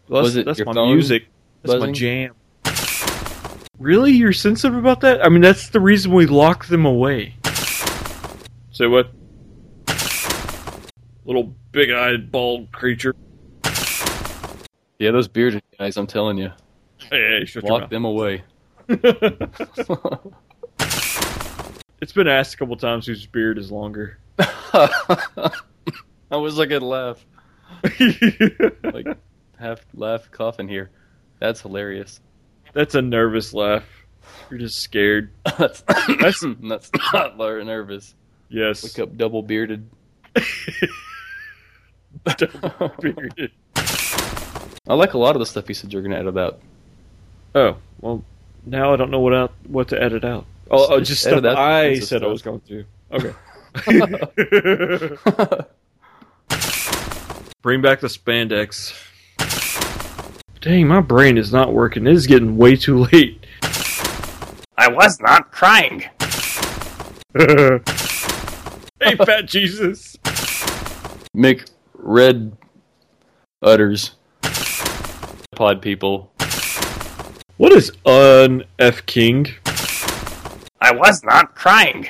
[0.09, 1.27] Well, Was that's, it that's your my phone music.
[1.63, 2.35] That's my jam.
[3.79, 5.25] Really, you're sensitive about that?
[5.25, 7.35] I mean, that's the reason we lock them away.
[8.71, 9.11] Say what?
[11.31, 13.15] Little big-eyed bald creature.
[14.99, 16.51] Yeah, those bearded guys, I'm telling you.
[17.09, 18.43] Hey, hey shut Lock them away.
[18.89, 19.79] it's
[22.13, 24.19] been asked a couple times whose beard is longer.
[24.39, 25.61] I
[26.31, 27.25] wish I could laugh.
[28.83, 29.07] Like,
[29.57, 30.91] half laugh, coughing here.
[31.39, 32.19] That's hilarious.
[32.73, 33.85] That's a nervous laugh.
[34.49, 35.31] You're just scared.
[35.57, 35.81] that's,
[36.19, 38.15] that's, that's not nervous.
[38.49, 38.83] Yes.
[38.83, 39.89] Look up double bearded.
[42.25, 42.93] Double.
[44.87, 46.59] I like a lot of the stuff you said you're going to edit out.
[47.53, 48.23] Oh well,
[48.65, 50.45] now I don't know what out what to edit out.
[50.69, 52.85] Oh, oh, Just just stuff out I bits of said I was going to.
[53.11, 53.33] Okay.
[57.61, 58.93] Bring back the spandex.
[60.61, 62.07] Dang, my brain is not working.
[62.07, 63.45] It is getting way too late.
[64.77, 65.99] I was not crying.
[67.35, 70.17] hey, fat Jesus.
[71.35, 71.69] Mick
[72.03, 72.57] Red
[73.61, 74.11] utters.
[75.55, 76.31] Pod people.
[77.57, 79.47] What is un F King?
[80.81, 82.07] I was not crying.